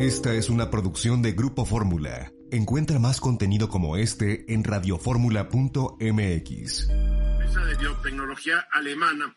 Esta 0.00 0.32
es 0.32 0.48
una 0.48 0.70
producción 0.70 1.20
de 1.20 1.32
Grupo 1.32 1.66
Fórmula. 1.66 2.32
Encuentra 2.50 2.98
más 2.98 3.20
contenido 3.20 3.68
como 3.68 3.98
este 3.98 4.50
en 4.50 4.64
radioformula.mx. 4.64 6.88
Empresa 6.88 7.64
de 7.66 7.74
biotecnología 7.76 8.60
alemana 8.72 9.36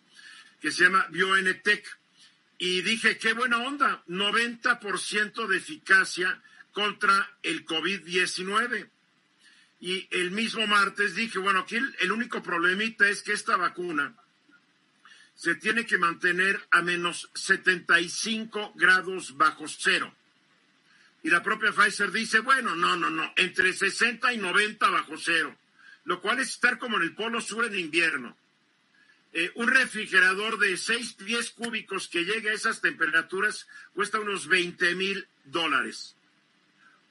que 0.61 0.71
se 0.71 0.85
llama 0.85 1.05
BioNTech. 1.11 1.85
Y 2.59 2.81
dije, 2.81 3.17
qué 3.17 3.33
buena 3.33 3.57
onda, 3.57 4.05
90% 4.07 5.47
de 5.47 5.57
eficacia 5.57 6.41
contra 6.71 7.29
el 7.43 7.65
COVID-19. 7.65 8.87
Y 9.81 10.07
el 10.11 10.31
mismo 10.31 10.65
martes 10.65 11.15
dije, 11.15 11.39
bueno, 11.39 11.59
aquí 11.59 11.75
el, 11.75 12.09
único 12.09 12.41
problemita 12.41 13.05
es 13.09 13.21
que 13.21 13.33
esta 13.33 13.57
vacuna 13.57 14.15
se 15.35 15.55
tiene 15.55 15.85
que 15.85 15.97
mantener 15.97 16.57
a 16.71 16.81
menos 16.81 17.29
75 17.35 18.71
grados 18.77 19.35
bajo 19.35 19.65
cero. 19.67 20.13
Y 21.23 21.29
la 21.29 21.41
propia 21.41 21.71
Pfizer 21.71 22.11
dice, 22.11 22.39
bueno, 22.39 22.75
no, 22.75 22.97
no, 22.97 23.09
no, 23.09 23.33
entre 23.37 23.71
60 23.73 24.33
y 24.33 24.37
90 24.37 24.89
bajo 24.89 25.17
cero, 25.17 25.55
lo 26.05 26.21
cual 26.21 26.39
es 26.39 26.49
estar 26.49 26.77
como 26.77 26.97
en 26.97 27.03
el 27.03 27.15
polo 27.15 27.39
sur 27.39 27.65
en 27.65 27.79
invierno. 27.79 28.35
Eh, 29.35 29.51
un 29.55 29.67
refrigerador 29.67 30.59
de 30.59 30.77
6 30.77 31.13
pies 31.13 31.49
cúbicos 31.51 32.07
que 32.07 32.23
llegue 32.23 32.51
a 32.51 32.53
esas 32.53 32.81
temperaturas 32.81 33.67
cuesta 33.93 34.19
unos 34.19 34.47
20 34.47 34.93
mil 34.93 35.27
dólares. 35.45 36.15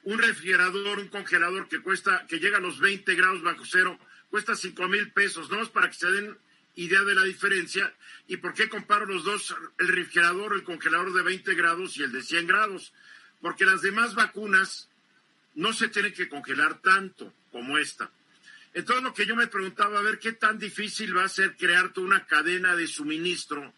Un 0.03 0.19
refrigerador, 0.19 0.99
un 0.99 1.09
congelador 1.09 1.67
que 1.67 1.81
cuesta, 1.81 2.25
que 2.27 2.39
llega 2.39 2.59
a 2.59 2.61
los 2.61 2.79
20 2.79 3.13
grados 3.15 3.41
bajo 3.41 3.65
cero, 3.65 3.99
cuesta 4.29 4.55
5 4.55 4.87
mil 4.87 5.11
pesos, 5.11 5.49
¿no? 5.49 5.61
Es 5.61 5.69
para 5.69 5.89
que 5.89 5.95
se 5.95 6.11
den 6.11 6.37
idea 6.75 7.03
de 7.03 7.15
la 7.15 7.23
diferencia. 7.23 7.93
¿Y 8.27 8.37
por 8.37 8.53
qué 8.53 8.69
comparo 8.69 9.05
los 9.05 9.23
dos, 9.25 9.55
el 9.79 9.87
refrigerador, 9.89 10.53
el 10.53 10.63
congelador 10.63 11.13
de 11.13 11.23
20 11.23 11.53
grados 11.55 11.97
y 11.97 12.03
el 12.03 12.11
de 12.11 12.21
100 12.21 12.47
grados? 12.47 12.93
Porque 13.43 13.65
las 13.65 13.81
demás 13.81 14.15
vacunas 14.15 14.87
no 15.55 15.73
se 15.73 15.89
tienen 15.89 16.13
que 16.13 16.29
congelar 16.29 16.81
tanto 16.81 17.33
como 17.51 17.77
esta. 17.77 18.09
Entonces 18.73 19.03
lo 19.03 19.13
que 19.13 19.25
yo 19.25 19.35
me 19.35 19.47
preguntaba, 19.47 19.99
a 19.99 20.01
ver 20.01 20.17
qué 20.17 20.31
tan 20.31 20.57
difícil 20.57 21.15
va 21.15 21.25
a 21.25 21.29
ser 21.29 21.57
crear 21.57 21.91
toda 21.91 22.07
una 22.07 22.25
cadena 22.25 22.73
de 22.77 22.87
suministro 22.87 23.73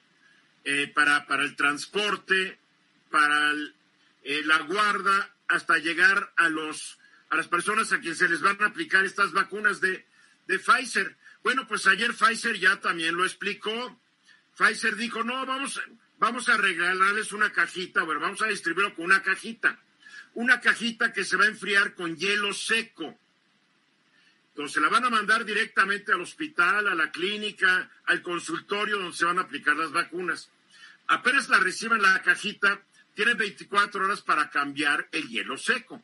eh, 0.64 0.88
para, 0.94 1.26
para 1.26 1.44
el 1.44 1.56
transporte, 1.56 2.60
para 3.10 3.54
eh, 4.22 4.44
la 4.46 4.60
guarda, 4.60 5.36
hasta 5.48 5.80
llegar 5.80 6.32
a 6.38 6.48
los 6.48 7.00
a 7.32 7.36
las 7.36 7.48
personas 7.48 7.92
a 7.92 8.00
quienes 8.00 8.20
se 8.20 8.30
les 8.30 8.42
van 8.42 8.62
a 8.62 8.68
aplicar 8.68 9.04
estas 9.04 9.32
vacunas 9.32 9.82
de, 9.82 10.06
de 10.46 10.60
Pfizer. 10.60 11.18
Bueno, 11.44 11.68
pues 11.68 11.88
ayer 11.88 12.14
Pfizer 12.14 12.60
ya 12.60 12.80
también 12.80 13.16
lo 13.16 13.26
explicó. 13.26 14.00
Pfizer 14.56 14.96
dijo, 14.96 15.24
no, 15.24 15.44
vamos, 15.44 15.82
vamos 16.20 16.50
a 16.50 16.58
regalarles 16.58 17.32
una 17.32 17.52
cajita, 17.52 18.04
bueno, 18.04 18.22
vamos 18.22 18.42
a 18.42 18.48
distribuirlo 18.48 18.96
con 18.96 19.06
una 19.06 19.22
cajita. 19.22 19.80
Una 20.34 20.60
cajita 20.60 21.14
que 21.14 21.24
se 21.24 21.38
va 21.38 21.46
a 21.46 21.50
enfriar 21.50 21.94
con 21.96 22.16
hielo 22.18 22.54
seco. 22.54 23.18
Entonces 24.50 24.82
la 24.82 24.90
van 24.90 25.06
a 25.06 25.10
mandar 25.10 25.44
directamente 25.44 26.14
al 26.14 26.22
hospital, 26.22 26.88
a 26.88 26.96
la 26.96 27.12
clínica, 27.12 27.90
al 28.06 28.22
consultorio 28.22 28.98
donde 28.98 29.16
se 29.16 29.26
van 29.26 29.38
a 29.38 29.44
aplicar 29.44 29.76
las 29.76 29.92
vacunas. 29.92 30.50
Apenas 31.08 31.50
la 31.50 31.60
reciban 31.60 32.02
la 32.02 32.22
cajita, 32.22 32.82
tienen 33.14 33.38
24 33.38 34.06
horas 34.06 34.22
para 34.22 34.50
cambiar 34.50 35.08
el 35.12 35.28
hielo 35.28 35.58
seco. 35.58 36.02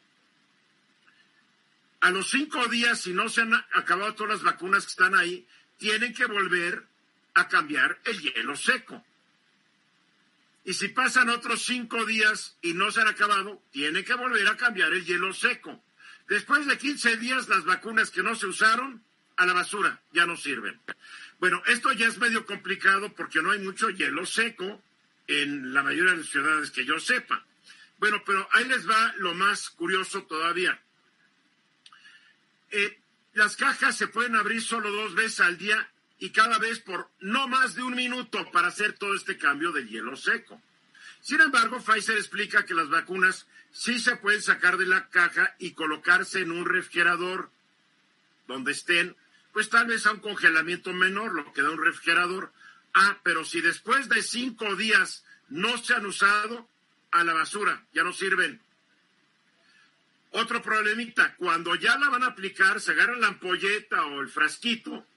A 2.02 2.10
los 2.10 2.30
cinco 2.30 2.68
días, 2.68 3.00
si 3.00 3.14
no 3.14 3.30
se 3.30 3.42
han 3.42 3.54
acabado 3.54 4.16
todas 4.16 4.34
las 4.34 4.44
vacunas 4.44 4.86
que 4.86 4.92
están 4.92 5.16
ahí, 5.16 5.48
tienen 5.78 6.14
que 6.14 6.26
volver 6.26 6.86
a 7.34 7.48
cambiar 7.48 8.00
el 8.06 8.20
hielo 8.20 8.56
seco. 8.56 9.04
Y 10.64 10.74
si 10.74 10.90
pasan 10.90 11.30
otros 11.30 11.64
cinco 11.64 12.06
días 12.06 12.58
y 12.62 12.74
no 12.74 12.92
se 12.92 13.02
han 13.02 13.08
acabado, 13.08 13.62
tiene 13.72 14.04
que 14.04 14.14
volver 14.14 14.48
a 14.48 14.58
cambiar 14.58 14.94
el 14.94 15.06
hielo 15.06 15.34
seco. 15.34 15.84
Después 16.28 16.66
de 16.68 16.78
15 16.78 17.18
días, 17.18 17.50
las 17.50 17.66
vacunas 17.66 18.12
que 18.12 18.24
no 18.24 18.36
se 18.36 18.46
usaron, 18.46 19.04
a 19.38 19.46
la 19.46 19.54
basura, 19.54 20.00
ya 20.14 20.26
no 20.26 20.38
sirven. 20.38 20.80
Bueno, 21.40 21.64
esto 21.66 21.92
ya 21.94 22.08
es 22.08 22.20
medio 22.20 22.46
complicado 22.46 23.14
porque 23.16 23.42
no 23.42 23.52
hay 23.52 23.60
mucho 23.60 23.90
hielo 23.90 24.26
seco 24.26 24.84
en 25.28 25.74
la 25.74 25.82
mayoría 25.82 26.12
de 26.12 26.18
las 26.20 26.30
ciudades 26.30 26.70
que 26.70 26.86
yo 26.86 27.00
sepa. 27.00 27.44
Bueno, 27.98 28.22
pero 28.26 28.48
ahí 28.54 28.66
les 28.66 28.88
va 28.88 29.14
lo 29.18 29.34
más 29.34 29.72
curioso 29.72 30.24
todavía. 30.24 30.80
Eh, 32.70 33.00
las 33.34 33.56
cajas 33.56 33.98
se 33.98 34.08
pueden 34.08 34.36
abrir 34.36 34.62
solo 34.62 34.92
dos 34.92 35.16
veces 35.16 35.40
al 35.40 35.58
día 35.58 35.90
y 36.22 36.30
cada 36.30 36.60
vez 36.60 36.80
por 36.80 37.10
no 37.20 37.48
más 37.48 37.74
de 37.74 37.82
un 37.82 37.96
minuto 37.96 38.50
para 38.52 38.68
hacer 38.68 38.94
todo 38.94 39.16
este 39.16 39.40
cambio 39.40 39.72
de 39.72 39.88
hielo 39.88 40.16
seco. 40.16 40.62
Sin 41.20 41.42
embargo, 41.42 41.82
Pfizer 41.82 42.16
explica 42.16 42.64
que 42.64 42.76
las 42.76 42.90
vacunas 42.90 43.48
sí 43.72 43.98
se 43.98 44.16
pueden 44.18 44.44
sacar 44.44 44.78
de 44.78 44.86
la 44.86 45.10
caja 45.10 45.56
y 45.58 45.72
colocarse 45.72 46.42
en 46.42 46.52
un 46.52 46.66
refrigerador 46.66 47.50
donde 48.48 48.72
estén, 48.72 49.16
pues 49.52 49.70
tal 49.70 49.88
vez 49.88 50.06
a 50.06 50.12
un 50.12 50.20
congelamiento 50.20 50.94
menor, 50.94 51.34
lo 51.34 51.52
que 51.54 51.64
da 51.64 51.72
un 51.72 51.84
refrigerador. 51.84 52.54
Ah, 52.94 53.18
pero 53.24 53.44
si 53.44 53.60
después 53.62 54.08
de 54.08 54.22
cinco 54.22 54.76
días 54.76 55.26
no 55.50 55.76
se 55.80 55.96
han 55.96 56.06
usado, 56.06 56.70
a 57.12 57.24
la 57.24 57.34
basura, 57.34 57.84
ya 57.94 58.04
no 58.04 58.14
sirven. 58.14 58.62
Otro 60.34 60.62
problemita, 60.62 61.36
cuando 61.36 61.74
ya 61.76 61.98
la 61.98 62.10
van 62.10 62.24
a 62.24 62.28
aplicar, 62.28 62.80
se 62.80 62.92
agarran 62.92 63.22
la 63.22 63.28
ampolleta 63.28 64.06
o 64.06 64.22
el 64.22 64.30
frasquito 64.30 65.08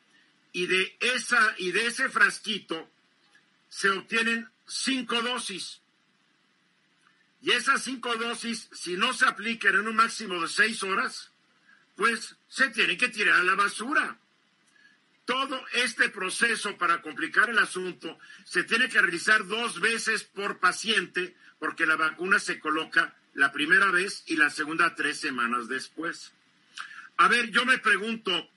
y 0.54 0.66
de 0.66 0.96
esa 1.00 1.54
y 1.58 1.72
de 1.72 1.86
ese 1.86 2.08
frasquito 2.08 2.88
se 3.68 3.90
obtienen 3.90 4.48
cinco 4.66 5.20
dosis. 5.20 5.80
Y 7.42 7.50
esas 7.50 7.82
cinco 7.82 8.14
dosis, 8.16 8.70
si 8.72 8.96
no 8.96 9.12
se 9.12 9.26
aplican 9.26 9.74
en 9.74 9.88
un 9.88 9.96
máximo 9.96 10.40
de 10.40 10.48
seis 10.48 10.82
horas, 10.82 11.30
pues 11.96 12.36
se 12.48 12.68
tienen 12.70 12.96
que 12.96 13.08
tirar 13.08 13.40
a 13.40 13.44
la 13.44 13.56
basura. 13.56 14.16
Todo 15.24 15.60
este 15.72 16.08
proceso 16.08 16.78
para 16.78 17.02
complicar 17.02 17.50
el 17.50 17.58
asunto 17.58 18.18
se 18.44 18.62
tiene 18.62 18.88
que 18.88 19.00
realizar 19.00 19.46
dos 19.46 19.80
veces 19.80 20.22
por 20.22 20.60
paciente 20.60 21.36
porque 21.58 21.84
la 21.84 21.96
vacuna 21.96 22.38
se 22.38 22.60
coloca 22.60 23.16
la 23.34 23.50
primera 23.50 23.90
vez 23.90 24.22
y 24.26 24.36
la 24.36 24.50
segunda 24.50 24.94
tres 24.94 25.18
semanas 25.18 25.66
después. 25.66 26.32
A 27.16 27.26
ver, 27.26 27.50
yo 27.50 27.64
me 27.64 27.78
pregunto, 27.78 28.50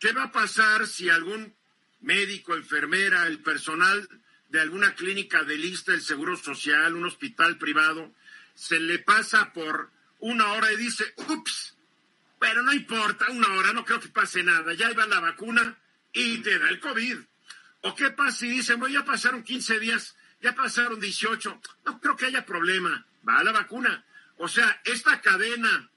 ¿Qué 0.00 0.12
va 0.12 0.24
a 0.24 0.32
pasar 0.32 0.86
si 0.86 1.10
algún 1.10 1.54
médico, 2.00 2.54
enfermera, 2.54 3.26
el 3.26 3.40
personal 3.40 4.08
de 4.48 4.58
alguna 4.58 4.94
clínica 4.94 5.44
de 5.44 5.58
lista 5.58 5.92
del 5.92 6.00
Seguro 6.00 6.38
Social, 6.38 6.94
un 6.94 7.04
hospital 7.04 7.58
privado, 7.58 8.10
se 8.54 8.80
le 8.80 8.98
pasa 9.00 9.52
por 9.52 9.90
una 10.20 10.52
hora 10.52 10.72
y 10.72 10.78
dice, 10.78 11.14
ups, 11.28 11.76
pero 12.38 12.62
no 12.62 12.72
importa, 12.72 13.26
una 13.28 13.52
hora, 13.52 13.74
no 13.74 13.84
creo 13.84 14.00
que 14.00 14.08
pase 14.08 14.42
nada, 14.42 14.72
ya 14.72 14.90
iba 14.90 15.06
la 15.06 15.20
vacuna 15.20 15.78
y 16.14 16.38
te 16.38 16.58
da 16.58 16.70
el 16.70 16.80
COVID. 16.80 17.18
¿O 17.82 17.94
qué 17.94 18.08
pasa 18.08 18.38
si 18.38 18.48
dicen, 18.48 18.80
bueno, 18.80 18.94
ya 18.94 19.04
pasaron 19.04 19.44
15 19.44 19.80
días, 19.80 20.16
ya 20.40 20.54
pasaron 20.54 20.98
18, 20.98 21.60
no 21.84 22.00
creo 22.00 22.16
que 22.16 22.24
haya 22.24 22.46
problema, 22.46 23.04
va 23.28 23.38
a 23.38 23.44
la 23.44 23.52
vacuna? 23.52 24.02
O 24.38 24.48
sea, 24.48 24.80
esta 24.86 25.20
cadena 25.20 25.90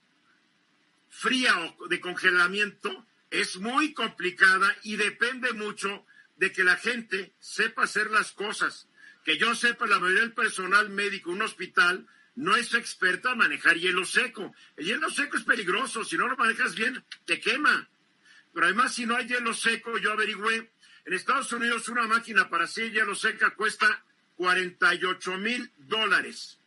fría 1.08 1.58
o 1.78 1.88
de 1.88 2.00
congelamiento 2.00 3.06
es 3.40 3.56
muy 3.56 3.92
complicada 3.94 4.76
y 4.84 4.94
depende 4.94 5.52
mucho 5.54 6.06
de 6.36 6.52
que 6.52 6.62
la 6.62 6.76
gente 6.76 7.34
sepa 7.40 7.82
hacer 7.82 8.10
las 8.12 8.30
cosas. 8.30 8.88
Que 9.24 9.38
yo 9.38 9.56
sepa, 9.56 9.86
la 9.86 9.98
mayoría 9.98 10.22
del 10.22 10.34
personal 10.34 10.88
médico 10.90 11.32
un 11.32 11.42
hospital 11.42 12.06
no 12.36 12.54
es 12.54 12.74
experta 12.74 13.32
en 13.32 13.38
manejar 13.38 13.76
hielo 13.76 14.04
seco. 14.04 14.54
El 14.76 14.86
hielo 14.86 15.10
seco 15.10 15.36
es 15.36 15.42
peligroso, 15.42 16.04
si 16.04 16.16
no 16.16 16.28
lo 16.28 16.36
manejas 16.36 16.76
bien, 16.76 17.04
te 17.24 17.40
quema. 17.40 17.88
Pero 18.52 18.66
además, 18.66 18.94
si 18.94 19.04
no 19.04 19.16
hay 19.16 19.26
hielo 19.26 19.52
seco, 19.52 19.98
yo 19.98 20.12
averigüé, 20.12 20.70
en 21.04 21.12
Estados 21.12 21.50
Unidos 21.52 21.88
una 21.88 22.06
máquina 22.06 22.48
para 22.48 22.64
hacer 22.64 22.92
hielo 22.92 23.16
seca 23.16 23.50
cuesta 23.50 24.04
48 24.36 25.38
mil 25.38 25.72
dólares. 25.78 26.60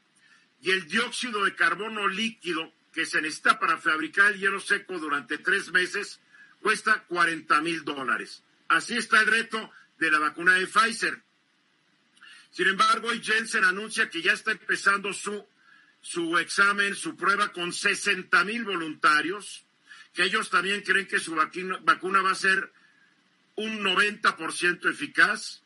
Y 0.60 0.72
el 0.72 0.86
dióxido 0.88 1.46
de 1.46 1.56
carbono 1.56 2.10
líquido 2.10 2.74
que 2.92 3.06
se 3.06 3.22
necesita 3.22 3.58
para 3.58 3.78
fabricar 3.78 4.34
el 4.34 4.40
hielo 4.40 4.60
seco 4.60 5.00
durante 5.00 5.38
tres 5.38 5.72
meses 5.72 6.20
cuesta 6.62 7.04
40 7.08 7.62
mil 7.62 7.84
dólares. 7.84 8.44
Así 8.68 8.98
está 8.98 9.22
el 9.22 9.28
reto 9.28 9.72
de 9.98 10.12
la 10.12 10.20
vacuna 10.20 10.56
de 10.56 10.68
Pfizer. 10.68 11.22
Sin 12.52 12.68
embargo, 12.68 13.10
hoy 13.10 13.22
Jensen 13.24 13.64
anuncia 13.64 14.10
que 14.10 14.22
ya 14.22 14.34
está 14.34 14.52
empezando 14.52 15.14
su 15.14 15.46
su 16.02 16.38
examen, 16.38 16.96
su 16.96 17.16
prueba 17.16 17.52
con 17.52 17.74
60 17.74 18.44
mil 18.46 18.64
voluntarios, 18.64 19.66
que 20.14 20.24
ellos 20.24 20.50
también 20.50 20.82
creen 20.82 21.06
que 21.06 21.20
su 21.20 21.36
vacuna, 21.36 21.80
vacuna 21.82 22.22
va 22.22 22.32
a 22.32 22.36
ser 22.36 22.72
un 23.56 23.84
90% 23.84 24.90
eficaz, 24.90 25.64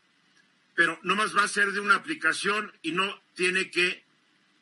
pero 0.75 0.99
no 1.03 1.15
más 1.15 1.35
va 1.37 1.43
a 1.43 1.47
ser 1.47 1.71
de 1.73 1.79
una 1.79 1.95
aplicación 1.95 2.71
y 2.81 2.91
no 2.93 3.21
tiene 3.35 3.69
que 3.69 4.03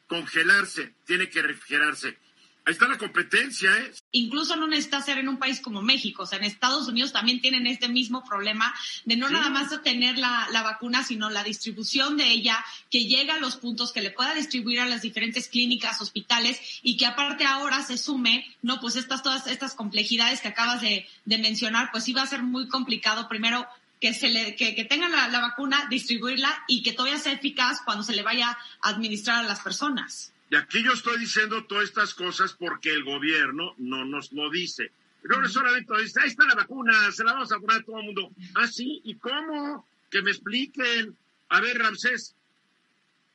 congelarse, 0.08 0.94
tiene 1.06 1.30
que 1.30 1.42
refrigerarse. 1.42 2.18
Ahí 2.66 2.74
está 2.74 2.88
la 2.88 2.98
competencia, 2.98 3.72
¿eh? 3.78 3.92
Incluso 4.12 4.56
no 4.56 4.68
necesita 4.68 5.02
ser 5.02 5.18
en 5.18 5.28
un 5.28 5.38
país 5.38 5.60
como 5.60 5.82
México. 5.82 6.24
O 6.24 6.26
sea, 6.26 6.38
en 6.38 6.46
Estados 6.46 6.88
Unidos 6.88 7.12
también 7.12 7.42
tienen 7.42 7.66
este 7.66 7.88
mismo 7.88 8.24
problema 8.24 8.74
de 9.06 9.16
no 9.16 9.30
nada 9.30 9.50
más 9.50 9.70
tener 9.82 10.18
la, 10.18 10.48
la, 10.52 10.62
vacuna, 10.62 11.04
sino 11.04 11.30
la 11.30 11.44
distribución 11.44 12.18
de 12.18 12.32
ella, 12.32 12.64
que 12.92 13.06
llega 13.06 13.36
a 13.36 13.40
los 13.40 13.56
puntos, 13.56 13.92
que 13.92 14.02
le 14.02 14.12
pueda 14.12 14.34
distribuir 14.36 14.82
a 14.82 14.86
las 14.86 15.02
diferentes 15.02 15.48
clínicas, 15.48 16.02
hospitales 16.02 16.60
y 16.84 16.98
que 16.98 17.06
aparte 17.06 17.46
ahora 17.46 17.82
se 17.84 17.98
sume, 17.98 18.46
no, 18.62 18.80
pues 18.80 18.96
estas, 18.96 19.24
todas 19.24 19.48
estas 19.48 19.74
complejidades 19.74 20.42
que 20.42 20.50
acabas 20.50 20.82
de, 20.82 21.08
de 21.26 21.38
mencionar, 21.38 21.90
pues 21.92 22.04
sí 22.04 22.14
va 22.14 22.24
a 22.24 22.28
ser 22.28 22.44
muy 22.44 22.68
complicado 22.68 23.28
primero 23.28 23.68
que 24.00 24.14
se 24.14 24.30
le, 24.30 24.56
que, 24.56 24.76
que 24.76 24.86
tengan 24.86 25.12
la, 25.12 25.28
la, 25.28 25.42
vacuna, 25.42 25.88
distribuirla 25.90 26.64
y 26.68 26.84
que 26.84 26.94
todavía 26.94 27.20
sea 27.20 27.34
eficaz 27.34 27.82
cuando 27.84 28.04
se 28.04 28.16
le 28.16 28.24
vaya 28.24 28.58
a 28.82 28.90
administrar 28.90 29.44
a 29.44 29.48
las 29.48 29.60
personas. 29.60 30.32
Y 30.50 30.56
aquí 30.56 30.84
yo 30.84 30.94
estoy 30.94 31.20
diciendo 31.20 31.66
todas 31.66 31.86
estas 31.86 32.14
cosas 32.14 32.54
porque 32.54 32.92
el 32.92 33.04
gobierno 33.04 33.76
no 33.78 34.06
nos 34.06 34.32
lo 34.32 34.50
dice. 34.50 34.92
Pero 35.22 35.48
solamente 35.48 35.94
dice, 36.02 36.22
ahí 36.22 36.30
está 36.30 36.46
la 36.46 36.56
vacuna, 36.56 37.12
se 37.12 37.24
la 37.24 37.34
vamos 37.34 37.52
a 37.52 37.60
poner 37.60 37.82
a 37.82 37.84
todo 37.84 38.00
el 38.00 38.06
mundo. 38.06 38.32
Ah, 38.56 38.68
sí, 38.68 39.02
¿y 39.04 39.16
cómo? 39.16 39.86
Que 40.10 40.22
me 40.22 40.32
expliquen. 40.32 41.16
A 41.50 41.62
ver, 41.62 41.78
Ramsés. 41.78 42.36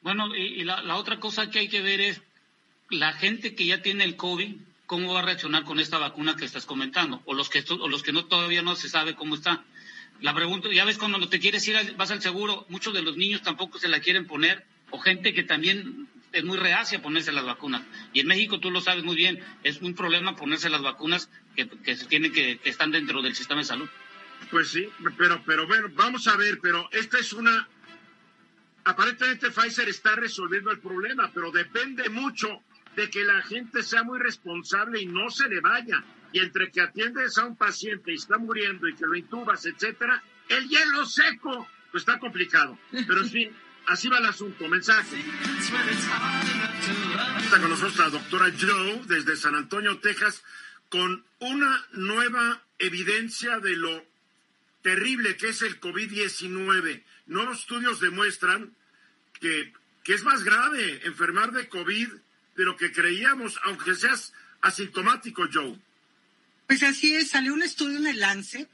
Bueno, 0.01 0.35
y, 0.35 0.61
y 0.61 0.65
la, 0.65 0.83
la, 0.83 0.97
otra 0.97 1.21
cosa 1.21 1.51
que 1.51 1.61
hay 1.61 1.69
que 1.69 1.83
ver 1.83 2.01
es 2.01 2.21
la 2.91 3.13
gente 3.13 3.55
que 3.55 3.67
ya 3.67 3.81
tiene 3.81 4.05
el 4.05 4.17
COVID, 4.17 4.57
cómo 4.87 5.15
va 5.15 5.21
a 5.21 5.25
reaccionar 5.25 5.65
con 5.65 5.81
esta 5.81 5.99
vacuna 5.99 6.37
que 6.37 6.45
estás 6.45 6.67
comentando, 6.67 7.23
o 7.27 7.35
los 7.35 7.49
que, 7.49 7.65
o 7.69 7.89
los 7.89 8.03
que 8.03 8.13
no 8.13 8.27
todavía 8.27 8.63
no 8.63 8.77
se 8.77 8.89
sabe 8.89 9.15
cómo 9.15 9.35
está. 9.35 9.65
La 10.21 10.35
pregunta, 10.35 10.69
ya 10.73 10.85
ves, 10.85 10.99
cuando 10.99 11.29
te 11.29 11.41
quieres 11.41 11.67
ir, 11.69 11.95
vas 11.97 12.11
al 12.11 12.23
seguro, 12.23 12.67
muchos 12.69 12.95
de 12.95 13.03
los 13.03 13.17
niños 13.17 13.43
tampoco 13.43 13.79
se 13.79 13.89
la 13.89 14.01
quieren 14.01 14.27
poner, 14.27 14.65
o 14.91 14.99
gente 14.99 15.33
que 15.33 15.43
también 15.43 16.09
es 16.35 16.45
muy 16.45 16.59
reacia 16.59 16.99
a 16.99 17.03
ponerse 17.03 17.33
las 17.33 17.45
vacunas. 17.45 17.83
Y 18.13 18.21
en 18.21 18.27
México, 18.27 18.61
tú 18.61 18.71
lo 18.71 18.81
sabes 18.81 19.05
muy 19.05 19.17
bien, 19.17 19.43
es 19.63 19.81
un 19.81 19.95
problema 19.95 20.37
ponerse 20.37 20.69
las 20.69 20.83
vacunas 20.83 21.31
que, 21.57 21.69
que 21.69 21.97
se 21.97 22.07
tienen 22.07 22.33
que, 22.33 22.59
que 22.59 22.71
están 22.71 22.91
dentro 22.91 23.23
del 23.23 23.35
sistema 23.35 23.61
de 23.61 23.67
salud. 23.67 23.89
Pues 24.51 24.69
sí, 24.69 24.89
pero, 25.17 25.43
pero 25.47 25.67
bueno, 25.67 25.89
vamos 25.95 26.27
a 26.29 26.37
ver, 26.37 26.59
pero 26.61 26.89
esta 26.93 27.19
es 27.19 27.33
una... 27.33 27.69
Aparentemente 28.85 29.51
Pfizer 29.51 29.89
está 29.89 30.15
resolviendo 30.15 30.71
el 30.71 30.81
problema, 30.81 31.31
pero 31.33 31.51
depende 31.51 32.09
mucho 32.11 32.63
de 32.97 33.09
que 33.09 33.25
la 33.25 33.41
gente 33.43 33.83
sea 33.83 34.03
muy 34.03 34.19
responsable 34.19 35.01
y 35.01 35.07
no 35.07 35.31
se 35.31 35.49
le 35.49 35.61
vaya. 35.61 36.05
Y 36.33 36.41
entre 36.41 36.71
que 36.71 36.81
atiendes 36.81 37.39
a 37.39 37.47
un 37.47 37.57
paciente 37.57 38.13
y 38.13 38.17
está 38.17 38.37
muriendo 38.39 38.89
y 38.89 38.95
que 38.95 39.07
lo 39.07 39.17
intubas, 39.17 39.65
etcétera, 39.67 40.23
el 40.49 40.69
hielo 40.69 41.07
seco, 41.07 41.67
pues 41.91 42.03
está 42.03 42.19
complicado. 42.19 42.79
Pero 42.91 43.21
en 43.21 43.31
fin, 43.31 43.51
así 43.87 44.09
va 44.09 44.19
el 44.19 44.27
asunto. 44.27 44.69
Mensaje. 44.69 45.25
Está 47.43 47.61
con 47.61 47.71
nosotros 47.71 47.99
la 47.99 48.11
doctora 48.11 48.53
Joe 48.59 49.03
desde 49.07 49.37
San 49.37 49.55
Antonio, 49.55 49.99
Texas, 49.99 50.43
con 50.89 51.25
una 51.41 51.87
nueva 51.93 52.63
evidencia 52.79 53.59
de 53.61 53.77
lo 53.77 54.05
terrible 54.83 55.37
que 55.37 55.49
es 55.49 55.63
el 55.63 55.81
COVID-19. 55.81 57.03
Nuevos 57.27 57.61
estudios 57.61 58.01
demuestran 58.01 58.75
que, 59.41 59.73
que 60.03 60.15
es 60.15 60.23
más 60.25 60.45
grave 60.45 61.01
enfermar 61.05 61.53
de 61.53 61.69
COVID 61.69 62.09
de 62.57 62.65
lo 62.65 62.77
que 62.77 62.93
creíamos, 62.93 63.59
aunque 63.65 63.95
seas 63.95 64.33
asintomático, 64.61 65.49
Joe. 65.53 65.79
Pues 66.67 66.83
así 66.83 67.15
es, 67.15 67.31
salió 67.31 67.55
un 67.55 67.63
estudio 67.63 67.99
en 67.99 68.07
el 68.07 68.21
Lancet 68.21 68.71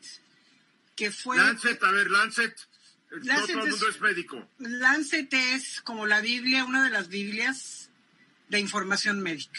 que 0.97 1.11
fue... 1.11 1.37
Lancet, 1.37 1.83
a 1.83 1.91
ver, 1.93 2.11
Lancet, 2.11 2.55
Lancet 2.55 2.69
no 3.11 3.47
todo 3.47 3.47
el 3.49 3.71
mundo 3.71 3.89
es, 3.89 4.01
médico. 4.01 4.49
Lancet 4.59 5.33
es 5.33 5.81
como 5.81 6.07
la 6.07 6.21
Biblia, 6.21 6.65
una 6.65 6.85
de 6.85 6.91
las 6.91 7.09
Biblias 7.09 7.91
de 8.49 8.61
información 8.61 9.21
médica. 9.21 9.59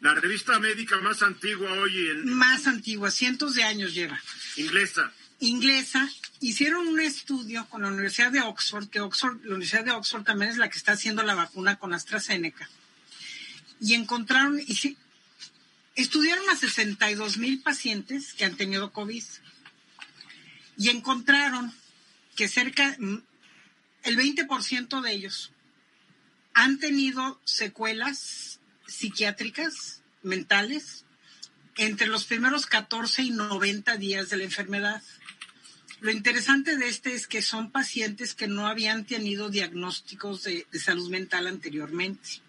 La 0.00 0.14
revista 0.14 0.58
médica 0.58 0.98
más 1.00 1.22
antigua 1.22 1.72
hoy 1.72 2.08
en... 2.08 2.32
Más 2.32 2.66
antigua, 2.66 3.10
cientos 3.10 3.54
de 3.54 3.64
años 3.64 3.94
lleva. 3.94 4.20
Inglesa. 4.56 5.12
Inglesa. 5.40 6.08
Hicieron 6.40 6.86
un 6.86 7.00
estudio 7.00 7.66
con 7.68 7.82
la 7.82 7.88
Universidad 7.88 8.30
de 8.30 8.40
Oxford, 8.40 8.88
que 8.88 9.00
Oxford, 9.00 9.40
la 9.44 9.56
Universidad 9.56 9.84
de 9.84 9.90
Oxford 9.90 10.24
también 10.24 10.52
es 10.52 10.56
la 10.56 10.70
que 10.70 10.78
está 10.78 10.92
haciendo 10.92 11.22
la 11.24 11.34
vacuna 11.34 11.78
con 11.78 11.94
AstraZeneca. 11.94 12.70
Y 13.80 13.94
encontraron, 13.94 14.60
y 14.60 14.74
sí, 14.74 14.96
estudiaron 15.96 16.48
a 16.48 16.56
62 16.56 17.38
mil 17.38 17.60
pacientes 17.60 18.34
que 18.34 18.44
han 18.44 18.56
tenido 18.56 18.92
COVID. 18.92 19.24
Y 20.76 20.90
encontraron 20.90 21.72
que 22.38 22.46
cerca, 22.46 22.96
el 24.04 24.16
20% 24.16 25.00
de 25.00 25.12
ellos 25.12 25.50
han 26.54 26.78
tenido 26.78 27.40
secuelas 27.42 28.60
psiquiátricas, 28.86 30.04
mentales, 30.22 31.04
entre 31.76 32.06
los 32.06 32.26
primeros 32.26 32.66
14 32.66 33.24
y 33.24 33.30
90 33.30 33.96
días 33.96 34.30
de 34.30 34.36
la 34.36 34.44
enfermedad. 34.44 35.02
Lo 35.98 36.12
interesante 36.12 36.76
de 36.76 36.88
este 36.88 37.14
es 37.14 37.26
que 37.26 37.42
son 37.42 37.72
pacientes 37.72 38.36
que 38.36 38.46
no 38.46 38.68
habían 38.68 39.04
tenido 39.04 39.50
diagnósticos 39.50 40.44
de, 40.44 40.64
de 40.70 40.78
salud 40.78 41.10
mental 41.10 41.48
anteriormente. 41.48 42.40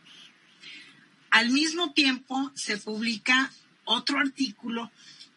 Al 1.31 1.49
mismo 1.49 1.93
tiempo 1.93 2.51
se 2.53 2.77
publica 2.77 3.51
otro 3.85 4.19
artículo 4.19 4.91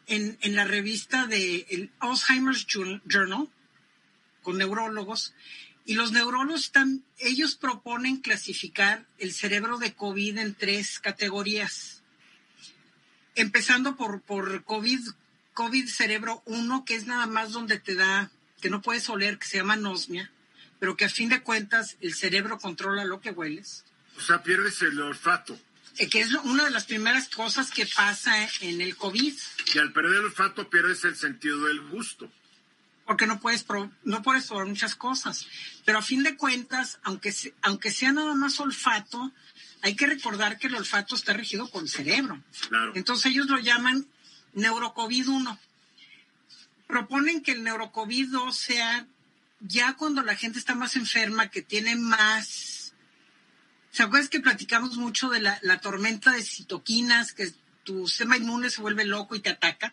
en, 0.09 0.37
en 0.43 0.57
la 0.57 0.67
revista 0.67 1.27
de 1.27 1.67
el 1.71 1.91
Alzheimer's 2.01 2.67
Journal 2.67 3.49
con 4.43 4.59
neurólogos 4.59 5.35
y 5.85 5.95
los 5.95 6.13
neurólogos 6.13 6.65
están, 6.65 7.05
ellos 7.19 7.57
proponen 7.57 8.19
clasificar 8.19 9.07
el 9.19 9.33
cerebro 9.33 9.79
de 9.79 9.95
COVID 9.95 10.39
en 10.39 10.55
tres 10.55 11.01
categorías. 11.01 12.03
Empezando 13.35 13.97
por, 13.97 14.21
por 14.23 14.63
COVID, 14.65 15.01
COVID 15.55 15.89
cerebro 15.89 16.43
1, 16.47 16.85
que 16.85 16.95
es 16.95 17.07
nada 17.07 17.27
más 17.27 17.53
donde 17.53 17.81
te 17.81 17.95
da, 17.95 18.31
que 18.61 18.71
no 18.71 18.81
puedes 18.81 19.09
oler, 19.09 19.39
que 19.39 19.47
se 19.47 19.59
llama 19.59 19.75
anosmia, 19.75 20.31
pero 20.79 20.97
que 20.97 21.07
a 21.07 21.11
fin 21.11 21.29
de 21.29 21.43
cuentas 21.43 21.97
el 22.01 22.15
cerebro 22.15 22.59
controla 22.59 23.05
lo 23.05 23.21
que 23.21 23.31
hueles. 23.31 23.85
O 24.17 24.21
sea, 24.21 24.43
pierdes 24.43 24.83
el 24.83 25.01
olfato. 25.01 25.59
Eh, 25.99 26.09
que 26.09 26.21
es 26.21 26.33
una 26.33 26.65
de 26.65 26.71
las 26.71 26.85
primeras 26.85 27.29
cosas 27.29 27.71
que 27.71 27.87
pasa 27.87 28.49
en 28.61 28.81
el 28.81 28.97
COVID. 28.97 29.35
Y 29.75 29.79
al 29.79 29.93
perder 29.93 30.19
el 30.19 30.25
olfato 30.27 30.71
pierdes 30.71 31.05
el 31.05 31.17
sentido 31.17 31.65
del 31.65 31.81
gusto 31.89 32.31
porque 33.13 33.27
no 33.27 33.41
puedes 33.41 33.67
no 34.05 34.23
puedes 34.23 34.47
probar 34.47 34.67
muchas 34.67 34.95
cosas. 34.95 35.47
Pero 35.85 35.99
a 35.99 36.03
fin 36.03 36.23
de 36.23 36.35
cuentas, 36.35 36.99
aunque, 37.03 37.31
aunque 37.61 37.91
sea 37.91 38.11
nada 38.11 38.35
más 38.35 38.59
olfato, 38.59 39.33
hay 39.83 39.95
que 39.97 40.07
recordar 40.07 40.57
que 40.57 40.69
el 40.69 40.77
olfato 40.77 41.15
está 41.15 41.35
regido 41.35 41.69
por 41.69 41.83
el 41.83 41.91
cerebro. 41.91 42.43
Claro. 42.71 42.93
Entonces 42.95 43.27
ellos 43.27 43.49
lo 43.49 43.59
llaman 43.59 44.07
neurocovid 44.55 45.29
1. 45.29 45.59
Proponen 46.87 47.43
que 47.43 47.53
el 47.53 47.65
neurocovid 47.65 48.31
2 48.31 48.57
sea 48.57 49.07
ya 49.61 49.93
cuando 49.93 50.23
la 50.23 50.35
gente 50.35 50.59
está 50.59 50.75
más 50.75 50.97
enferma, 50.97 51.51
que 51.51 51.61
tiene 51.61 51.97
más... 51.97 52.95
¿Se 53.91 54.05
acuerdas 54.05 54.31
que 54.31 54.41
platicamos 54.41 54.97
mucho 54.97 55.29
de 55.29 55.41
la, 55.41 55.59
la 55.61 55.83
tormenta 55.83 56.31
de 56.31 56.43
citoquinas, 56.43 57.35
que 57.35 57.53
tu 57.85 58.09
sistema 58.09 58.39
inmune 58.39 58.71
se 58.71 58.81
vuelve 58.81 59.05
loco 59.05 59.37
y 59.37 59.41
te 59.41 59.51
ataca? 59.51 59.93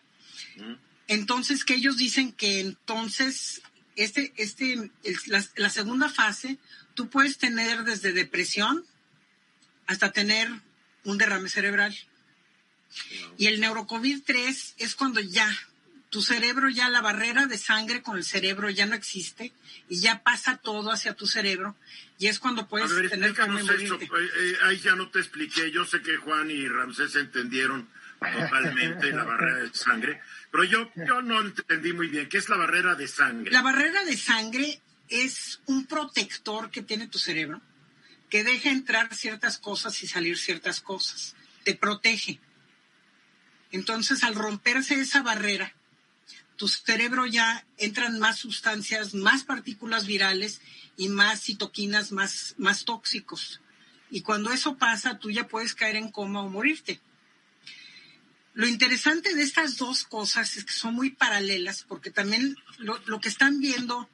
Mm. 0.56 0.89
Entonces, 1.10 1.64
que 1.64 1.74
ellos 1.74 1.96
dicen 1.96 2.30
que 2.30 2.60
entonces, 2.60 3.62
este, 3.96 4.32
este, 4.36 4.74
el, 4.74 5.18
la, 5.26 5.44
la, 5.56 5.68
segunda 5.68 6.08
fase, 6.08 6.56
tú 6.94 7.10
puedes 7.10 7.36
tener 7.36 7.82
desde 7.82 8.12
depresión 8.12 8.86
hasta 9.88 10.12
tener 10.12 10.48
un 11.02 11.18
derrame 11.18 11.48
cerebral. 11.48 11.96
Y 13.36 13.48
el 13.48 13.58
neurocovid 13.58 14.22
3 14.24 14.74
es 14.78 14.94
cuando 14.94 15.18
ya 15.18 15.50
tu 16.10 16.22
cerebro, 16.22 16.70
ya 16.70 16.88
la 16.88 17.00
barrera 17.00 17.46
de 17.46 17.58
sangre 17.58 18.02
con 18.02 18.16
el 18.16 18.24
cerebro 18.24 18.70
ya 18.70 18.86
no 18.86 18.94
existe 18.94 19.52
y 19.88 19.98
ya 19.98 20.22
pasa 20.22 20.58
todo 20.58 20.92
hacia 20.92 21.14
tu 21.14 21.26
cerebro 21.26 21.74
y 22.18 22.28
es 22.28 22.38
cuando 22.38 22.68
puedes 22.68 22.94
ver, 22.94 23.10
tener 23.10 23.34
que 23.34 23.42
esto. 23.42 23.98
Eh, 24.00 24.08
eh, 24.12 24.56
ahí 24.62 24.78
ya 24.78 24.94
no 24.94 25.10
te 25.10 25.18
expliqué, 25.18 25.72
yo 25.72 25.84
sé 25.84 26.02
que 26.02 26.16
Juan 26.18 26.52
y 26.52 26.68
Ramsés 26.68 27.16
entendieron 27.16 27.88
totalmente 28.20 29.10
la 29.12 29.24
barrera 29.24 29.58
de 29.64 29.74
sangre. 29.74 30.20
Pero 30.50 30.64
yo, 30.64 30.92
yo 30.94 31.22
no 31.22 31.40
entendí 31.40 31.92
muy 31.92 32.08
bien. 32.08 32.28
¿Qué 32.28 32.38
es 32.38 32.48
la 32.48 32.56
barrera 32.56 32.94
de 32.94 33.08
sangre? 33.08 33.50
La 33.50 33.62
barrera 33.62 34.04
de 34.04 34.16
sangre 34.16 34.80
es 35.08 35.60
un 35.66 35.86
protector 35.86 36.70
que 36.70 36.82
tiene 36.82 37.08
tu 37.08 37.18
cerebro 37.18 37.60
que 38.28 38.44
deja 38.44 38.70
entrar 38.70 39.12
ciertas 39.14 39.58
cosas 39.58 40.02
y 40.02 40.06
salir 40.06 40.38
ciertas 40.38 40.80
cosas. 40.80 41.34
Te 41.64 41.74
protege. 41.74 42.38
Entonces, 43.72 44.22
al 44.22 44.34
romperse 44.34 44.94
esa 44.94 45.22
barrera, 45.22 45.74
tu 46.56 46.68
cerebro 46.68 47.26
ya 47.26 47.66
entran 47.76 48.18
más 48.18 48.38
sustancias, 48.38 49.14
más 49.14 49.44
partículas 49.44 50.06
virales 50.06 50.60
y 50.96 51.08
más 51.08 51.42
citoquinas 51.42 52.12
más, 52.12 52.54
más 52.58 52.84
tóxicos. 52.84 53.60
Y 54.10 54.22
cuando 54.22 54.52
eso 54.52 54.76
pasa, 54.76 55.18
tú 55.18 55.30
ya 55.30 55.48
puedes 55.48 55.74
caer 55.74 55.96
en 55.96 56.10
coma 56.10 56.42
o 56.42 56.48
morirte. 56.48 57.00
Lo 58.52 58.66
interesante 58.66 59.34
de 59.34 59.42
estas 59.42 59.76
dos 59.76 60.04
cosas 60.04 60.56
es 60.56 60.64
que 60.64 60.72
son 60.72 60.94
muy 60.94 61.10
paralelas, 61.10 61.84
porque 61.86 62.10
también 62.10 62.56
lo, 62.78 63.20
que 63.20 63.28
están 63.28 63.60
viendo 63.60 64.08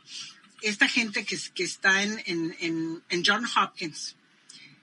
esta 0.63 0.89
gente 0.89 1.25
que, 1.25 1.39
está 1.63 2.03
en, 2.03 2.23
en, 2.27 3.03
en, 3.09 3.23
John 3.25 3.47
Hopkins, 3.47 4.17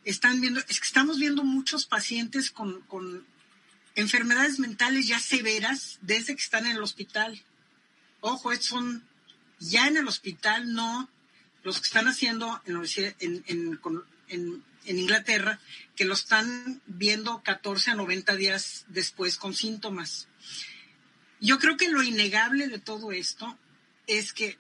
están 0.06 0.42
viendo, 0.42 0.60
es 0.68 0.80
que 0.80 0.88
estamos 0.88 1.20
viendo 1.20 1.44
muchos 1.44 1.86
pacientes 1.86 2.50
con, 2.50 2.82
con 2.82 3.26
enfermedades 3.96 4.60
mentales 4.60 5.08
ya 5.08 5.20
severas 5.20 6.00
desde 6.02 6.36
que 6.36 6.42
están 6.42 6.66
en 6.66 6.76
el 6.76 6.84
hospital. 6.84 7.42
Ojo, 8.22 8.56
son 8.56 9.04
ya 9.60 9.88
en 9.88 9.98
el 9.98 10.08
hospital, 10.08 10.74
no 10.74 11.10
los 11.64 11.80
que 11.80 11.88
están 11.88 12.08
haciendo 12.08 12.62
en, 12.66 13.44
en, 13.48 13.80
en, 14.28 14.64
en 14.86 15.00
Inglaterra, 15.00 15.60
que 15.96 16.06
lo 16.06 16.14
están 16.14 16.82
viendo 16.86 17.42
14 17.44 17.92
a 17.92 17.96
90 17.96 18.36
días 18.36 18.86
después 18.88 19.38
con 19.38 19.54
síntomas. 19.54 20.28
Yo 21.40 21.60
creo 21.60 21.78
que 21.78 21.90
lo 21.90 22.04
innegable 22.04 22.68
de 22.68 22.80
todo 22.80 23.12
esto 23.12 23.58
es 24.08 24.34
que 24.34 24.58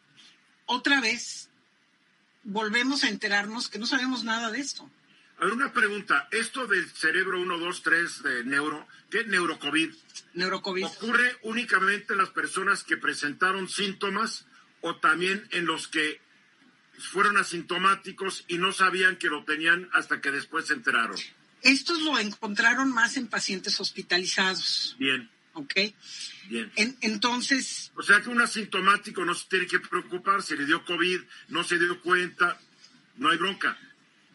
otra 0.65 1.01
vez 1.01 1.49
volvemos 2.43 3.03
a 3.03 3.09
enterarnos 3.09 3.69
que 3.69 3.79
no 3.79 3.85
sabemos 3.85 4.23
nada 4.23 4.51
de 4.51 4.59
esto. 4.59 4.89
A 5.37 5.45
ver, 5.45 5.53
una 5.53 5.73
pregunta. 5.73 6.27
Esto 6.31 6.67
del 6.67 6.89
cerebro 6.89 7.41
1, 7.41 7.57
2, 7.57 7.83
3 7.83 8.23
de 8.23 8.43
neuro, 8.45 8.87
¿qué 9.09 9.21
es 9.21 9.27
neurocovid? 9.27 9.93
Neurocovid. 10.35 10.85
¿Ocurre 10.85 11.37
únicamente 11.41 12.13
en 12.13 12.19
las 12.19 12.29
personas 12.29 12.83
que 12.83 12.97
presentaron 12.97 13.67
síntomas 13.67 14.45
o 14.81 14.97
también 14.97 15.47
en 15.51 15.65
los 15.65 15.87
que 15.87 16.21
fueron 16.97 17.37
asintomáticos 17.37 18.45
y 18.47 18.57
no 18.57 18.71
sabían 18.71 19.17
que 19.17 19.27
lo 19.27 19.43
tenían 19.43 19.89
hasta 19.93 20.21
que 20.21 20.31
después 20.31 20.67
se 20.67 20.73
enteraron. 20.73 21.17
Estos 21.61 22.01
lo 22.01 22.19
encontraron 22.19 22.91
más 22.91 23.17
en 23.17 23.27
pacientes 23.27 23.79
hospitalizados. 23.79 24.95
Bien. 24.99 25.29
¿Ok? 25.53 25.73
Bien. 26.49 26.71
entonces. 27.01 27.91
O 27.95 28.01
sea 28.01 28.21
que 28.21 28.29
un 28.29 28.41
asintomático 28.41 29.23
no 29.23 29.33
se 29.33 29.47
tiene 29.47 29.67
que 29.67 29.79
preocupar, 29.79 30.41
si 30.41 30.57
le 30.57 30.65
dio 30.65 30.83
COVID, 30.83 31.21
no 31.49 31.63
se 31.63 31.77
dio 31.77 32.01
cuenta, 32.01 32.59
no 33.17 33.29
hay 33.29 33.37
bronca. 33.37 33.77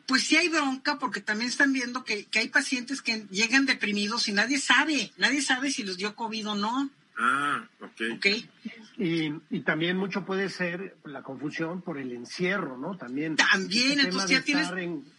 Pues 0.06 0.22
sí 0.22 0.36
hay 0.36 0.48
bronca 0.48 0.98
porque 0.98 1.20
también 1.20 1.50
están 1.50 1.72
viendo 1.72 2.02
que, 2.02 2.24
que 2.26 2.38
hay 2.38 2.48
pacientes 2.48 3.02
que 3.02 3.26
llegan 3.30 3.66
deprimidos 3.66 4.28
y 4.28 4.32
nadie 4.32 4.58
sabe, 4.58 5.12
nadie 5.18 5.42
sabe 5.42 5.70
si 5.70 5.82
les 5.82 5.98
dio 5.98 6.14
COVID 6.14 6.48
o 6.48 6.54
no. 6.54 6.90
Ah, 7.18 7.68
ok. 7.80 8.00
okay. 8.16 8.48
Y, 8.96 9.32
y, 9.50 9.60
también 9.60 9.96
mucho 9.96 10.24
puede 10.24 10.48
ser 10.48 10.96
la 11.04 11.22
confusión 11.22 11.82
por 11.82 11.98
el 11.98 12.12
encierro, 12.12 12.78
¿no? 12.78 12.96
También. 12.96 13.34
También, 13.34 13.98
entonces 13.98 14.30
ya 14.30 14.42
tienes. 14.42 14.70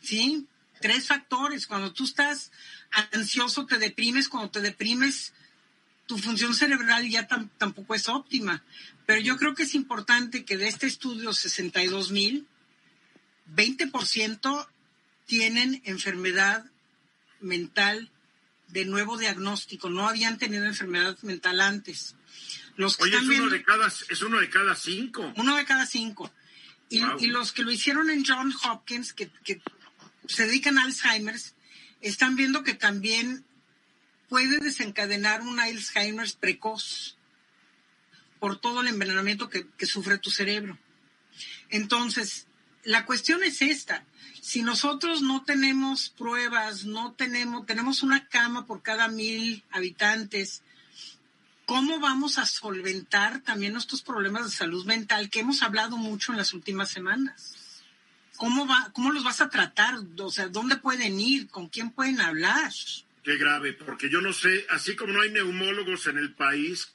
Sí, 0.01 0.47
tres 0.79 1.07
factores. 1.07 1.67
Cuando 1.67 1.91
tú 1.91 2.05
estás 2.05 2.51
ansioso, 3.11 3.65
te 3.65 3.77
deprimes. 3.77 4.29
Cuando 4.29 4.49
te 4.49 4.61
deprimes, 4.61 5.33
tu 6.05 6.17
función 6.17 6.55
cerebral 6.55 7.07
ya 7.09 7.27
tampoco 7.57 7.93
es 7.95 8.07
óptima. 8.07 8.63
Pero 9.05 9.19
yo 9.19 9.35
creo 9.37 9.53
que 9.53 9.63
es 9.63 9.75
importante 9.75 10.45
que 10.45 10.57
de 10.57 10.69
este 10.69 10.87
estudio 10.87 11.33
62 11.33 12.11
mil, 12.11 12.47
20% 13.55 14.67
tienen 15.25 15.81
enfermedad 15.83 16.65
mental 17.41 18.09
de 18.69 18.85
nuevo 18.85 19.17
diagnóstico, 19.17 19.89
no 19.89 20.07
habían 20.07 20.37
tenido 20.37 20.65
enfermedad 20.65 21.17
mental 21.21 21.61
antes. 21.61 22.15
Los 22.75 22.99
Oye, 22.99 23.17
es, 23.17 23.23
uno 23.23 23.49
de 23.49 23.63
cada, 23.63 23.87
es 23.87 24.21
uno 24.21 24.39
de 24.39 24.49
cada 24.49 24.75
cinco. 24.75 25.33
Uno 25.35 25.55
de 25.55 25.65
cada 25.65 25.85
cinco. 25.85 26.31
Y, 26.89 27.27
los 27.27 27.51
que 27.51 27.63
lo 27.63 27.71
hicieron 27.71 28.09
en 28.09 28.25
John 28.25 28.53
Hopkins, 28.63 29.13
que, 29.13 29.31
se 30.27 30.47
dedican 30.47 30.77
a 30.77 30.83
Alzheimer's, 30.83 31.55
están 32.01 32.35
viendo 32.35 32.63
que 32.63 32.73
también 32.73 33.45
puede 34.27 34.59
desencadenar 34.59 35.41
un 35.41 35.59
Alzheimer's 35.59 36.33
precoz 36.33 37.17
por 38.39 38.59
todo 38.59 38.81
el 38.81 38.87
envenenamiento 38.87 39.49
que, 39.49 39.67
que 39.77 39.85
sufre 39.85 40.17
tu 40.17 40.29
cerebro. 40.29 40.79
Entonces, 41.69 42.47
la 42.83 43.05
cuestión 43.05 43.43
es 43.43 43.61
esta 43.61 44.05
si 44.49 44.63
nosotros 44.63 45.21
no 45.21 45.43
tenemos 45.43 46.09
pruebas, 46.09 46.83
no 46.83 47.13
tenemos, 47.13 47.67
tenemos 47.67 48.01
una 48.01 48.27
cama 48.29 48.65
por 48.65 48.81
cada 48.81 49.07
mil 49.07 49.63
habitantes, 49.69 50.63
¿cómo 51.67 51.99
vamos 51.99 52.39
a 52.39 52.47
solventar 52.47 53.41
también 53.41 53.73
nuestros 53.73 54.01
problemas 54.01 54.45
de 54.45 54.57
salud 54.57 54.87
mental 54.87 55.29
que 55.29 55.41
hemos 55.41 55.61
hablado 55.61 55.97
mucho 55.97 56.31
en 56.31 56.39
las 56.39 56.55
últimas 56.55 56.89
semanas? 56.89 57.83
¿Cómo, 58.37 58.67
¿Cómo 58.93 59.11
los 59.11 59.23
vas 59.23 59.39
a 59.39 59.49
tratar? 59.49 59.99
O 60.17 60.31
sea, 60.31 60.47
¿dónde 60.47 60.77
pueden 60.77 61.19
ir? 61.19 61.47
¿Con 61.49 61.69
quién 61.69 61.91
pueden 61.91 62.19
hablar? 62.19 62.71
Qué 63.23 63.37
grave, 63.37 63.73
porque 63.73 64.09
yo 64.09 64.19
no 64.19 64.33
sé, 64.33 64.65
así 64.71 64.95
como 64.95 65.13
no 65.13 65.21
hay 65.21 65.29
neumólogos 65.29 66.07
en 66.07 66.17
el 66.17 66.33
país, 66.33 66.91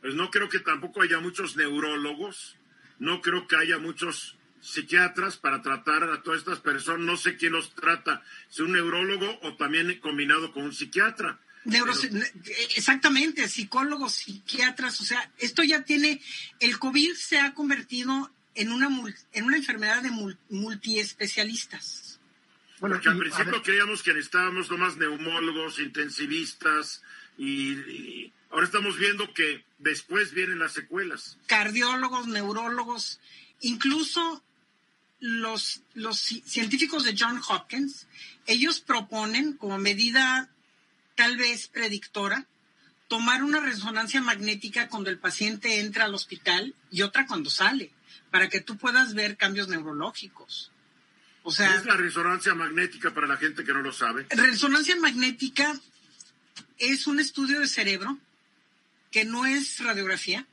pues 0.00 0.16
no 0.16 0.32
creo 0.32 0.48
que 0.48 0.58
tampoco 0.58 1.02
haya 1.02 1.20
muchos 1.20 1.54
neurólogos, 1.54 2.56
no 2.98 3.20
creo 3.20 3.46
que 3.46 3.54
haya 3.54 3.78
muchos 3.78 4.34
psiquiatras 4.62 5.36
para 5.36 5.60
tratar 5.60 6.04
a 6.04 6.22
todas 6.22 6.40
estas 6.40 6.60
personas. 6.60 7.00
No 7.04 7.16
sé 7.16 7.36
quién 7.36 7.52
los 7.52 7.74
trata, 7.74 8.22
si 8.48 8.62
un 8.62 8.72
neurólogo 8.72 9.38
o 9.42 9.56
también 9.56 9.98
combinado 10.00 10.52
con 10.52 10.64
un 10.64 10.72
psiquiatra. 10.72 11.38
Exactamente, 12.74 13.48
psicólogos, 13.48 14.14
psiquiatras, 14.14 15.00
o 15.00 15.04
sea, 15.04 15.30
esto 15.38 15.62
ya 15.62 15.82
tiene, 15.82 16.20
el 16.58 16.78
COVID 16.78 17.14
se 17.14 17.38
ha 17.38 17.54
convertido 17.54 18.32
en 18.54 18.72
una, 18.72 18.88
en 19.32 19.44
una 19.44 19.56
enfermedad 19.56 20.02
de 20.02 20.10
multiespecialistas. 20.48 22.18
Bueno, 22.80 22.96
Porque 22.96 23.10
al 23.10 23.18
principio 23.18 23.62
creíamos 23.62 24.02
que 24.02 24.12
necesitábamos 24.12 24.70
nomás 24.70 24.96
neumólogos, 24.96 25.78
intensivistas, 25.78 27.02
y 27.38 28.32
ahora 28.50 28.66
estamos 28.66 28.98
viendo 28.98 29.32
que 29.32 29.64
después 29.78 30.32
vienen 30.32 30.58
las 30.58 30.72
secuelas. 30.72 31.38
Cardiólogos, 31.46 32.26
neurólogos, 32.26 33.20
incluso 33.60 34.42
los, 35.22 35.82
los 35.94 36.18
científicos 36.18 37.04
de 37.04 37.14
John 37.16 37.40
Hopkins, 37.48 38.08
ellos 38.46 38.80
proponen 38.80 39.52
como 39.56 39.78
medida 39.78 40.50
tal 41.14 41.36
vez 41.36 41.68
predictora 41.68 42.46
tomar 43.06 43.44
una 43.44 43.60
resonancia 43.60 44.20
magnética 44.20 44.88
cuando 44.88 45.10
el 45.10 45.18
paciente 45.18 45.78
entra 45.78 46.06
al 46.06 46.14
hospital 46.14 46.74
y 46.90 47.02
otra 47.02 47.26
cuando 47.28 47.50
sale, 47.50 47.92
para 48.32 48.48
que 48.48 48.60
tú 48.60 48.76
puedas 48.76 49.14
ver 49.14 49.36
cambios 49.36 49.68
neurológicos. 49.68 50.72
O 51.44 51.52
sea, 51.52 51.70
¿Qué 51.70 51.78
es 51.78 51.86
la 51.86 51.96
resonancia 51.96 52.54
magnética 52.54 53.14
para 53.14 53.28
la 53.28 53.36
gente 53.36 53.64
que 53.64 53.72
no 53.72 53.80
lo 53.80 53.92
sabe? 53.92 54.26
Resonancia 54.30 54.96
magnética 54.96 55.78
es 56.78 57.06
un 57.06 57.20
estudio 57.20 57.60
de 57.60 57.68
cerebro 57.68 58.18
que 59.12 59.24
no 59.24 59.46
es 59.46 59.78
radiografía, 59.78 60.48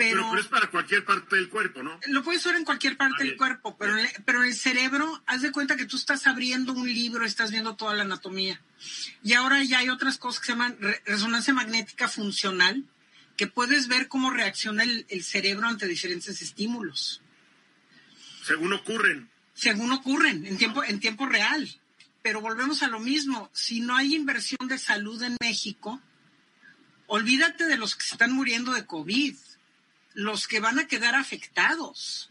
pero, 0.00 0.38
es 0.38 0.46
para 0.46 0.70
cualquier 0.70 1.04
parte 1.04 1.36
del 1.36 1.50
cuerpo, 1.50 1.82
¿no? 1.82 2.00
Lo 2.06 2.22
puedes 2.22 2.42
ver 2.42 2.54
en 2.54 2.64
cualquier 2.64 2.96
parte 2.96 3.22
del 3.22 3.36
cuerpo, 3.36 3.76
pero, 3.76 3.98
en, 3.98 4.08
pero 4.24 4.42
en 4.42 4.48
el 4.48 4.54
cerebro, 4.54 5.22
haz 5.26 5.42
de 5.42 5.52
cuenta 5.52 5.76
que 5.76 5.84
tú 5.84 5.98
estás 5.98 6.26
abriendo 6.26 6.72
un 6.72 6.88
libro, 6.88 7.26
estás 7.26 7.50
viendo 7.50 7.76
toda 7.76 7.94
la 7.94 8.04
anatomía. 8.04 8.62
Y 9.22 9.34
ahora 9.34 9.62
ya 9.62 9.80
hay 9.80 9.90
otras 9.90 10.16
cosas 10.16 10.40
que 10.40 10.46
se 10.46 10.52
llaman 10.52 10.78
resonancia 11.04 11.52
magnética 11.52 12.08
funcional, 12.08 12.82
que 13.36 13.46
puedes 13.46 13.88
ver 13.88 14.08
cómo 14.08 14.30
reacciona 14.30 14.84
el, 14.84 15.22
cerebro 15.22 15.68
ante 15.68 15.86
diferentes 15.86 16.40
estímulos. 16.40 17.20
Según 18.42 18.72
ocurren. 18.72 19.28
Según 19.52 19.92
ocurren, 19.92 20.46
en 20.46 20.56
tiempo, 20.56 20.82
en 20.82 20.98
tiempo 20.98 21.26
real. 21.26 21.68
Pero 22.22 22.40
volvemos 22.40 22.82
a 22.82 22.88
lo 22.88 23.00
mismo. 23.00 23.50
Si 23.52 23.80
no 23.80 23.96
hay 23.96 24.14
inversión 24.14 24.66
de 24.66 24.78
salud 24.78 25.22
en 25.22 25.36
México, 25.40 26.00
olvídate 27.06 27.66
de 27.66 27.76
los 27.76 27.96
que 27.96 28.04
se 28.04 28.14
están 28.14 28.32
muriendo 28.32 28.72
de 28.72 28.86
COVID 28.86 29.36
los 30.14 30.48
que 30.48 30.60
van 30.60 30.78
a 30.78 30.86
quedar 30.86 31.14
afectados. 31.14 32.30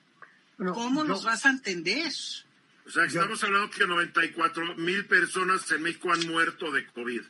¿Cómo 0.58 1.04
los 1.04 1.24
vas 1.24 1.46
a 1.46 1.50
entender? 1.50 2.12
O 2.86 2.92
sea, 2.92 3.06
estamos 3.06 3.44
hablando 3.44 3.70
que 3.70 3.86
94 3.86 4.76
mil 4.76 5.06
personas 5.06 5.72
en 5.72 5.84
México 5.84 6.12
han 6.12 6.28
muerto 6.28 6.72
de 6.72 6.86
COVID. 6.88 7.22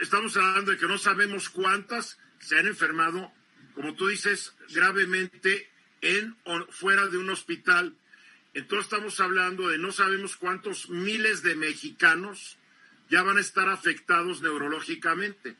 estamos, 0.00 0.36
hablando 0.36 0.72
de 0.72 0.78
que 0.78 0.86
no 0.86 0.98
sabemos 0.98 1.48
cuántas 1.48 2.18
se 2.40 2.58
han 2.58 2.66
enfermado, 2.66 3.32
como 3.74 3.94
tú 3.94 4.08
dices, 4.08 4.52
gravemente 4.70 5.70
en 6.00 6.36
o 6.44 6.66
fuera 6.70 7.06
de 7.06 7.18
un 7.18 7.30
hospital. 7.30 7.96
Entonces 8.52 8.92
estamos 8.92 9.20
hablando 9.20 9.68
de 9.68 9.78
no 9.78 9.92
sabemos 9.92 10.36
cuántos 10.36 10.90
miles 10.90 11.42
de 11.42 11.54
mexicanos 11.54 12.58
ya 13.08 13.22
van 13.22 13.38
a 13.38 13.40
estar 13.40 13.68
afectados 13.68 14.42
neurológicamente. 14.42 15.56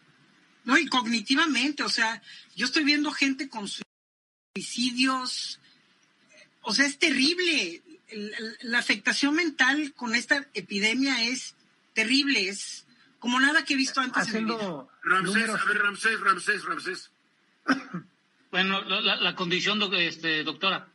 No, 0.64 0.78
y 0.78 0.86
cognitivamente, 0.86 1.82
o 1.82 1.88
sea, 1.88 2.22
yo 2.54 2.66
estoy 2.66 2.84
viendo 2.84 3.10
gente 3.10 3.48
con 3.48 3.68
suicidios, 4.54 5.60
o 6.62 6.74
sea, 6.74 6.86
es 6.86 6.98
terrible. 6.98 7.82
La 8.62 8.78
afectación 8.78 9.34
mental 9.34 9.94
con 9.94 10.14
esta 10.14 10.46
epidemia 10.54 11.24
es 11.24 11.54
terrible, 11.94 12.48
es 12.48 12.86
como 13.18 13.40
nada 13.40 13.64
que 13.64 13.74
he 13.74 13.76
visto 13.76 14.00
antes 14.00 14.24
Haciendo 14.24 14.60
en 14.60 14.60
mi 14.60 15.34
vida. 15.34 15.48
Ramsés, 15.48 15.48
a 15.48 15.64
ver, 15.64 15.78
Ramsés, 15.78 16.20
Ramsés, 16.20 16.64
Ramsés. 16.64 17.10
Bueno, 18.50 18.82
la, 18.82 19.34
condición, 19.34 19.80
este, 19.94 20.44
doctora, 20.44 20.86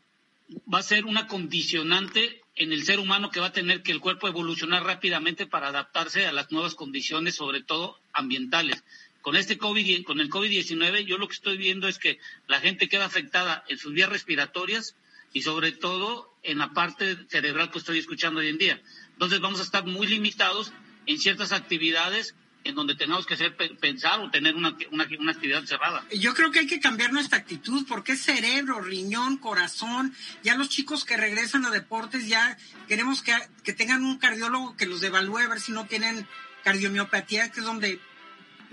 va 0.71 0.77
a 0.77 0.83
ser 0.83 1.05
una 1.05 1.25
condicionante 1.25 2.43
en 2.55 2.71
el 2.71 2.83
ser 2.83 2.99
humano 2.99 3.31
que 3.31 3.39
va 3.39 3.47
a 3.47 3.51
tener 3.51 3.81
que 3.81 3.91
el 3.91 3.99
cuerpo 3.99 4.27
evolucionar 4.27 4.83
rápidamente 4.83 5.47
para 5.47 5.69
adaptarse 5.69 6.27
a 6.27 6.31
las 6.31 6.51
nuevas 6.51 6.75
condiciones, 6.75 7.33
sobre 7.33 7.63
todo 7.63 7.97
ambientales. 8.13 8.83
Con 9.21 9.35
este 9.35 9.57
COVID, 9.57 10.03
con 10.03 10.19
el 10.19 10.29
COVID-19, 10.29 11.05
yo 11.05 11.17
lo 11.17 11.27
que 11.27 11.33
estoy 11.33 11.57
viendo 11.57 11.87
es 11.87 11.97
que 11.97 12.19
la 12.47 12.59
gente 12.59 12.87
queda 12.87 13.05
afectada 13.05 13.63
en 13.67 13.77
sus 13.77 13.93
vías 13.93 14.09
respiratorias 14.09 14.95
y 15.33 15.41
sobre 15.41 15.71
todo 15.71 16.33
en 16.43 16.57
la 16.59 16.73
parte 16.73 17.17
cerebral 17.29 17.69
que 17.71 17.79
estoy 17.79 17.99
escuchando 17.99 18.39
hoy 18.39 18.47
en 18.47 18.57
día. 18.57 18.81
Entonces 19.13 19.39
vamos 19.39 19.59
a 19.59 19.63
estar 19.63 19.85
muy 19.85 20.07
limitados 20.07 20.71
en 21.05 21.19
ciertas 21.19 21.51
actividades 21.51 22.35
en 22.63 22.75
donde 22.75 22.95
tenemos 22.95 23.25
que 23.25 23.35
hacer 23.35 23.55
pensar 23.55 24.19
o 24.19 24.29
tener 24.29 24.55
una, 24.55 24.75
una, 24.91 25.31
actividad 25.31 25.63
cerrada. 25.63 26.05
Yo 26.11 26.33
creo 26.33 26.51
que 26.51 26.59
hay 26.59 26.67
que 26.67 26.79
cambiar 26.79 27.13
nuestra 27.13 27.37
actitud 27.37 27.85
porque 27.87 28.13
es 28.13 28.21
cerebro, 28.21 28.81
riñón, 28.81 29.37
corazón. 29.37 30.13
Ya 30.43 30.55
los 30.55 30.69
chicos 30.69 31.05
que 31.05 31.15
regresan 31.15 31.65
a 31.65 31.71
deportes 31.71 32.27
ya 32.27 32.57
queremos 32.87 33.21
que, 33.21 33.33
que 33.63 33.73
tengan 33.73 34.03
un 34.03 34.17
cardiólogo 34.17 34.75
que 34.75 34.85
los 34.85 35.01
evalúe 35.01 35.37
a 35.37 35.47
ver 35.47 35.61
si 35.61 35.71
no 35.71 35.85
tienen 35.85 36.27
cardiomiopatía, 36.63 37.51
que 37.51 37.61
es 37.61 37.65
donde 37.65 38.01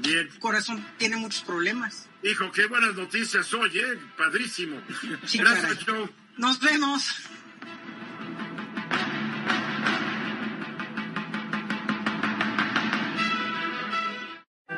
el 0.02 0.38
corazón 0.38 0.84
tiene 0.98 1.16
muchos 1.16 1.42
problemas. 1.42 2.08
Hijo, 2.22 2.50
qué 2.52 2.66
buenas 2.66 2.94
noticias 2.94 3.52
hoy, 3.54 3.78
¿eh? 3.78 3.98
Padrísimo. 4.16 4.80
Gracias, 5.34 5.84
Joe. 5.84 6.10
Nos 6.36 6.60
vemos. 6.60 7.28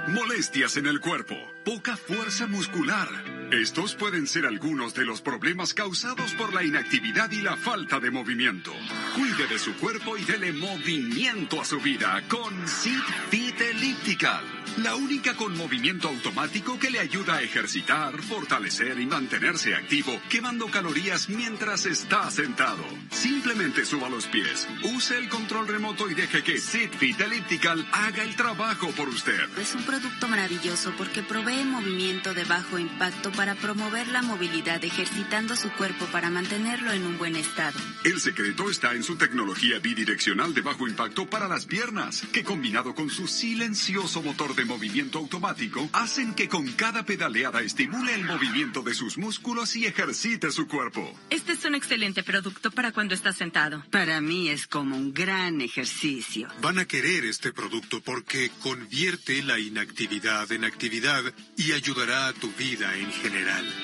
Molestias 0.08 0.76
en 0.76 0.86
el 0.86 1.00
cuerpo, 1.00 1.36
poca 1.64 1.96
fuerza 1.96 2.46
muscular. 2.46 3.35
Estos 3.52 3.94
pueden 3.94 4.26
ser 4.26 4.44
algunos 4.44 4.94
de 4.94 5.04
los 5.04 5.20
problemas 5.20 5.72
causados 5.72 6.34
por 6.34 6.52
la 6.52 6.64
inactividad 6.64 7.30
y 7.30 7.42
la 7.42 7.56
falta 7.56 8.00
de 8.00 8.10
movimiento. 8.10 8.72
Cuide 9.14 9.46
de 9.46 9.58
su 9.58 9.74
cuerpo 9.76 10.16
y 10.16 10.24
dele 10.24 10.52
movimiento 10.52 11.60
a 11.60 11.64
su 11.64 11.78
vida 11.80 12.22
con 12.28 12.66
Sit 12.66 13.04
Fit 13.30 13.60
Elliptical 13.60 14.56
la 14.78 14.94
única 14.94 15.34
con 15.34 15.56
movimiento 15.56 16.08
automático 16.08 16.78
que 16.78 16.90
le 16.90 16.98
ayuda 16.98 17.36
a 17.36 17.42
ejercitar, 17.42 18.20
fortalecer 18.20 19.00
y 19.00 19.06
mantenerse 19.06 19.74
activo, 19.74 20.20
quemando 20.28 20.66
calorías 20.66 21.30
mientras 21.30 21.86
está 21.86 22.30
sentado. 22.30 22.84
Simplemente 23.10 23.86
suba 23.86 24.10
los 24.10 24.26
pies, 24.26 24.68
use 24.82 25.16
el 25.16 25.30
control 25.30 25.68
remoto 25.68 26.10
y 26.10 26.14
deje 26.14 26.42
que 26.42 26.58
SitFit 26.58 27.18
Elliptical 27.20 27.86
haga 27.90 28.22
el 28.22 28.36
trabajo 28.36 28.90
por 28.90 29.08
usted. 29.08 29.48
Es 29.58 29.74
un 29.74 29.82
producto 29.84 30.28
maravilloso 30.28 30.92
porque 30.98 31.22
provee 31.22 31.64
movimiento 31.64 32.34
de 32.34 32.44
bajo 32.44 32.78
impacto 32.78 33.32
para 33.36 33.54
promover 33.54 34.08
la 34.08 34.22
movilidad 34.22 34.82
ejercitando 34.82 35.56
su 35.56 35.70
cuerpo 35.72 36.06
para 36.06 36.30
mantenerlo 36.30 36.90
en 36.92 37.04
un 37.04 37.18
buen 37.18 37.36
estado. 37.36 37.78
El 38.02 38.18
secreto 38.20 38.70
está 38.70 38.94
en 38.94 39.02
su 39.02 39.16
tecnología 39.16 39.78
bidireccional 39.78 40.54
de 40.54 40.62
bajo 40.62 40.88
impacto 40.88 41.28
para 41.28 41.46
las 41.46 41.66
piernas, 41.66 42.22
que 42.32 42.42
combinado 42.42 42.94
con 42.94 43.10
su 43.10 43.26
silencioso 43.28 44.22
motor 44.22 44.54
de 44.54 44.64
movimiento 44.64 45.18
automático 45.18 45.88
hacen 45.92 46.34
que 46.34 46.48
con 46.48 46.72
cada 46.72 47.04
pedaleada 47.04 47.60
estimule 47.60 48.14
el 48.14 48.24
movimiento 48.24 48.82
de 48.82 48.94
sus 48.94 49.18
músculos 49.18 49.76
y 49.76 49.84
ejercite 49.84 50.50
su 50.50 50.66
cuerpo. 50.66 51.14
Este 51.28 51.52
es 51.52 51.64
un 51.64 51.74
excelente 51.74 52.22
producto 52.22 52.70
para 52.70 52.92
cuando 52.92 53.14
estás 53.14 53.36
sentado. 53.36 53.84
Para 53.90 54.20
mí 54.20 54.48
es 54.48 54.66
como 54.66 54.96
un 54.96 55.12
gran 55.12 55.60
ejercicio. 55.60 56.48
Van 56.62 56.78
a 56.78 56.86
querer 56.86 57.24
este 57.24 57.52
producto 57.52 58.00
porque 58.00 58.50
convierte 58.62 59.42
la 59.42 59.58
inactividad 59.58 60.50
en 60.52 60.64
actividad 60.64 61.22
y 61.56 61.72
ayudará 61.72 62.28
a 62.28 62.32
tu 62.32 62.50
vida 62.52 62.96
en 62.96 63.12
general. 63.12 63.25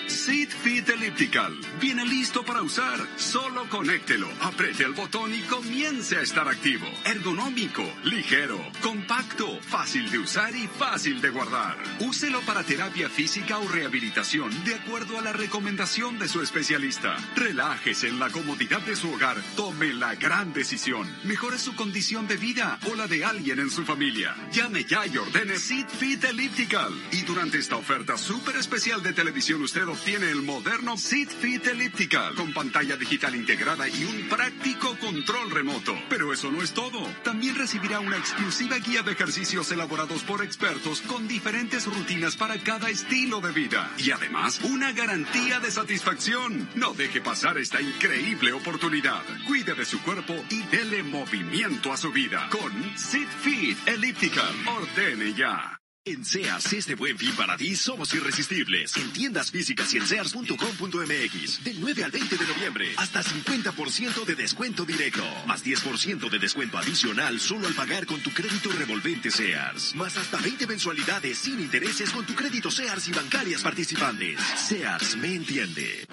Sit 0.07 0.51
Fit 0.51 0.89
Elliptical. 0.89 1.53
Viene 1.81 2.05
listo 2.05 2.45
para 2.45 2.63
usar. 2.63 3.01
Solo 3.17 3.69
conéctelo, 3.69 4.29
apriete 4.41 4.85
el 4.85 4.93
botón 4.93 5.35
y 5.35 5.41
comience 5.41 6.17
a 6.17 6.21
estar 6.21 6.47
activo. 6.49 6.87
Ergonómico, 7.05 7.83
ligero, 8.05 8.61
compacto, 8.81 9.59
fácil 9.61 10.09
de 10.13 10.19
usar 10.19 10.55
y 10.55 10.69
fácil 10.69 11.21
de 11.21 11.31
guardar. 11.31 11.77
Úselo 11.99 12.41
para 12.43 12.63
terapia 12.63 13.09
física 13.09 13.59
o 13.59 13.67
rehabilitación 13.67 14.53
de 14.65 14.77
acuerdo 14.77 15.19
a 15.19 15.23
la 15.23 15.33
recomendación 15.33 16.21
de 16.21 16.29
su 16.29 16.41
especialista. 16.41 17.17
Relájese 17.35 18.07
en 18.09 18.21
la 18.21 18.31
comodidad 18.31 18.83
de 18.83 18.95
su 18.95 19.11
hogar. 19.11 19.43
Tome 19.57 19.93
la 19.93 20.15
gran 20.15 20.53
decisión. 20.53 21.11
Mejore 21.25 21.59
su 21.59 21.75
condición 21.75 22.29
de 22.29 22.37
vida 22.37 22.79
o 22.89 22.95
la 22.95 23.09
de 23.09 23.25
alguien 23.25 23.59
en 23.59 23.71
su 23.71 23.85
familia. 23.85 24.37
Llame 24.53 24.85
ya 24.85 25.05
y 25.05 25.17
ordene 25.17 25.59
Sit 25.59 25.89
Fit 25.89 26.23
Elliptical. 26.23 26.93
Y 27.11 27.23
durante 27.23 27.59
esta 27.59 27.75
oferta 27.75 28.17
súper 28.17 28.55
especial 28.57 29.03
de 29.03 29.13
televisión 29.13 29.32
usted 29.35 29.89
obtiene 29.89 30.31
el 30.31 30.43
moderno 30.43 30.97
Sit 30.97 31.31
Fit 31.31 31.67
Elliptical 31.67 32.35
con 32.35 32.53
pantalla 32.53 32.97
digital 32.97 33.35
integrada 33.35 33.89
y 33.89 34.05
un 34.05 34.29
práctico 34.29 34.97
control 34.99 35.51
remoto. 35.51 35.95
Pero 36.09 36.33
eso 36.33 36.51
no 36.51 36.63
es 36.63 36.73
todo. 36.73 37.07
También 37.25 37.55
recibirá 37.55 38.01
una 38.01 38.19
exclusiva 38.19 38.77
guía 38.77 39.03
de 39.03 39.13
ejercicios 39.13 39.73
elaborados 39.73 40.23
por 40.23 40.45
expertos 40.45 41.01
con 41.03 41.27
diferentes 41.29 41.87
rutinas 41.87 42.37
para 42.37 42.59
cada 42.59 42.91
estilo 42.91 43.41
de 43.41 43.53
vida. 43.53 43.91
Y 43.97 44.11
además, 44.11 44.61
una 44.65 44.93
garantía 44.93 45.61
de 45.61 45.71
satisfacción. 45.71 46.69
No 46.75 46.93
deje 46.93 47.21
pasar 47.21 47.59
esta 47.59 47.81
increíble 47.81 48.53
oportunidad. 48.53 49.23
Cuide 49.47 49.75
de 49.75 49.85
su 49.85 50.01
cuerpo 50.03 50.35
y 50.51 50.63
dele 50.65 51.03
movimiento 51.03 51.93
a 51.93 51.97
su 51.97 52.13
vida 52.13 52.49
con 52.51 52.73
Sit 52.99 53.29
Fit 53.43 53.79
Elliptical. 53.89 54.55
Ordene 54.67 55.33
ya. 55.35 55.82
En 56.05 56.25
Sears 56.25 56.73
este 56.73 56.97
buen 56.97 57.17
fin 57.17 57.31
para 57.37 57.57
ti 57.57 57.77
somos 57.77 58.13
irresistibles. 58.13 58.97
En 58.97 59.13
tiendas 59.13 59.53
físicas 59.53 59.95
y 59.95 59.99
en 59.99 60.07
sears.com.mx. 60.09 61.63
Del 61.63 61.81
9 61.81 62.03
al 62.03 62.11
20 62.11 62.37
de 62.39 62.45
noviembre. 62.45 62.89
Hasta 62.97 63.23
50% 63.23 64.25
de 64.25 64.35
descuento 64.35 64.85
directo. 64.85 65.23
Más 65.47 65.65
10% 65.65 66.29
de 66.29 66.39
descuento 66.41 66.77
adicional 66.77 67.39
solo 67.39 67.69
al 67.69 67.75
pagar 67.75 68.05
con 68.07 68.21
tu 68.21 68.33
crédito 68.33 68.73
revolvente 68.73 69.31
Sears. 69.31 69.95
Más 69.95 70.17
hasta 70.17 70.39
20 70.39 70.67
mensualidades 70.67 71.39
sin 71.39 71.61
intereses 71.61 72.11
con 72.11 72.27
tu 72.27 72.35
crédito 72.35 72.69
Sears 72.69 73.07
y 73.07 73.13
bancarias 73.13 73.63
participantes. 73.63 74.41
Sears 74.57 75.17
me 75.19 75.37
entiende. 75.37 76.09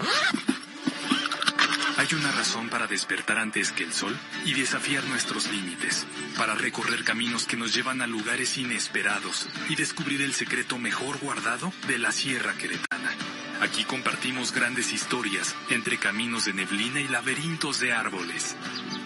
Hay 1.99 2.07
una 2.13 2.31
razón 2.31 2.69
para 2.69 2.87
despertar 2.87 3.37
antes 3.37 3.73
que 3.73 3.83
el 3.83 3.91
sol 3.91 4.17
y 4.45 4.53
desafiar 4.53 5.03
nuestros 5.03 5.51
límites, 5.51 6.07
para 6.37 6.55
recorrer 6.55 7.03
caminos 7.03 7.45
que 7.45 7.57
nos 7.57 7.75
llevan 7.75 8.01
a 8.01 8.07
lugares 8.07 8.57
inesperados 8.57 9.49
y 9.67 9.75
descubrir 9.75 10.21
el 10.21 10.33
secreto 10.33 10.77
mejor 10.77 11.19
guardado 11.19 11.73
de 11.89 11.99
la 11.99 12.13
Sierra 12.13 12.53
Queretana. 12.53 13.11
Aquí 13.59 13.83
compartimos 13.83 14.53
grandes 14.53 14.93
historias 14.93 15.53
entre 15.71 15.97
caminos 15.97 16.45
de 16.45 16.53
neblina 16.53 17.01
y 17.01 17.09
laberintos 17.09 17.81
de 17.81 17.91
árboles. 17.91 18.55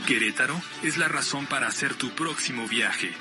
Querétaro 0.05 0.61
es 0.83 0.97
la 0.97 1.07
razón 1.07 1.47
para 1.47 1.65
hacer 1.65 1.95
tu 1.95 2.11
próximo 2.11 2.67
viaje. 2.67 3.11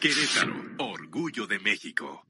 Querétaro, 0.00 0.56
orgullo 0.78 1.46
de 1.46 1.60
México. 1.60 2.26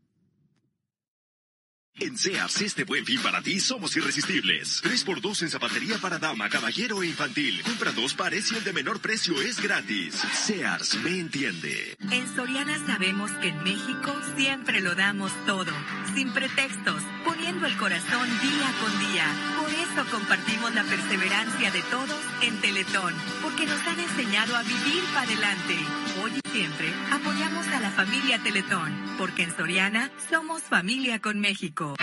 En 1.98 2.18
Sears 2.18 2.60
este 2.60 2.84
buen 2.84 3.06
fin 3.06 3.22
para 3.22 3.40
ti 3.40 3.58
somos 3.58 3.96
irresistibles. 3.96 4.82
3x2 4.84 5.42
en 5.42 5.48
zapatería 5.48 5.96
para 5.96 6.18
dama, 6.18 6.50
caballero 6.50 7.02
e 7.02 7.06
infantil. 7.06 7.62
Compra 7.62 7.90
dos 7.92 8.12
pares 8.12 8.52
y 8.52 8.56
el 8.56 8.64
de 8.64 8.74
menor 8.74 9.00
precio 9.00 9.40
es 9.40 9.62
gratis. 9.62 10.14
Sears 10.34 10.98
me 11.02 11.18
entiende. 11.18 11.96
En 12.10 12.36
Soriana 12.36 12.78
sabemos 12.86 13.30
que 13.40 13.48
en 13.48 13.62
México 13.62 14.12
siempre 14.36 14.82
lo 14.82 14.94
damos 14.94 15.32
todo, 15.46 15.72
sin 16.14 16.32
pretextos, 16.32 17.02
el 17.46 17.76
corazón 17.76 18.28
día 18.40 18.72
con 18.80 18.98
día. 18.98 19.24
Por 19.60 19.70
eso 19.70 20.10
compartimos 20.10 20.74
la 20.74 20.82
perseverancia 20.82 21.70
de 21.70 21.80
todos 21.82 22.20
en 22.42 22.60
Teletón, 22.60 23.14
porque 23.40 23.66
nos 23.66 23.80
han 23.86 24.00
enseñado 24.00 24.56
a 24.56 24.62
vivir 24.62 25.04
para 25.14 25.26
adelante. 25.26 25.76
Hoy 26.22 26.32
y 26.44 26.50
siempre 26.50 26.92
apoyamos 27.12 27.68
a 27.68 27.80
la 27.80 27.90
familia 27.90 28.40
Teletón, 28.42 28.92
porque 29.16 29.44
en 29.44 29.56
Soriana 29.56 30.10
somos 30.28 30.62
familia 30.62 31.20
con 31.20 31.38
México. 31.38 31.94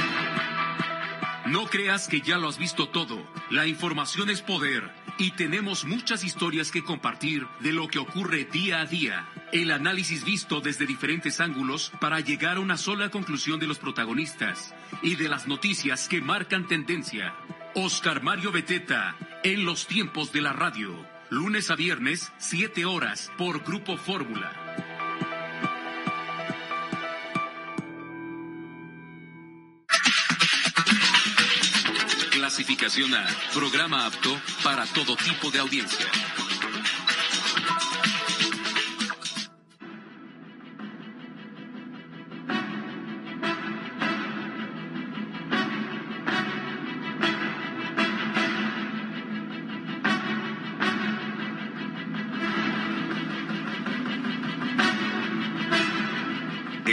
No 1.48 1.66
creas 1.66 2.08
que 2.08 2.22
ya 2.22 2.38
lo 2.38 2.48
has 2.48 2.58
visto 2.58 2.88
todo. 2.88 3.22
La 3.50 3.68
información 3.68 4.30
es 4.30 4.42
poder 4.42 4.90
y 5.18 5.32
tenemos 5.32 5.84
muchas 5.84 6.24
historias 6.24 6.72
que 6.72 6.84
compartir 6.84 7.46
de 7.60 7.74
lo 7.74 7.90
que 7.90 8.00
ocurre 8.00 8.46
día 8.46 8.80
a 8.80 8.86
día. 8.86 9.28
El 9.54 9.70
análisis 9.70 10.24
visto 10.24 10.62
desde 10.62 10.88
diferentes 10.88 11.40
ángulos 11.40 11.92
para 12.02 12.20
llegar 12.20 12.58
a 12.58 12.60
una 12.60 12.76
sola 12.76 13.10
conclusión 13.10 13.60
de 13.60 13.68
los 13.68 13.78
protagonistas 13.78 14.74
y 15.04 15.16
de 15.16 15.30
las 15.30 15.46
noticias 15.46 16.08
que 16.08 16.22
marcan 16.22 16.68
tendencia. 16.68 17.36
Oscar 17.76 18.24
Mario 18.24 18.52
Beteta, 18.52 19.16
en 19.44 19.64
los 19.64 19.86
tiempos 19.86 20.32
de 20.32 20.42
la 20.42 20.54
radio. 20.54 21.06
Lunes 21.30 21.70
a 21.70 21.76
viernes, 21.76 22.34
7 22.40 22.84
horas, 22.86 23.32
por 23.38 23.64
Grupo 23.64 23.96
Fórmula. 23.96 24.52
Clasificación 32.32 33.14
A. 33.14 33.28
Programa 33.54 34.08
apto 34.08 34.36
para 34.64 34.88
todo 34.88 35.16
tipo 35.16 35.52
de 35.52 35.60
audiencia. 35.60 36.08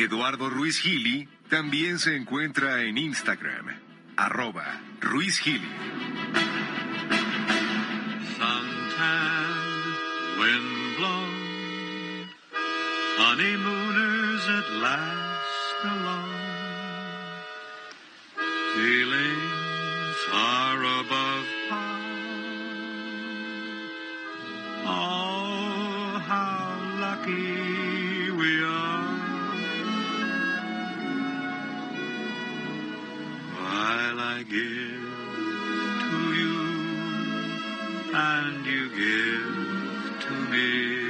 Eduardo 0.02 0.48
Ruiz 0.48 0.80
Gili 0.80 1.28
también 1.50 1.98
se 1.98 2.16
encuentra 2.16 2.82
en 2.82 2.96
Instagram, 2.96 3.66
arroba 4.16 4.80
Ruiz 5.00 5.38
Gili. 5.38 5.68
honeymooners 13.30 14.44
at 14.48 14.66
last 14.82 15.84
alone, 15.84 16.40
give 34.50 35.10
and 38.12 38.66
you 38.66 38.88
give 38.90 39.54
to 40.20 40.34
me. 40.50 41.00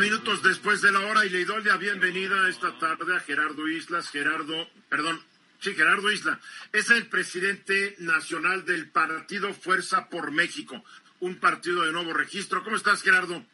Minutos 0.00 0.42
después 0.42 0.82
de 0.82 0.92
la 0.92 1.00
hora 1.00 1.24
y 1.24 1.30
le 1.30 1.44
doy 1.44 1.62
la 1.62 1.76
bienvenida 1.76 2.48
esta 2.48 2.76
tarde 2.78 3.16
a 3.16 3.20
Gerardo 3.20 3.68
Islas. 3.68 4.10
Gerardo, 4.10 4.68
perdón, 4.90 5.22
sí, 5.60 5.72
Gerardo 5.74 6.10
Isla. 6.10 6.40
Es 6.72 6.90
el 6.90 7.06
presidente 7.06 7.94
nacional 8.00 8.66
del 8.66 8.90
partido 8.90 9.54
Fuerza 9.54 10.10
por 10.10 10.30
México, 10.32 10.84
un 11.20 11.36
partido 11.36 11.84
de 11.84 11.92
nuevo 11.92 12.12
registro. 12.12 12.64
¿Cómo 12.64 12.76
estás, 12.76 13.02
Gerardo? 13.02 13.46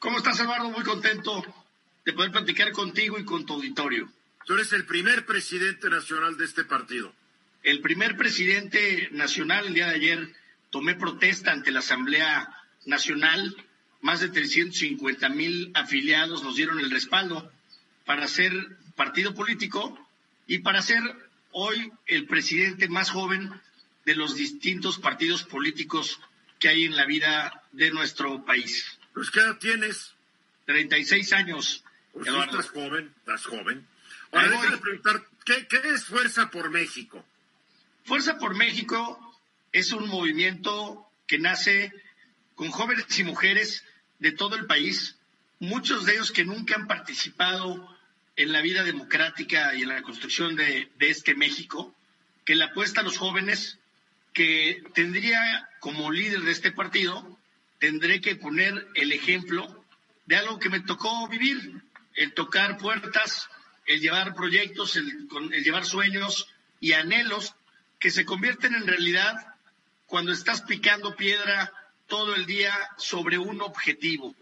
¿Cómo 0.00 0.16
estás, 0.16 0.40
Eduardo? 0.40 0.70
Muy 0.70 0.82
contento 0.82 1.44
de 2.06 2.14
poder 2.14 2.32
platicar 2.32 2.72
contigo 2.72 3.18
y 3.18 3.24
con 3.26 3.44
tu 3.44 3.52
auditorio. 3.52 4.10
Tú 4.46 4.54
eres 4.54 4.72
el 4.72 4.86
primer 4.86 5.26
presidente 5.26 5.90
nacional 5.90 6.38
de 6.38 6.46
este 6.46 6.64
partido. 6.64 7.12
El 7.62 7.82
primer 7.82 8.16
presidente 8.16 9.10
nacional, 9.12 9.66
el 9.66 9.74
día 9.74 9.88
de 9.88 9.96
ayer, 9.96 10.34
tomé 10.70 10.94
protesta 10.94 11.52
ante 11.52 11.70
la 11.70 11.80
Asamblea 11.80 12.48
Nacional. 12.86 13.54
Más 14.00 14.20
de 14.20 14.30
350 14.30 15.28
mil 15.28 15.70
afiliados 15.74 16.42
nos 16.42 16.56
dieron 16.56 16.80
el 16.80 16.90
respaldo 16.90 17.52
para 18.06 18.26
ser 18.26 18.52
partido 18.96 19.34
político 19.34 19.98
y 20.46 20.60
para 20.60 20.80
ser 20.80 21.02
hoy 21.52 21.92
el 22.06 22.24
presidente 22.24 22.88
más 22.88 23.10
joven 23.10 23.52
de 24.06 24.14
los 24.14 24.34
distintos 24.34 24.98
partidos 24.98 25.42
políticos 25.42 26.18
que 26.58 26.70
hay 26.70 26.86
en 26.86 26.96
la 26.96 27.04
vida 27.04 27.64
de 27.72 27.90
nuestro 27.90 28.46
país. 28.46 28.98
Pues, 29.20 29.30
¿qué 29.30 29.40
edad 29.40 29.58
tienes? 29.58 30.14
36 30.64 31.34
años. 31.34 31.84
Pues 32.14 32.26
estás 32.26 32.70
joven, 32.70 33.12
estás 33.18 33.44
joven. 33.44 33.86
Ahora, 34.32 34.48
déjame 34.48 34.78
preguntar, 34.78 35.22
¿qué, 35.44 35.66
¿qué 35.66 35.76
es 35.90 36.06
Fuerza 36.06 36.50
por 36.50 36.70
México? 36.70 37.22
Fuerza 38.04 38.38
por 38.38 38.56
México 38.56 39.38
es 39.72 39.92
un 39.92 40.08
movimiento 40.08 41.06
que 41.26 41.38
nace 41.38 41.92
con 42.54 42.70
jóvenes 42.70 43.18
y 43.18 43.24
mujeres 43.24 43.84
de 44.20 44.32
todo 44.32 44.56
el 44.56 44.64
país, 44.64 45.18
muchos 45.58 46.06
de 46.06 46.14
ellos 46.14 46.32
que 46.32 46.46
nunca 46.46 46.76
han 46.76 46.86
participado 46.86 47.94
en 48.36 48.52
la 48.52 48.62
vida 48.62 48.84
democrática 48.84 49.74
y 49.74 49.82
en 49.82 49.90
la 49.90 50.00
construcción 50.00 50.56
de, 50.56 50.90
de 50.98 51.10
este 51.10 51.34
México, 51.34 51.94
que 52.46 52.54
le 52.54 52.64
apuesta 52.64 53.02
a 53.02 53.04
los 53.04 53.18
jóvenes, 53.18 53.78
que 54.32 54.82
tendría 54.94 55.68
como 55.78 56.10
líder 56.10 56.40
de 56.40 56.52
este 56.52 56.72
partido, 56.72 57.38
tendré 57.80 58.20
que 58.20 58.36
poner 58.36 58.88
el 58.94 59.10
ejemplo 59.10 59.84
de 60.26 60.36
algo 60.36 60.60
que 60.60 60.68
me 60.68 60.80
tocó 60.80 61.26
vivir, 61.28 61.82
el 62.14 62.32
tocar 62.34 62.78
puertas, 62.78 63.48
el 63.86 64.00
llevar 64.00 64.34
proyectos, 64.34 64.96
el, 64.96 65.28
llevar 65.64 65.84
sueños 65.84 66.46
y 66.78 66.92
anhelos 66.92 67.54
que 67.98 68.10
se 68.10 68.24
convierten 68.24 68.74
en 68.74 68.86
realidad 68.86 69.34
cuando 70.06 70.30
estás 70.30 70.62
picando 70.62 71.16
piedra 71.16 71.72
todo 72.06 72.34
el 72.34 72.46
día 72.46 72.72
sobre 72.98 73.38
un 73.38 73.62
objetivo. 73.62 74.34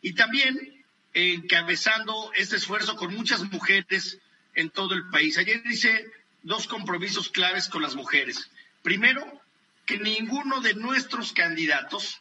Y 0.00 0.12
también 0.12 0.84
encabezando 1.12 2.30
este 2.34 2.56
esfuerzo 2.56 2.96
con 2.96 3.14
muchas 3.14 3.42
mujeres 3.50 4.18
en 4.54 4.70
todo 4.70 4.94
el 4.94 5.08
país. 5.08 5.38
Ayer 5.38 5.62
hice 5.66 6.06
dos 6.42 6.68
compromisos 6.68 7.30
claves 7.30 7.68
con 7.68 7.82
las 7.82 7.96
mujeres. 7.96 8.48
Primero, 8.82 9.42
que 9.86 9.98
ninguno 9.98 10.60
de 10.60 10.74
nuestros 10.74 11.32
candidatos 11.32 12.20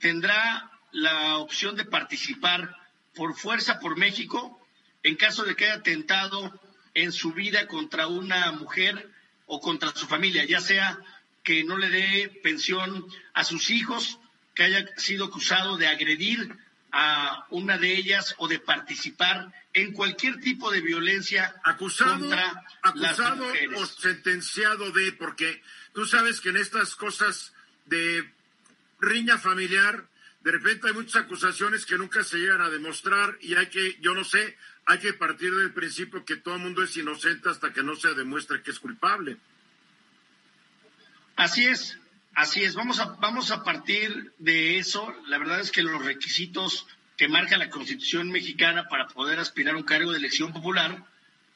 tendrá 0.00 0.70
la 0.92 1.36
opción 1.38 1.76
de 1.76 1.84
participar 1.84 2.76
por 3.14 3.36
fuerza 3.36 3.78
por 3.78 3.96
México 3.96 4.56
en 5.02 5.16
caso 5.16 5.44
de 5.44 5.54
que 5.54 5.66
haya 5.66 5.74
atentado 5.74 6.60
en 6.94 7.12
su 7.12 7.32
vida 7.32 7.66
contra 7.66 8.06
una 8.06 8.52
mujer 8.52 9.10
o 9.46 9.60
contra 9.60 9.94
su 9.94 10.06
familia, 10.06 10.44
ya 10.44 10.60
sea 10.60 10.98
que 11.42 11.64
no 11.64 11.78
le 11.78 11.88
dé 11.90 12.40
pensión 12.42 13.06
a 13.32 13.44
sus 13.44 13.70
hijos, 13.70 14.18
que 14.54 14.64
haya 14.64 14.86
sido 14.96 15.26
acusado 15.26 15.76
de 15.76 15.86
agredir 15.86 16.56
a 16.92 17.46
una 17.50 17.78
de 17.78 17.94
ellas 17.94 18.34
o 18.38 18.48
de 18.48 18.58
participar 18.58 19.52
en 19.72 19.92
cualquier 19.92 20.40
tipo 20.40 20.70
de 20.70 20.80
violencia 20.80 21.54
acusado, 21.64 22.18
contra 22.18 22.64
acusado 22.82 23.28
las 23.28 23.38
mujeres. 23.38 23.80
o 23.80 23.86
sentenciado 23.86 24.90
de, 24.90 25.12
porque 25.12 25.62
tú 25.94 26.04
sabes 26.04 26.40
que 26.40 26.48
en 26.48 26.56
estas 26.56 26.96
cosas 26.96 27.52
de 27.86 28.28
riña 29.00 29.38
familiar, 29.38 30.06
de 30.40 30.52
repente 30.52 30.88
hay 30.88 30.94
muchas 30.94 31.24
acusaciones 31.24 31.84
que 31.84 31.98
nunca 31.98 32.24
se 32.24 32.38
llegan 32.38 32.62
a 32.62 32.70
demostrar 32.70 33.36
y 33.40 33.54
hay 33.54 33.66
que, 33.66 33.98
yo 34.00 34.14
no 34.14 34.24
sé, 34.24 34.56
hay 34.86 34.98
que 34.98 35.12
partir 35.12 35.54
del 35.54 35.72
principio 35.72 36.24
que 36.24 36.36
todo 36.36 36.54
el 36.54 36.62
mundo 36.62 36.82
es 36.82 36.96
inocente 36.96 37.48
hasta 37.48 37.72
que 37.72 37.82
no 37.82 37.94
se 37.94 38.14
demuestre 38.14 38.62
que 38.62 38.70
es 38.70 38.80
culpable. 38.80 39.36
Así 41.36 41.66
es, 41.66 41.98
así 42.34 42.64
es. 42.64 42.74
Vamos 42.74 43.00
a, 43.00 43.16
vamos 43.20 43.50
a 43.50 43.62
partir 43.62 44.32
de 44.38 44.78
eso. 44.78 45.14
La 45.26 45.38
verdad 45.38 45.60
es 45.60 45.70
que 45.70 45.82
los 45.82 46.04
requisitos 46.04 46.86
que 47.16 47.28
marca 47.28 47.58
la 47.58 47.70
Constitución 47.70 48.30
mexicana 48.30 48.88
para 48.88 49.06
poder 49.08 49.38
aspirar 49.38 49.74
a 49.74 49.78
un 49.78 49.84
cargo 49.84 50.10
de 50.12 50.18
elección 50.18 50.52
popular, 50.52 51.04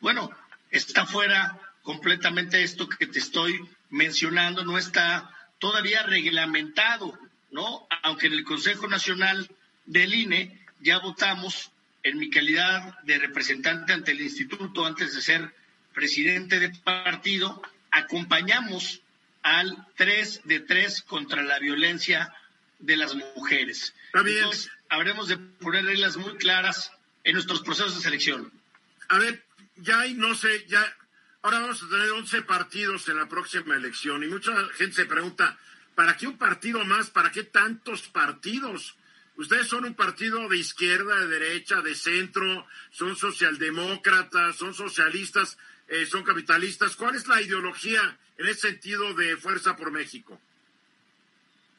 bueno, 0.00 0.30
está 0.70 1.06
fuera 1.06 1.58
completamente 1.82 2.62
esto 2.62 2.88
que 2.88 3.06
te 3.06 3.18
estoy 3.18 3.66
mencionando, 3.88 4.64
no 4.64 4.76
está 4.76 5.30
todavía 5.58 6.02
reglamentado, 6.02 7.18
¿no? 7.54 7.86
Aunque 8.02 8.26
en 8.26 8.34
el 8.34 8.44
Consejo 8.44 8.88
Nacional 8.88 9.48
del 9.86 10.12
INE 10.12 10.60
ya 10.80 10.98
votamos 10.98 11.70
en 12.02 12.18
mi 12.18 12.28
calidad 12.28 12.98
de 13.04 13.18
representante 13.18 13.92
ante 13.92 14.10
el 14.10 14.20
instituto 14.20 14.84
antes 14.84 15.14
de 15.14 15.22
ser 15.22 15.54
presidente 15.94 16.58
de 16.58 16.70
partido, 16.70 17.62
acompañamos 17.90 19.00
al 19.42 19.86
3 19.96 20.42
de 20.44 20.60
3 20.60 21.02
contra 21.02 21.42
la 21.42 21.58
violencia 21.60 22.34
de 22.80 22.96
las 22.96 23.14
mujeres. 23.14 23.94
Entonces, 24.12 24.70
habremos 24.88 25.28
de 25.28 25.36
poner 25.36 25.84
reglas 25.84 26.16
muy 26.16 26.36
claras 26.36 26.90
en 27.22 27.34
nuestros 27.34 27.62
procesos 27.62 27.96
de 27.96 28.02
selección. 28.02 28.52
A 29.08 29.18
ver, 29.18 29.44
ya 29.76 30.00
hay, 30.00 30.14
no 30.14 30.34
sé, 30.34 30.66
ya, 30.66 30.84
ahora 31.42 31.60
vamos 31.60 31.82
a 31.82 31.88
tener 31.88 32.10
11 32.10 32.42
partidos 32.42 33.08
en 33.08 33.16
la 33.16 33.28
próxima 33.28 33.76
elección 33.76 34.24
y 34.24 34.26
mucha 34.26 34.52
gente 34.76 34.96
se 34.96 35.06
pregunta, 35.06 35.56
¿para 35.94 36.16
qué 36.16 36.26
un 36.26 36.38
partido 36.38 36.84
más? 36.84 37.10
¿Para 37.10 37.30
qué 37.30 37.44
tantos 37.44 38.08
partidos? 38.08 38.96
Ustedes 39.36 39.66
son 39.66 39.84
un 39.84 39.94
partido 39.94 40.48
de 40.48 40.58
izquierda, 40.58 41.18
de 41.20 41.26
derecha, 41.26 41.82
de 41.82 41.94
centro, 41.94 42.66
son 42.90 43.16
socialdemócratas, 43.16 44.56
son 44.56 44.74
socialistas, 44.74 45.58
eh, 45.88 46.06
son 46.06 46.22
capitalistas. 46.22 46.94
¿Cuál 46.94 47.16
es 47.16 47.26
la 47.26 47.42
ideología 47.42 48.18
en 48.38 48.46
ese 48.46 48.68
sentido 48.68 49.12
de 49.14 49.36
Fuerza 49.36 49.76
por 49.76 49.90
México? 49.90 50.40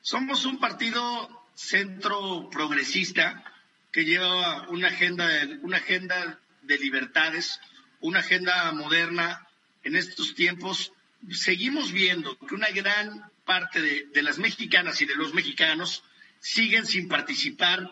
Somos 0.01 0.45
un 0.45 0.59
partido 0.59 1.47
centro 1.55 2.49
progresista 2.51 3.43
que 3.91 4.03
lleva 4.03 4.67
una 4.69 4.89
agenda 4.89 5.27
de, 5.27 5.57
una 5.61 5.77
agenda 5.77 6.39
de 6.61 6.77
libertades, 6.77 7.61
una 8.01 8.19
agenda 8.19 8.71
moderna 8.73 9.47
en 9.83 9.95
estos 9.95 10.35
tiempos. 10.35 10.91
Seguimos 11.31 11.93
viendo 11.93 12.37
que 12.37 12.53
una 12.53 12.69
gran 12.71 13.31
parte 13.45 13.81
de, 13.81 14.21
las 14.23 14.37
mexicanas 14.37 15.01
y 15.01 15.05
de 15.05 15.15
los 15.15 15.33
mexicanos 15.33 16.03
siguen 16.39 16.85
sin 16.85 17.07
participar 17.07 17.89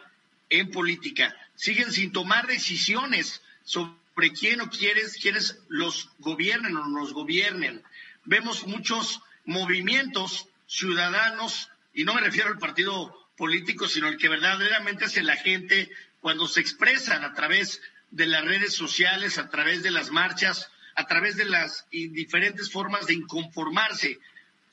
en 0.49 0.71
política, 0.71 1.35
siguen 1.55 1.91
sin 1.91 2.11
tomar 2.11 2.47
decisiones 2.47 3.41
sobre 3.63 4.31
quién 4.37 4.61
o 4.61 4.69
quiénes, 4.69 5.17
quiénes 5.17 5.59
los 5.69 6.09
gobiernen 6.19 6.75
o 6.75 6.87
nos 6.87 7.13
gobiernen. 7.13 7.81
Vemos 8.25 8.67
muchos 8.67 9.21
movimientos 9.45 10.47
ciudadanos, 10.67 11.69
y 11.93 12.03
no 12.03 12.13
me 12.13 12.21
refiero 12.21 12.49
al 12.49 12.57
partido 12.57 13.29
político, 13.37 13.87
sino 13.87 14.07
el 14.07 14.17
que 14.17 14.29
verdaderamente 14.29 15.05
hace 15.05 15.23
la 15.23 15.35
gente 15.35 15.89
cuando 16.19 16.47
se 16.47 16.61
expresan 16.61 17.23
a 17.23 17.33
través 17.33 17.81
de 18.11 18.27
las 18.27 18.43
redes 18.43 18.73
sociales, 18.73 19.37
a 19.37 19.49
través 19.49 19.83
de 19.83 19.91
las 19.91 20.11
marchas, 20.11 20.69
a 20.95 21.07
través 21.07 21.35
de 21.35 21.45
las 21.45 21.87
diferentes 21.91 22.71
formas 22.71 23.07
de 23.07 23.15
inconformarse 23.15 24.19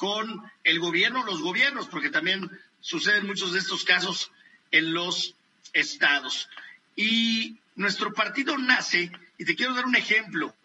con 0.00 0.50
el 0.64 0.80
gobierno, 0.80 1.26
los 1.26 1.42
gobiernos, 1.42 1.86
porque 1.86 2.08
también 2.08 2.50
suceden 2.80 3.26
muchos 3.26 3.52
de 3.52 3.58
estos 3.58 3.84
casos 3.84 4.32
en 4.70 4.94
los 4.94 5.34
estados. 5.74 6.48
Y 6.96 7.58
nuestro 7.74 8.14
partido 8.14 8.56
nace, 8.56 9.12
y 9.36 9.44
te 9.44 9.54
quiero 9.54 9.74
dar 9.74 9.84
un 9.84 9.96
ejemplo 9.96 10.56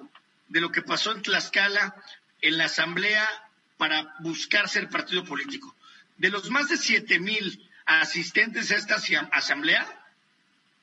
de 0.48 0.62
lo 0.62 0.72
que 0.72 0.82
pasó 0.82 1.12
en 1.12 1.22
Tlaxcala 1.22 2.02
en 2.40 2.58
la 2.58 2.66
asamblea 2.66 3.28
para 3.76 4.16
buscar 4.20 4.70
ser 4.70 4.88
partido 4.88 5.26
político. 5.26 5.76
De 6.16 6.30
los 6.30 6.50
más 6.50 6.70
de 6.70 6.78
siete 6.78 7.20
mil 7.20 7.70
asistentes 7.86 8.72
a 8.72 8.78
esta 8.78 8.96
asamblea, 9.34 9.86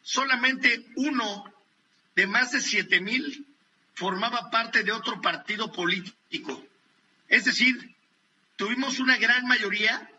solamente 0.03 0.85
uno 0.97 1.51
de 2.17 2.27
más 2.27 2.53
de 2.53 2.61
siete 2.61 3.01
mil 3.01 3.47
formaba 3.95 4.51
parte 4.51 4.83
de 4.83 4.93
otro 4.93 5.23
partido 5.23 5.73
político. 5.73 6.63
Es 7.29 7.47
decir, 7.47 7.92
tuvimos 8.57 8.99
una 8.99 9.17
gran 9.17 9.47
mayoría 9.47 10.11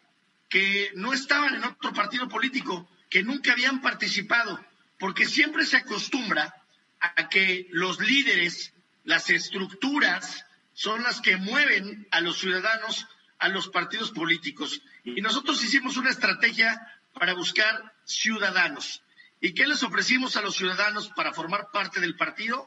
que 0.49 0.91
no 0.95 1.13
estaban 1.13 1.55
en 1.55 1.63
otro 1.63 1.93
partido 1.93 2.27
político, 2.27 2.89
que 3.09 3.23
nunca 3.23 3.53
habían 3.53 3.81
participado, 3.81 4.63
porque 4.99 5.25
siempre 5.25 5.65
se 5.65 5.77
acostumbra 5.77 6.53
a 6.99 7.29
que 7.29 7.67
los 7.71 7.99
líderes, 7.99 8.73
las 9.03 9.29
estructuras, 9.29 10.45
son 10.73 11.03
las 11.03 11.21
que 11.21 11.37
mueven 11.37 12.07
a 12.11 12.21
los 12.21 12.39
ciudadanos 12.39 13.07
a 13.39 13.49
los 13.49 13.67
partidos 13.67 14.11
políticos. 14.11 14.81
Y 15.03 15.21
nosotros 15.21 15.63
hicimos 15.63 15.97
una 15.97 16.09
estrategia 16.09 16.79
para 17.13 17.33
buscar 17.33 17.93
ciudadanos. 18.05 19.01
¿Y 19.41 19.53
qué 19.53 19.67
les 19.67 19.83
ofrecimos 19.83 20.37
a 20.37 20.41
los 20.41 20.55
ciudadanos 20.55 21.09
para 21.09 21.33
formar 21.33 21.69
parte 21.71 21.99
del 21.99 22.15
partido? 22.15 22.65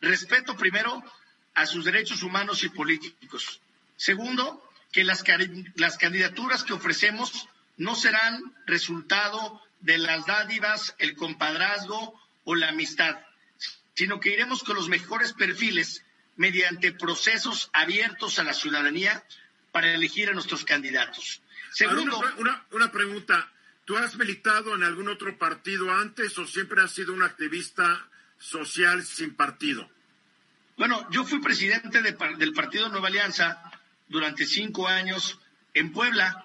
Respeto 0.00 0.56
primero 0.56 1.02
a 1.54 1.66
sus 1.66 1.84
derechos 1.84 2.22
humanos 2.22 2.62
y 2.64 2.68
políticos. 2.68 3.60
Segundo, 3.96 4.62
que 4.94 5.02
las, 5.02 5.24
las 5.74 5.98
candidaturas 5.98 6.62
que 6.62 6.72
ofrecemos 6.72 7.48
no 7.76 7.96
serán 7.96 8.40
resultado 8.64 9.60
de 9.80 9.98
las 9.98 10.24
dádivas, 10.24 10.94
el 10.98 11.16
compadrazgo 11.16 12.18
o 12.44 12.54
la 12.54 12.68
amistad, 12.68 13.18
sino 13.94 14.20
que 14.20 14.32
iremos 14.32 14.62
con 14.62 14.76
los 14.76 14.88
mejores 14.88 15.32
perfiles 15.32 16.04
mediante 16.36 16.92
procesos 16.92 17.70
abiertos 17.72 18.38
a 18.38 18.44
la 18.44 18.54
ciudadanía 18.54 19.24
para 19.72 19.92
elegir 19.92 20.30
a 20.30 20.32
nuestros 20.32 20.64
candidatos. 20.64 21.42
Segundo, 21.72 22.22
una, 22.70 22.92
pregunta. 22.92 23.50
¿Tú 23.84 23.98
has 23.98 24.14
militado 24.14 24.76
en 24.76 24.84
algún 24.84 25.08
otro 25.08 25.36
partido 25.36 25.92
antes 25.92 26.38
o 26.38 26.46
siempre 26.46 26.80
has 26.80 26.92
sido 26.92 27.12
un 27.12 27.24
activista 27.24 28.08
social 28.38 29.04
sin 29.04 29.34
partido? 29.34 29.90
Bueno, 30.76 31.06
yo 31.10 31.24
fui 31.24 31.40
presidente 31.40 32.00
del 32.00 32.52
Partido 32.52 32.88
Nueva 32.88 33.08
Alianza 33.08 33.73
durante 34.08 34.46
cinco 34.46 34.88
años 34.88 35.38
en 35.74 35.92
Puebla. 35.92 36.44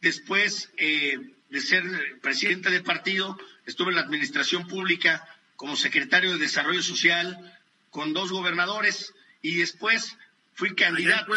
Después 0.00 0.70
eh, 0.76 1.18
de 1.50 1.60
ser 1.60 1.84
presidente 2.22 2.70
del 2.70 2.82
partido, 2.82 3.38
estuve 3.66 3.90
en 3.90 3.96
la 3.96 4.02
administración 4.02 4.66
pública 4.66 5.26
como 5.56 5.76
secretario 5.76 6.32
de 6.32 6.38
Desarrollo 6.38 6.82
Social 6.82 7.58
con 7.90 8.12
dos 8.12 8.32
gobernadores 8.32 9.12
y 9.42 9.56
después 9.56 10.16
fui 10.54 10.74
candidato 10.74 11.34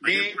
de 0.00 0.36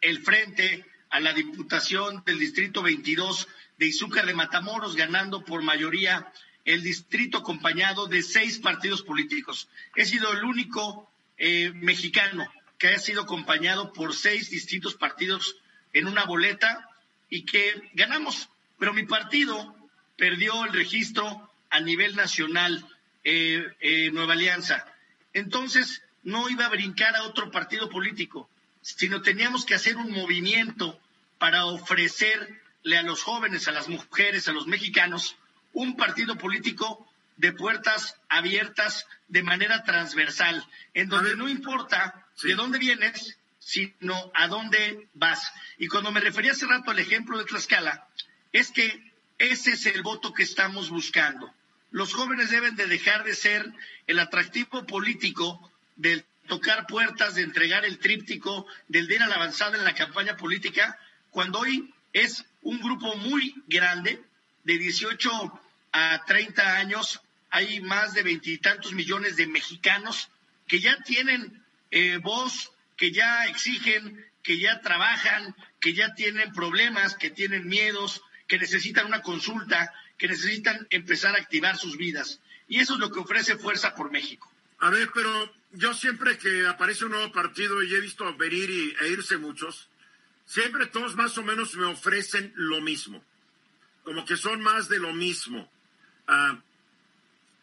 el 0.00 0.22
Frente 0.22 0.84
a 1.10 1.20
la 1.20 1.32
Diputación 1.32 2.22
del 2.24 2.38
Distrito 2.38 2.82
22 2.82 3.48
de 3.78 3.86
Izúcar 3.86 4.26
de 4.26 4.34
Matamoros, 4.34 4.96
ganando 4.96 5.44
por 5.44 5.62
mayoría 5.62 6.30
el 6.64 6.82
distrito 6.82 7.38
acompañado 7.38 8.06
de 8.06 8.22
seis 8.22 8.58
partidos 8.58 9.02
políticos. 9.02 9.68
He 9.96 10.04
sido 10.04 10.32
el 10.32 10.44
único 10.44 11.10
eh, 11.38 11.72
mexicano 11.74 12.46
que 12.78 12.88
ha 12.88 12.98
sido 12.98 13.22
acompañado 13.22 13.92
por 13.92 14.14
seis 14.14 14.50
distintos 14.50 14.94
partidos 14.94 15.56
en 15.92 16.06
una 16.06 16.24
boleta 16.24 16.88
y 17.28 17.44
que 17.44 17.90
ganamos. 17.94 18.48
Pero 18.78 18.94
mi 18.94 19.04
partido 19.04 19.76
perdió 20.16 20.64
el 20.64 20.72
registro 20.72 21.50
a 21.70 21.80
nivel 21.80 22.16
nacional, 22.16 22.86
eh, 23.24 23.66
eh, 23.80 24.10
Nueva 24.12 24.34
Alianza. 24.34 24.86
Entonces, 25.32 26.02
no 26.22 26.48
iba 26.48 26.66
a 26.66 26.70
brincar 26.70 27.16
a 27.16 27.24
otro 27.24 27.50
partido 27.50 27.88
político 27.88 28.48
sino 28.96 29.22
teníamos 29.22 29.64
que 29.64 29.74
hacer 29.74 29.96
un 29.96 30.10
movimiento 30.10 30.98
para 31.38 31.66
ofrecerle 31.66 32.96
a 32.96 33.02
los 33.02 33.22
jóvenes, 33.22 33.68
a 33.68 33.72
las 33.72 33.88
mujeres, 33.88 34.48
a 34.48 34.52
los 34.52 34.66
mexicanos, 34.66 35.36
un 35.72 35.96
partido 35.96 36.36
político 36.36 37.06
de 37.38 37.52
puertas 37.52 38.16
abiertas 38.28 39.06
de 39.28 39.42
manera 39.42 39.82
transversal, 39.84 40.64
en 40.94 41.08
donde 41.08 41.36
no 41.36 41.48
importa 41.48 42.26
de 42.42 42.54
dónde 42.54 42.78
vienes, 42.78 43.38
sino 43.58 44.30
a 44.34 44.48
dónde 44.48 45.08
vas. 45.14 45.52
Y 45.78 45.88
cuando 45.88 46.12
me 46.12 46.20
refería 46.20 46.52
hace 46.52 46.66
rato 46.66 46.90
al 46.90 46.98
ejemplo 46.98 47.38
de 47.38 47.44
Tlaxcala, 47.44 48.06
es 48.52 48.70
que 48.70 49.12
ese 49.38 49.72
es 49.72 49.86
el 49.86 50.02
voto 50.02 50.32
que 50.32 50.42
estamos 50.42 50.90
buscando. 50.90 51.52
Los 51.90 52.12
jóvenes 52.12 52.50
deben 52.50 52.76
de 52.76 52.86
dejar 52.86 53.24
de 53.24 53.34
ser 53.34 53.72
el 54.06 54.18
atractivo 54.18 54.84
político 54.86 55.70
del 55.96 56.24
tocar 56.48 56.86
puertas, 56.86 57.34
de 57.34 57.42
entregar 57.42 57.84
el 57.84 57.98
tríptico, 57.98 58.66
del 58.88 59.06
de 59.06 59.16
ir 59.16 59.22
a 59.22 59.28
la 59.28 59.36
avanzada 59.36 59.76
en 59.76 59.84
la 59.84 59.94
campaña 59.94 60.36
política, 60.36 60.98
cuando 61.30 61.60
hoy 61.60 61.92
es 62.12 62.44
un 62.62 62.80
grupo 62.80 63.14
muy 63.16 63.54
grande, 63.68 64.22
de 64.64 64.78
18 64.78 65.60
a 65.92 66.24
30 66.26 66.76
años, 66.76 67.20
hay 67.50 67.80
más 67.80 68.14
de 68.14 68.22
veintitantos 68.22 68.92
millones 68.92 69.36
de 69.36 69.46
mexicanos 69.46 70.28
que 70.66 70.80
ya 70.80 71.00
tienen 71.02 71.64
eh, 71.90 72.18
voz, 72.18 72.72
que 72.96 73.10
ya 73.10 73.46
exigen, 73.46 74.26
que 74.42 74.58
ya 74.58 74.80
trabajan, 74.80 75.54
que 75.80 75.94
ya 75.94 76.14
tienen 76.14 76.52
problemas, 76.52 77.14
que 77.14 77.30
tienen 77.30 77.66
miedos, 77.66 78.22
que 78.46 78.58
necesitan 78.58 79.06
una 79.06 79.22
consulta, 79.22 79.92
que 80.16 80.28
necesitan 80.28 80.86
empezar 80.90 81.34
a 81.34 81.38
activar 81.38 81.78
sus 81.78 81.96
vidas. 81.96 82.40
Y 82.68 82.80
eso 82.80 82.94
es 82.94 83.00
lo 83.00 83.10
que 83.10 83.20
ofrece 83.20 83.56
Fuerza 83.56 83.94
por 83.94 84.10
México. 84.10 84.52
A 84.80 84.90
ver, 84.90 85.10
pero 85.14 85.52
yo 85.72 85.94
siempre 85.94 86.38
que 86.38 86.66
aparece 86.66 87.04
un 87.04 87.12
nuevo 87.12 87.32
partido 87.32 87.82
y 87.82 87.94
he 87.94 88.00
visto 88.00 88.36
venir 88.36 88.70
y, 88.70 88.94
e 89.00 89.08
irse 89.08 89.36
muchos, 89.38 89.88
siempre 90.46 90.86
todos 90.86 91.16
más 91.16 91.36
o 91.38 91.42
menos 91.42 91.74
me 91.74 91.86
ofrecen 91.86 92.52
lo 92.56 92.80
mismo. 92.80 93.22
Como 94.04 94.24
que 94.24 94.36
son 94.36 94.62
más 94.62 94.88
de 94.88 94.98
lo 94.98 95.12
mismo. 95.12 95.70
Ah, 96.26 96.58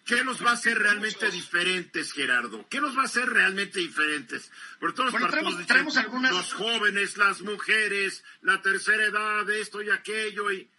¿Qué 0.06 0.24
nos 0.24 0.46
va 0.46 0.52
a 0.52 0.54
hacer 0.54 0.78
realmente 0.78 1.32
diferentes, 1.32 2.14
Gerardo? 2.14 2.68
¿Qué 2.70 2.80
nos 2.80 2.96
va 2.96 3.02
a 3.02 3.06
hacer 3.06 3.28
realmente 3.28 3.80
diferentes? 3.80 4.52
Por 4.80 4.94
todos 4.94 5.12
los 5.12 5.22
partidos 5.22 5.66
traemos, 5.66 5.98
algunas... 5.98 6.32
los 6.32 6.54
jóvenes, 6.54 7.18
las 7.18 7.42
mujeres, 7.42 8.24
la 8.42 8.62
tercera 8.62 9.06
edad, 9.06 9.50
esto 9.50 9.82
y 9.82 9.90
aquello, 9.90 10.52
y, 10.52 10.70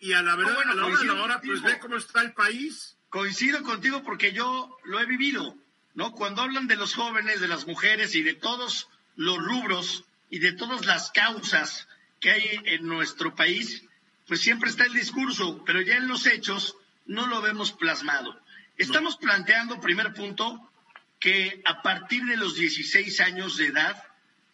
y 0.00 0.14
a 0.14 0.22
la 0.22 0.34
verdad, 0.34 0.62
a 0.66 0.74
la 0.74 0.84
hora 0.84 0.98
de 0.98 1.04
la 1.04 1.22
hora, 1.22 1.40
pues 1.40 1.62
ve 1.62 1.78
cómo 1.78 1.96
está 1.96 2.22
el 2.22 2.32
país. 2.32 2.96
Coincido 3.08 3.62
contigo 3.62 4.02
porque 4.02 4.32
yo 4.32 4.76
lo 4.84 4.98
he 4.98 5.06
vivido. 5.06 5.56
¿no? 5.94 6.12
Cuando 6.12 6.42
hablan 6.42 6.66
de 6.66 6.76
los 6.76 6.94
jóvenes, 6.94 7.40
de 7.40 7.48
las 7.48 7.66
mujeres 7.66 8.14
y 8.14 8.22
de 8.22 8.34
todos 8.34 8.88
los 9.16 9.38
rubros 9.38 10.04
y 10.28 10.38
de 10.38 10.52
todas 10.52 10.86
las 10.86 11.10
causas 11.10 11.88
que 12.20 12.30
hay 12.30 12.60
en 12.64 12.86
nuestro 12.86 13.34
país, 13.34 13.84
pues 14.26 14.40
siempre 14.40 14.70
está 14.70 14.84
el 14.84 14.92
discurso, 14.92 15.62
pero 15.64 15.80
ya 15.80 15.96
en 15.96 16.08
los 16.08 16.26
hechos 16.26 16.76
no 17.10 17.26
lo 17.26 17.42
vemos 17.42 17.72
plasmado. 17.72 18.40
Estamos 18.76 19.16
planteando, 19.16 19.80
primer 19.80 20.14
punto, 20.14 20.70
que 21.18 21.60
a 21.64 21.82
partir 21.82 22.24
de 22.24 22.36
los 22.36 22.54
16 22.54 23.20
años 23.20 23.56
de 23.56 23.66
edad, 23.66 24.02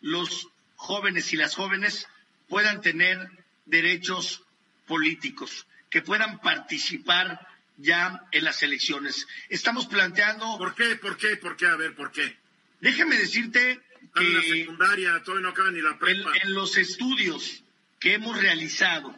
los 0.01 0.49
jóvenes 0.75 1.33
y 1.35 1.37
las 1.37 1.55
jóvenes 1.55 2.09
puedan 2.49 2.81
tener 2.81 3.31
derechos 3.67 4.43
políticos, 4.87 5.67
que 5.91 6.01
puedan 6.01 6.41
participar 6.41 7.47
ya 7.77 8.23
en 8.33 8.45
las 8.45 8.63
elecciones. 8.63 9.27
Estamos 9.51 9.87
planteando... 9.87 10.57
¿Por 10.57 10.75
qué? 10.75 10.97
¿Por 10.97 11.19
qué? 11.19 11.37
¿Por 11.37 11.57
qué? 11.57 11.67
A 11.67 11.77
ver, 11.77 11.95
¿por 11.95 12.11
qué? 12.11 12.39
Déjame 12.81 13.17
decirte 13.17 13.83
que... 14.15 14.27
En 14.27 14.35
la 14.35 14.43
secundaria, 14.43 15.23
todavía 15.23 15.43
no 15.43 15.51
acaba 15.51 15.71
ni 15.71 15.83
la 15.83 15.99
prepa. 15.99 16.33
En, 16.43 16.55
los 16.55 16.79
estudios 16.79 17.63
que 18.01 18.15
hemos 18.15 18.41
realizado 18.41 19.15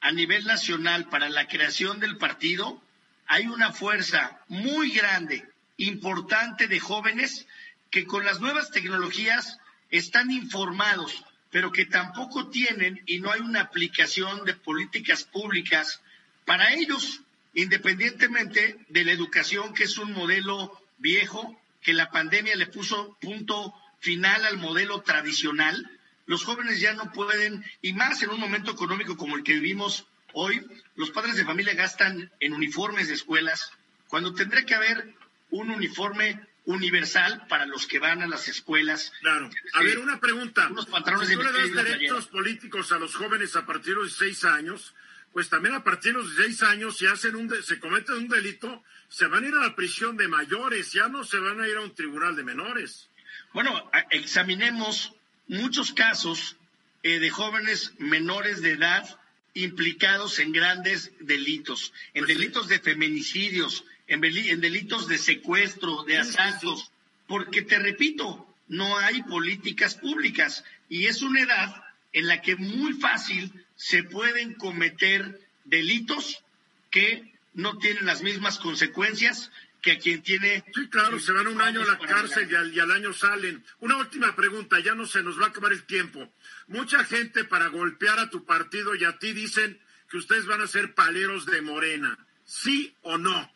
a 0.00 0.12
nivel 0.12 0.44
nacional 0.44 1.08
para 1.08 1.28
la 1.28 1.48
creación 1.48 2.00
del 2.00 2.16
partido, 2.16 2.82
hay 3.26 3.46
una 3.46 3.72
fuerza 3.72 4.40
muy 4.48 4.90
grande, 4.90 5.46
importante 5.76 6.66
de 6.66 6.80
jóvenes 6.80 7.46
que 7.90 8.06
con 8.06 8.24
las 8.24 8.40
nuevas 8.40 8.70
tecnologías 8.70 9.58
están 9.90 10.30
informados, 10.30 11.24
pero 11.50 11.72
que 11.72 11.86
tampoco 11.86 12.48
tienen 12.48 13.02
y 13.06 13.20
no 13.20 13.30
hay 13.32 13.40
una 13.40 13.62
aplicación 13.62 14.44
de 14.44 14.54
políticas 14.54 15.24
públicas 15.24 16.00
para 16.44 16.74
ellos 16.74 17.22
independientemente 17.54 18.78
de 18.88 19.04
la 19.04 19.12
educación, 19.12 19.74
que 19.74 19.84
es 19.84 19.98
un 19.98 20.12
modelo 20.12 20.80
viejo, 20.98 21.60
que 21.82 21.92
la 21.92 22.10
pandemia 22.10 22.54
le 22.56 22.66
puso 22.66 23.16
punto 23.20 23.74
final 24.00 24.44
al 24.44 24.58
modelo 24.58 25.00
tradicional, 25.00 25.90
los 26.28 26.44
jóvenes 26.44 26.78
ya 26.80 26.92
no 26.94 27.10
pueden, 27.12 27.64
y 27.82 27.92
más 27.94 28.22
en 28.22 28.30
un 28.30 28.38
momento 28.38 28.70
económico 28.70 29.16
como 29.16 29.36
el 29.36 29.42
que 29.42 29.54
vivimos 29.54 30.06
hoy, 30.34 30.64
los 30.94 31.10
padres 31.10 31.34
de 31.36 31.44
familia 31.44 31.74
gastan 31.74 32.30
en 32.38 32.52
uniformes 32.52 33.08
de 33.08 33.14
escuelas, 33.14 33.72
cuando 34.08 34.32
tendría 34.34 34.64
que 34.64 34.74
haber 34.76 35.14
un 35.50 35.70
uniforme 35.70 36.40
universal 36.66 37.46
para 37.48 37.64
los 37.66 37.86
que 37.86 37.98
van 37.98 38.20
a 38.22 38.26
las 38.28 38.46
escuelas. 38.46 39.10
Claro. 39.22 39.48
A 39.72 39.82
ver, 39.82 39.98
una 39.98 40.20
pregunta. 40.20 40.68
Unos 40.70 40.86
pantalones 40.86 41.28
si 41.28 41.34
tú 41.34 41.42
le 41.42 41.50
das 41.52 41.72
derechos 41.72 42.26
políticos 42.28 42.92
a 42.92 42.98
los 42.98 43.16
jóvenes 43.16 43.56
a 43.56 43.64
partir 43.64 43.94
de 43.94 44.02
los 44.02 44.18
16 44.18 44.44
años, 44.44 44.94
pues 45.32 45.48
también 45.48 45.74
a 45.74 45.82
partir 45.82 46.12
de 46.12 46.18
los 46.18 46.36
16 46.36 46.62
años, 46.64 46.98
si 46.98 47.06
hacen 47.06 47.36
un 47.36 47.48
de- 47.48 47.62
se 47.62 47.80
cometen 47.80 48.16
un 48.16 48.28
delito, 48.28 48.82
se 49.08 49.26
van 49.26 49.44
a 49.44 49.48
ir 49.48 49.54
a 49.54 49.62
la 49.68 49.74
prisión 49.74 50.18
de 50.18 50.28
mayores, 50.28 50.92
ya 50.92 51.08
no 51.08 51.24
se 51.24 51.38
van 51.38 51.58
a 51.60 51.66
ir 51.66 51.76
a 51.78 51.80
un 51.80 51.94
tribunal 51.94 52.36
de 52.36 52.44
menores. 52.44 53.08
Bueno, 53.54 53.90
examinemos 54.10 55.14
muchos 55.48 55.92
casos 55.92 56.56
eh, 57.02 57.18
de 57.18 57.30
jóvenes 57.30 57.92
menores 57.98 58.60
de 58.60 58.72
edad 58.72 59.18
implicados 59.54 60.38
en 60.38 60.52
grandes 60.52 61.10
delitos, 61.20 61.92
en 62.14 62.26
delitos 62.26 62.68
de 62.68 62.78
feminicidios, 62.78 63.84
en, 64.06 64.24
en 64.24 64.60
delitos 64.60 65.08
de 65.08 65.18
secuestro, 65.18 66.04
de 66.04 66.18
asaltos, 66.18 66.92
porque 67.26 67.62
te 67.62 67.78
repito, 67.78 68.46
no 68.68 68.98
hay 68.98 69.22
políticas 69.22 69.94
públicas 69.94 70.64
y 70.88 71.06
es 71.06 71.22
una 71.22 71.40
edad 71.40 71.82
en 72.12 72.26
la 72.26 72.40
que 72.40 72.56
muy 72.56 72.92
fácil 72.94 73.52
se 73.74 74.02
pueden 74.02 74.54
cometer 74.54 75.40
delitos 75.64 76.42
que 76.90 77.32
no 77.54 77.78
tienen 77.78 78.06
las 78.06 78.22
mismas 78.22 78.58
consecuencias 78.58 79.50
que 79.80 79.92
a 79.92 79.98
quien 79.98 80.22
tiene... 80.22 80.64
Sí, 80.74 80.88
claro, 80.88 81.18
se 81.18 81.32
van 81.32 81.46
un 81.46 81.60
año 81.60 81.82
a 81.82 81.86
la 81.86 81.98
cárcel 81.98 82.50
y 82.50 82.54
al, 82.54 82.72
y 82.72 82.80
al 82.80 82.90
año 82.90 83.12
salen. 83.12 83.64
Una 83.80 83.96
última 83.96 84.34
pregunta, 84.34 84.80
ya 84.80 84.94
no 84.94 85.06
se 85.06 85.22
nos 85.22 85.40
va 85.40 85.46
a 85.46 85.48
acabar 85.48 85.72
el 85.72 85.84
tiempo. 85.84 86.32
Mucha 86.66 87.04
gente 87.04 87.44
para 87.44 87.68
golpear 87.68 88.18
a 88.18 88.30
tu 88.30 88.44
partido 88.44 88.94
y 88.94 89.04
a 89.04 89.18
ti 89.18 89.32
dicen 89.32 89.80
que 90.10 90.16
ustedes 90.16 90.46
van 90.46 90.60
a 90.60 90.66
ser 90.66 90.94
paleros 90.94 91.46
de 91.46 91.62
Morena. 91.62 92.18
¿Sí 92.44 92.94
o 93.02 93.18
no? 93.18 93.52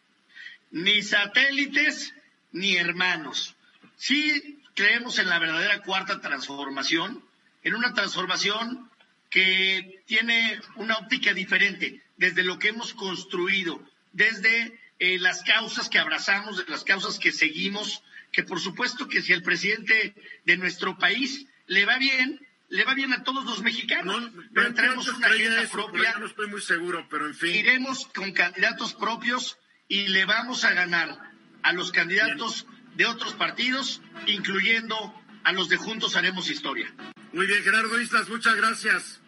Ni 0.71 1.03
satélites 1.03 2.15
ni 2.53 2.77
hermanos. 2.77 3.57
Sí 3.97 4.61
creemos 4.75 5.19
en 5.19 5.29
la 5.29 5.39
verdadera 5.39 5.83
cuarta 5.83 6.21
transformación, 6.21 7.25
en 7.63 7.75
una 7.75 7.95
transformación 7.95 8.91
que 9.31 10.03
tiene 10.07 10.61
una 10.77 10.97
óptica 10.97 11.33
diferente 11.33 12.03
desde 12.17 12.45
lo 12.45 12.59
que 12.59 12.69
hemos 12.69 12.93
construido, 12.95 13.83
desde 14.13 14.79
eh, 15.03 15.19
las 15.19 15.43
causas 15.43 15.89
que 15.89 15.99
abrazamos, 15.99 16.59
de 16.59 16.65
las 16.71 16.85
causas 16.85 17.19
que 17.19 17.33
seguimos, 17.33 18.05
que 18.31 18.45
por 18.45 18.61
supuesto 18.61 19.09
que 19.09 19.21
si 19.21 19.33
el 19.33 19.43
presidente 19.43 20.15
de 20.45 20.57
nuestro 20.57 20.97
país 20.97 21.45
le 21.67 21.85
va 21.85 21.99
bien, 21.99 22.41
le 22.69 22.85
va 22.85 22.95
bien 22.95 23.13
a 23.13 23.25
todos 23.25 23.45
los 23.45 23.63
mexicanos. 23.63 24.31
pero 24.55 24.69
Yo 24.69 24.75
tenemos 24.75 25.09
antes 25.09 25.19
una 25.19 25.27
agenda 25.27 25.63
eso, 25.63 25.73
pero 25.73 25.87
propia. 25.89 26.19
no 26.21 26.27
estoy 26.27 26.47
muy 26.47 26.61
seguro, 26.63 27.09
pero 27.11 27.27
en 27.27 27.35
fin. 27.35 27.53
Iremos 27.53 28.07
con 28.15 28.31
candidatos 28.31 28.95
propios 28.95 29.59
y 29.89 30.07
le 30.07 30.25
vamos 30.25 30.63
a 30.63 30.73
ganar 30.73 31.19
a 31.65 31.73
los 31.73 31.91
candidatos 31.91 32.69
de 32.95 33.07
otros 33.07 33.35
partidos, 33.35 34.03
incluyendo 34.27 35.21
a 35.43 35.51
los 35.51 35.69
de 35.69 35.79
Juntos 35.79 36.15
Haremos 36.15 36.49
Historia. 36.49 36.95
Muy 37.33 37.47
bien, 37.47 37.61
Gerardo 37.65 38.01
Islas, 38.01 38.29
muchas 38.29 38.55
gracias. 38.55 39.21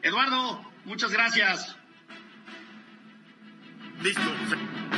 Eduardo, 0.00 0.72
muchas 0.86 1.12
gracias. 1.12 1.76
Listo. 4.04 4.20
Este 4.20 4.93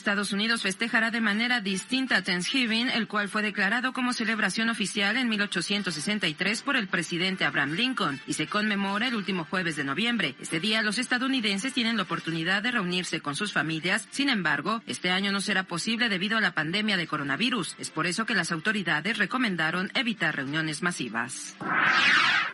Estados 0.00 0.32
Unidos 0.32 0.62
festejará 0.62 1.10
de 1.10 1.20
manera 1.20 1.60
distinta 1.60 2.22
Thanksgiving, 2.22 2.88
el 2.88 3.06
cual 3.06 3.28
fue 3.28 3.42
declarado 3.42 3.92
como 3.92 4.14
celebración 4.14 4.70
oficial 4.70 5.18
en 5.18 5.28
1863 5.28 6.62
por 6.62 6.76
el 6.76 6.88
presidente 6.88 7.44
Abraham 7.44 7.72
Lincoln 7.72 8.18
y 8.26 8.32
se 8.32 8.46
conmemora 8.46 9.08
el 9.08 9.14
último 9.14 9.44
jueves 9.44 9.76
de 9.76 9.84
noviembre. 9.84 10.36
Este 10.40 10.58
día 10.58 10.80
los 10.80 10.96
estadounidenses 10.96 11.74
tienen 11.74 11.98
la 11.98 12.04
oportunidad 12.04 12.62
de 12.62 12.70
reunirse 12.70 13.20
con 13.20 13.36
sus 13.36 13.52
familias. 13.52 14.08
Sin 14.10 14.30
embargo, 14.30 14.80
este 14.86 15.10
año 15.10 15.32
no 15.32 15.42
será 15.42 15.64
posible 15.64 16.08
debido 16.08 16.38
a 16.38 16.40
la 16.40 16.54
pandemia 16.54 16.96
de 16.96 17.06
coronavirus. 17.06 17.76
Es 17.78 17.90
por 17.90 18.06
eso 18.06 18.24
que 18.24 18.34
las 18.34 18.52
autoridades 18.52 19.18
recomendaron 19.18 19.90
evitar 19.94 20.34
reuniones 20.34 20.82
masivas. 20.82 21.56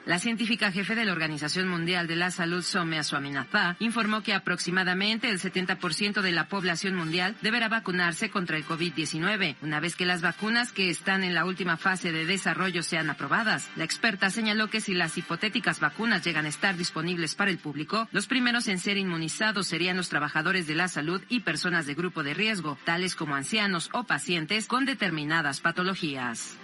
La 0.05 0.19
científica 0.19 0.73
jefe 0.73 0.95
de 0.95 1.05
la 1.05 1.13
Organización 1.13 1.69
Mundial 1.69 2.07
de 2.07 2.17
la 2.17 2.31
Salud, 2.31 2.63
Somea 2.63 3.03
Swaminathan, 3.03 3.77
informó 3.81 4.23
que 4.23 4.35
aproximadamente 4.35 5.29
el 5.29 5.41
70% 5.41 6.23
de 6.23 6.33
la 6.33 6.49
población 6.49 6.95
mundial 6.95 7.36
deberá 7.42 7.68
vacunarse 7.68 8.31
contra 8.31 8.57
el 8.57 8.66
COVID-19, 8.66 9.57
una 9.62 9.81
vez 9.81 9.96
que 9.96 10.07
las 10.07 10.22
vacunas 10.22 10.72
que 10.72 10.90
están 10.90 11.25
en 11.25 11.35
la 11.35 11.44
última 11.44 11.77
fase 11.77 12.12
de 12.12 12.27
desarrollo 12.27 12.83
sean 12.83 13.11
aprobadas. 13.11 13.68
La 13.77 13.85
experta 13.85 14.31
señaló 14.31 14.68
que 14.68 14.81
si 14.81 14.94
las 14.94 15.16
hipotéticas 15.18 15.81
vacunas 15.81 16.25
llegan 16.25 16.46
a 16.46 16.51
estar 16.51 16.77
disponibles 16.77 17.35
para 17.35 17.51
el 17.51 17.59
público, 17.59 18.09
los 18.12 18.27
primeros 18.27 18.68
en 18.68 18.79
ser 18.79 18.96
inmunizados 18.96 19.66
serían 19.66 19.96
los 19.96 20.09
trabajadores 20.09 20.66
de 20.66 20.75
la 20.75 20.88
salud 20.88 21.22
y 21.29 21.40
personas 21.40 21.87
de 21.87 21.94
grupo 21.94 22.22
de 22.22 22.35
riesgo, 22.35 22.79
tales 22.85 23.14
como 23.14 23.35
ancianos 23.35 23.90
o 23.92 24.05
pacientes 24.05 24.66
con 24.66 24.85
determinadas 24.85 25.61
patologías. 25.61 26.57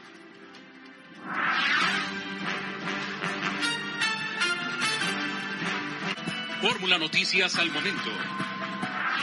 Fórmula 6.60 6.98
Noticias 6.98 7.56
al 7.56 7.70
momento. 7.72 8.10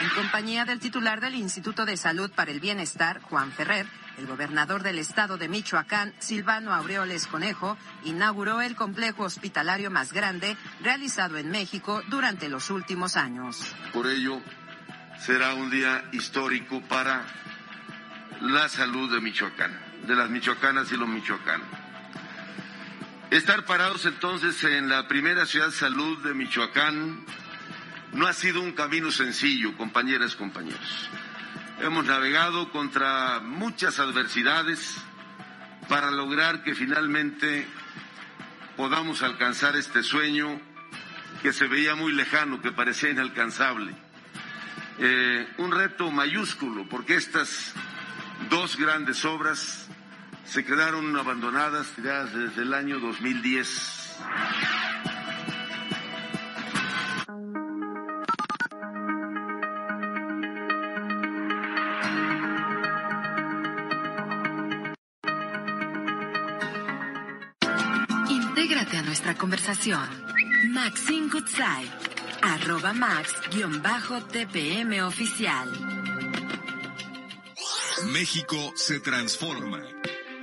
En 0.01 0.09
compañía 0.11 0.63
del 0.63 0.79
titular 0.79 1.19
del 1.19 1.35
Instituto 1.35 1.85
de 1.85 1.97
Salud 1.97 2.31
para 2.31 2.51
el 2.51 2.61
Bienestar, 2.61 3.19
Juan 3.21 3.51
Ferrer, 3.51 3.85
el 4.17 4.27
gobernador 4.27 4.81
del 4.81 4.97
estado 4.97 5.37
de 5.37 5.49
Michoacán, 5.49 6.13
Silvano 6.19 6.73
Aureoles 6.73 7.27
Conejo, 7.27 7.77
inauguró 8.05 8.61
el 8.61 8.75
complejo 8.75 9.23
hospitalario 9.23 9.91
más 9.91 10.13
grande 10.13 10.55
realizado 10.81 11.37
en 11.37 11.51
México 11.51 12.01
durante 12.07 12.47
los 12.47 12.69
últimos 12.69 13.17
años. 13.17 13.75
Por 13.91 14.07
ello, 14.07 14.41
será 15.19 15.53
un 15.53 15.69
día 15.69 16.05
histórico 16.13 16.81
para 16.87 17.25
la 18.39 18.69
salud 18.69 19.13
de 19.13 19.19
Michoacán, 19.19 19.77
de 20.07 20.15
las 20.15 20.29
michoacanas 20.29 20.89
y 20.93 20.97
los 20.97 21.09
michoacanos. 21.09 21.67
Estar 23.31 23.65
parados 23.65 24.05
entonces 24.05 24.63
en 24.63 24.87
la 24.87 25.09
primera 25.09 25.45
ciudad 25.45 25.67
de 25.67 25.73
salud 25.73 26.23
de 26.23 26.33
Michoacán 26.33 27.25
no 28.13 28.27
ha 28.27 28.33
sido 28.33 28.61
un 28.61 28.71
camino 28.73 29.11
sencillo, 29.11 29.75
compañeras 29.77 30.35
compañeros. 30.35 31.09
Hemos 31.81 32.05
navegado 32.05 32.71
contra 32.71 33.39
muchas 33.39 33.99
adversidades 33.99 34.97
para 35.87 36.11
lograr 36.11 36.63
que 36.63 36.75
finalmente 36.75 37.67
podamos 38.75 39.23
alcanzar 39.23 39.75
este 39.75 40.03
sueño 40.03 40.59
que 41.41 41.53
se 41.53 41.67
veía 41.67 41.95
muy 41.95 42.13
lejano, 42.13 42.61
que 42.61 42.71
parecía 42.71 43.09
inalcanzable. 43.09 43.95
Eh, 44.99 45.47
un 45.57 45.71
reto 45.71 46.11
mayúsculo, 46.11 46.87
porque 46.89 47.15
estas 47.15 47.73
dos 48.49 48.75
grandes 48.77 49.23
obras 49.23 49.87
se 50.45 50.65
quedaron 50.65 51.15
abandonadas 51.15 51.93
desde 51.95 52.63
el 52.63 52.73
año 52.73 52.99
2010. 52.99 54.17
Conversación. 69.35 70.07
Maxine 70.71 71.29
Goodside. 71.29 71.91
Arroba 72.41 72.93
max-tpm 72.93 73.41
oficial. 75.03 75.69
México 78.11 78.73
se 78.75 78.99
transforma. 78.99 79.81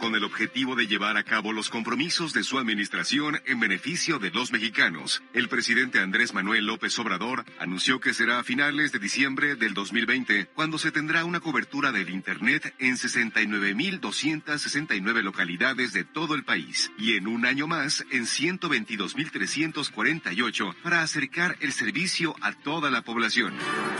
Con 0.07 0.15
el 0.15 0.23
objetivo 0.23 0.77
de 0.77 0.87
llevar 0.87 1.17
a 1.17 1.25
cabo 1.25 1.53
los 1.53 1.69
compromisos 1.69 2.33
de 2.33 2.45
su 2.45 2.61
administración 2.61 3.43
en 3.45 3.59
beneficio 3.59 4.21
de 4.21 4.31
los 4.31 4.53
mexicanos, 4.53 5.21
el 5.33 5.49
presidente 5.49 5.99
Andrés 5.99 6.33
Manuel 6.33 6.65
López 6.65 6.97
Obrador 7.01 7.45
anunció 7.59 7.99
que 7.99 8.15
será 8.15 8.39
a 8.39 8.45
finales 8.45 8.93
de 8.93 9.01
diciembre 9.01 9.57
del 9.57 9.75
2020 9.75 10.47
cuando 10.55 10.79
se 10.79 10.93
tendrá 10.93 11.25
una 11.25 11.41
cobertura 11.41 11.91
del 11.91 12.11
Internet 12.11 12.73
en 12.79 12.95
69.269 12.95 15.23
localidades 15.23 15.93
de 15.93 16.05
todo 16.05 16.37
el 16.37 16.45
país 16.45 16.93
y 16.97 17.15
en 17.15 17.27
un 17.27 17.45
año 17.45 17.67
más 17.67 18.05
en 18.13 18.27
122.348 18.27 20.77
para 20.85 21.03
acercar 21.03 21.57
el 21.59 21.73
servicio 21.73 22.37
a 22.43 22.53
toda 22.53 22.93
la 22.93 23.03
población. 23.03 23.55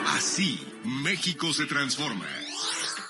Así, 0.07 0.65
México 0.85 1.53
se 1.53 1.67
transforma. 1.67 2.27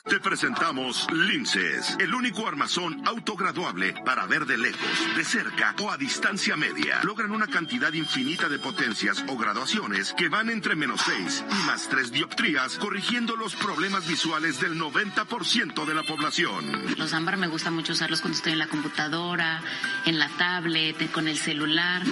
Te 0.09 0.21
presentamos 0.21 1.09
Linces, 1.11 1.97
el 1.99 2.15
único 2.15 2.47
armazón 2.47 3.03
autograduable 3.09 3.93
para 4.05 4.25
ver 4.27 4.47
de 4.47 4.57
lejos, 4.57 5.17
de 5.17 5.25
cerca 5.25 5.75
o 5.81 5.91
a 5.91 5.97
distancia 5.97 6.57
media. 6.57 7.01
Logran 7.03 7.33
una 7.33 7.49
cantidad 7.49 7.93
infinita 7.93 8.49
de 8.49 8.61
potencias 8.61 9.25
o 9.27 9.37
graduaciones 9.37 10.15
que 10.17 10.29
van 10.29 10.49
entre 10.49 10.77
menos 10.77 11.01
6 11.01 11.45
y 11.51 11.67
más 11.67 11.89
3 11.89 12.13
dioptrías, 12.13 12.79
corrigiendo 12.79 13.35
los 13.35 13.57
problemas 13.57 14.07
visuales 14.07 14.61
del 14.61 14.79
90% 14.79 15.85
de 15.85 15.95
la 15.95 16.05
población. 16.05 16.65
Los 16.97 17.13
ámbar 17.13 17.37
me 17.37 17.49
gusta 17.49 17.73
mucho 17.73 17.93
usarlos 17.93 18.21
cuando 18.21 18.37
estoy 18.37 18.53
en 18.53 18.61
la 18.61 18.69
computadora, 18.69 19.61
en 20.05 20.21
la 20.21 20.29
tablet, 20.39 21.11
con 21.11 21.27
el 21.27 21.37
celular. 21.37 22.03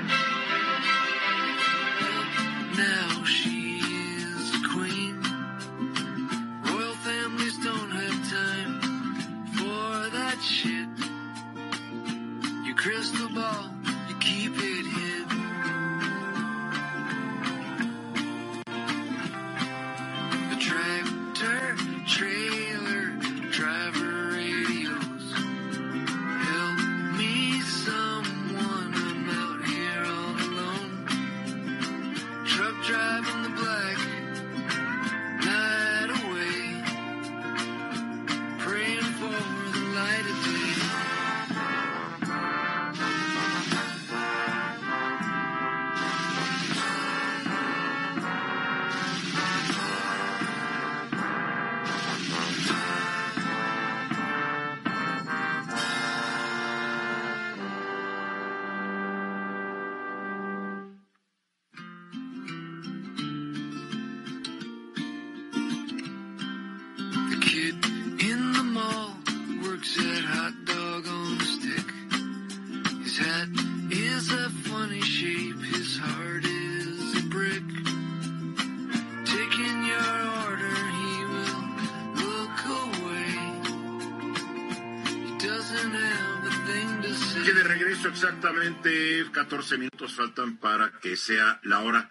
7, 88.82 89.30
14 89.32 89.76
minutos 89.76 90.14
faltan 90.14 90.56
para 90.56 90.90
que 91.02 91.16
sea 91.16 91.60
la 91.64 91.80
hora. 91.80 92.08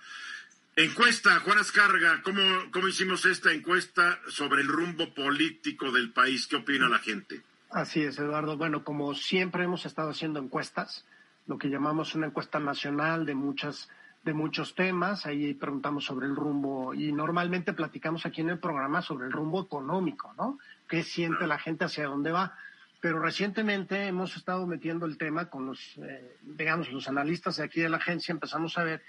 Encuesta, 0.75 1.39
Juan 1.39 1.57
Ascarga, 1.57 2.21
¿cómo, 2.21 2.41
¿cómo 2.71 2.87
hicimos 2.87 3.25
esta 3.25 3.51
encuesta 3.51 4.19
sobre 4.27 4.61
el 4.61 4.67
rumbo 4.67 5.13
político 5.13 5.91
del 5.91 6.11
país? 6.11 6.45
¿Qué 6.47 6.57
opina 6.57 6.87
la 6.87 6.99
gente? 6.99 7.41
Así 7.71 8.03
es, 8.03 8.19
Eduardo. 8.19 8.55
Bueno, 8.55 8.83
como 8.83 9.15
siempre 9.15 9.63
hemos 9.63 9.85
estado 9.87 10.11
haciendo 10.11 10.39
encuestas, 10.39 11.05
lo 11.47 11.57
que 11.57 11.69
llamamos 11.69 12.13
una 12.13 12.27
encuesta 12.27 12.59
nacional 12.59 13.25
de 13.25 13.35
muchas 13.35 13.89
de 14.23 14.33
muchos 14.33 14.75
temas, 14.75 15.25
ahí 15.25 15.53
preguntamos 15.53 16.03
sobre 16.03 16.27
el 16.27 16.35
rumbo 16.35 16.93
y 16.93 17.13
normalmente 17.13 17.71
platicamos 17.71 18.25
aquí 18.25 18.41
en 18.41 18.49
el 18.49 18.59
programa 18.59 19.01
sobre 19.01 19.27
el 19.27 19.31
rumbo 19.31 19.61
económico, 19.63 20.33
¿no? 20.37 20.59
¿Qué 20.89 21.03
siente 21.03 21.47
la 21.47 21.57
gente 21.57 21.85
hacia 21.85 22.05
dónde 22.05 22.31
va? 22.31 22.53
Pero 23.01 23.19
recientemente 23.19 24.07
hemos 24.07 24.35
estado 24.35 24.67
metiendo 24.67 25.05
el 25.05 25.17
tema 25.17 25.49
con 25.49 25.65
los, 25.65 25.97
eh, 25.97 26.37
digamos, 26.41 26.91
los 26.91 27.07
analistas 27.07 27.57
de 27.57 27.63
aquí 27.63 27.81
de 27.81 27.89
la 27.89 27.97
agencia, 27.97 28.33
empezamos 28.33 28.77
a 28.77 28.83
ver 28.83 29.01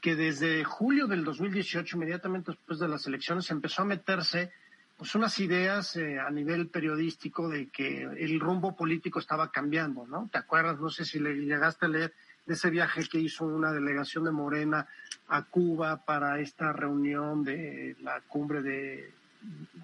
que 0.00 0.16
desde 0.16 0.64
julio 0.64 1.06
del 1.06 1.24
2018, 1.24 1.96
inmediatamente 1.96 2.50
después 2.50 2.78
de 2.78 2.88
las 2.88 3.06
elecciones, 3.06 3.50
empezó 3.50 3.82
a 3.82 3.86
meterse 3.86 4.50
pues 4.96 5.14
unas 5.14 5.38
ideas 5.40 5.96
eh, 5.96 6.18
a 6.20 6.30
nivel 6.30 6.68
periodístico 6.68 7.48
de 7.48 7.68
que 7.68 8.02
el 8.02 8.38
rumbo 8.38 8.76
político 8.76 9.18
estaba 9.18 9.50
cambiando, 9.50 10.06
¿no? 10.06 10.28
¿Te 10.30 10.38
acuerdas? 10.38 10.78
No 10.78 10.90
sé 10.90 11.04
si 11.04 11.18
le 11.18 11.34
llegaste 11.34 11.86
a 11.86 11.88
leer 11.88 12.14
de 12.46 12.54
ese 12.54 12.70
viaje 12.70 13.08
que 13.08 13.18
hizo 13.18 13.44
una 13.44 13.72
delegación 13.72 14.24
de 14.24 14.32
Morena 14.32 14.86
a 15.28 15.42
Cuba 15.44 16.04
para 16.04 16.40
esta 16.40 16.72
reunión 16.72 17.44
de 17.44 17.96
la 18.00 18.20
cumbre 18.20 18.62
de 18.62 19.12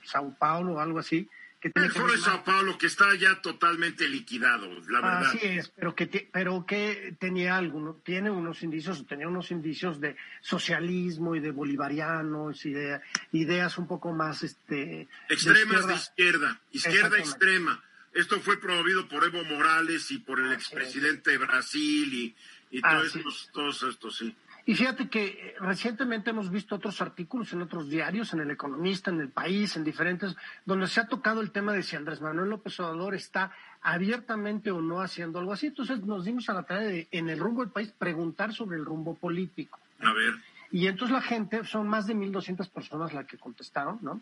Sao 0.04 0.34
Paulo 0.38 0.74
o 0.74 0.80
algo 0.80 0.98
así. 0.98 1.28
Que 1.60 1.70
tiene 1.70 1.88
El 1.88 1.92
foro 1.92 2.12
de 2.12 2.18
Sao 2.18 2.44
Paulo 2.44 2.78
que 2.78 2.86
está 2.86 3.12
ya 3.16 3.42
totalmente 3.42 4.08
liquidado, 4.08 4.68
la 4.88 5.00
verdad. 5.00 5.26
Así 5.26 5.38
es, 5.42 5.68
pero 5.70 5.94
que, 5.94 6.28
pero 6.32 6.64
que 6.64 7.16
tenía 7.18 7.56
alguno, 7.56 7.94
tiene 8.04 8.30
unos 8.30 8.62
indicios, 8.62 9.04
tenía 9.08 9.26
unos 9.26 9.50
indicios 9.50 10.00
de 10.00 10.16
socialismo 10.40 11.34
y 11.34 11.40
de 11.40 11.50
bolivarianos 11.50 12.64
y 12.64 12.72
de 12.72 13.00
ideas 13.32 13.76
un 13.76 13.88
poco 13.88 14.12
más, 14.12 14.44
este, 14.44 15.08
Extremas 15.28 15.86
de 15.88 15.94
izquierda. 15.94 16.60
izquierda, 16.70 17.08
izquierda 17.10 17.18
extrema. 17.18 17.84
Esto 18.14 18.40
fue 18.40 18.60
promovido 18.60 19.08
por 19.08 19.24
Evo 19.24 19.42
Morales 19.44 20.10
y 20.12 20.18
por 20.18 20.40
el 20.40 20.52
expresidente 20.52 21.32
de 21.32 21.38
Brasil 21.38 22.14
y, 22.14 22.36
y 22.70 22.80
todos, 22.80 23.16
estos, 23.16 23.50
todos 23.52 23.82
estos, 23.82 24.16
sí. 24.16 24.34
Y 24.68 24.74
fíjate 24.74 25.08
que 25.08 25.24
eh, 25.24 25.54
recientemente 25.60 26.28
hemos 26.28 26.50
visto 26.50 26.74
otros 26.74 27.00
artículos 27.00 27.54
en 27.54 27.62
otros 27.62 27.88
diarios, 27.88 28.34
en 28.34 28.40
El 28.40 28.50
Economista, 28.50 29.10
en 29.10 29.18
El 29.18 29.30
País, 29.30 29.74
en 29.76 29.82
diferentes, 29.82 30.36
donde 30.66 30.86
se 30.88 31.00
ha 31.00 31.06
tocado 31.06 31.40
el 31.40 31.52
tema 31.52 31.72
de 31.72 31.82
si 31.82 31.96
Andrés 31.96 32.20
Manuel 32.20 32.50
López 32.50 32.78
Obrador 32.78 33.14
está 33.14 33.50
abiertamente 33.80 34.70
o 34.70 34.82
no 34.82 35.00
haciendo 35.00 35.38
algo 35.38 35.54
así. 35.54 35.68
Entonces 35.68 36.02
nos 36.02 36.26
dimos 36.26 36.50
a 36.50 36.52
la 36.52 36.64
tarea 36.64 36.86
de, 36.86 37.08
en 37.12 37.30
el 37.30 37.38
rumbo 37.38 37.62
del 37.62 37.72
país, 37.72 37.94
preguntar 37.98 38.52
sobre 38.52 38.76
el 38.76 38.84
rumbo 38.84 39.14
político. 39.14 39.78
A 40.00 40.12
ver. 40.12 40.34
Y 40.70 40.86
entonces 40.86 41.14
la 41.14 41.22
gente, 41.22 41.64
son 41.64 41.88
más 41.88 42.06
de 42.06 42.14
1.200 42.14 42.68
personas 42.68 43.14
las 43.14 43.24
que 43.24 43.38
contestaron, 43.38 43.98
¿no? 44.02 44.20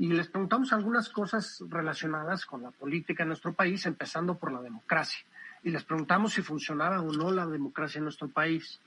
Y 0.00 0.08
les 0.08 0.26
preguntamos 0.26 0.72
algunas 0.72 1.08
cosas 1.08 1.62
relacionadas 1.70 2.46
con 2.46 2.62
la 2.62 2.72
política 2.72 3.22
en 3.22 3.28
nuestro 3.28 3.52
país, 3.52 3.86
empezando 3.86 4.34
por 4.34 4.50
la 4.50 4.60
democracia. 4.60 5.24
Y 5.62 5.70
les 5.70 5.84
preguntamos 5.84 6.32
si 6.32 6.42
funcionaba 6.42 7.00
o 7.00 7.12
no 7.12 7.30
la 7.30 7.46
democracia 7.46 7.98
en 7.98 8.04
nuestro 8.06 8.26
país. 8.26 8.80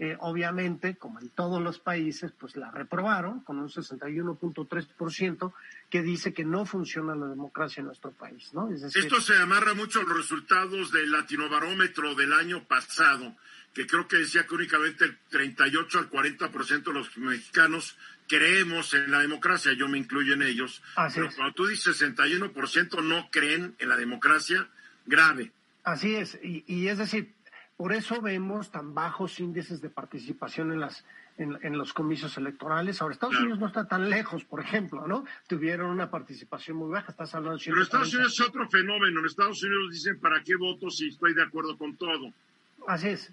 Eh, 0.00 0.16
obviamente, 0.20 0.96
como 0.96 1.18
en 1.18 1.28
todos 1.30 1.60
los 1.60 1.80
países, 1.80 2.30
pues 2.38 2.54
la 2.54 2.70
reprobaron 2.70 3.40
con 3.40 3.58
un 3.58 3.68
61.3% 3.68 5.52
que 5.90 6.02
dice 6.02 6.32
que 6.32 6.44
no 6.44 6.66
funciona 6.66 7.16
la 7.16 7.26
democracia 7.26 7.80
en 7.80 7.86
nuestro 7.86 8.12
país, 8.12 8.54
¿no? 8.54 8.70
Es 8.70 8.82
decir, 8.82 9.02
Esto 9.02 9.20
se 9.20 9.36
amarra 9.36 9.74
mucho 9.74 9.98
a 10.00 10.04
los 10.04 10.16
resultados 10.16 10.92
del 10.92 11.10
latinobarómetro 11.10 12.14
del 12.14 12.32
año 12.32 12.62
pasado, 12.68 13.34
que 13.74 13.88
creo 13.88 14.06
que 14.06 14.18
decía 14.18 14.46
que 14.46 14.54
únicamente 14.54 15.04
el 15.04 15.18
38 15.30 15.98
al 15.98 16.10
40% 16.10 16.84
de 16.84 16.92
los 16.92 17.18
mexicanos 17.18 17.96
creemos 18.28 18.94
en 18.94 19.10
la 19.10 19.18
democracia, 19.18 19.72
yo 19.72 19.88
me 19.88 19.98
incluyo 19.98 20.34
en 20.34 20.42
ellos. 20.42 20.80
Así 20.94 21.16
Pero 21.16 21.28
es. 21.30 21.34
cuando 21.34 21.54
tú 21.54 21.66
dices 21.66 22.00
61% 22.00 23.02
no 23.02 23.28
creen 23.32 23.74
en 23.80 23.88
la 23.88 23.96
democracia, 23.96 24.68
grave. 25.06 25.50
Así 25.82 26.14
es, 26.14 26.38
y, 26.42 26.64
y 26.68 26.86
es 26.88 26.98
decir, 26.98 27.32
por 27.78 27.92
eso 27.92 28.20
vemos 28.20 28.72
tan 28.72 28.92
bajos 28.92 29.38
índices 29.38 29.80
de 29.80 29.88
participación 29.88 30.72
en 30.72 30.80
las 30.80 31.04
en, 31.38 31.78
los 31.78 31.92
comicios 31.92 32.36
electorales. 32.36 33.00
Ahora, 33.00 33.14
Estados 33.14 33.38
Unidos 33.38 33.60
no 33.60 33.68
está 33.68 33.86
tan 33.86 34.10
lejos, 34.10 34.44
por 34.44 34.58
ejemplo, 34.58 35.06
¿no? 35.06 35.24
Tuvieron 35.46 35.88
una 35.88 36.10
participación 36.10 36.76
muy 36.76 36.90
baja, 36.90 37.12
estás 37.12 37.32
hablando 37.36 37.56
de 37.56 37.64
Pero 37.64 37.80
Estados 37.80 38.12
Unidos 38.12 38.32
es 38.32 38.40
otro 38.40 38.68
fenómeno. 38.68 39.20
En 39.20 39.26
Estados 39.26 39.62
Unidos 39.62 39.92
dicen, 39.92 40.18
¿para 40.18 40.42
qué 40.42 40.56
voto 40.56 40.90
si 40.90 41.10
estoy 41.10 41.34
de 41.34 41.44
acuerdo 41.44 41.78
con 41.78 41.94
todo? 41.94 42.32
Así 42.88 43.10
es, 43.10 43.32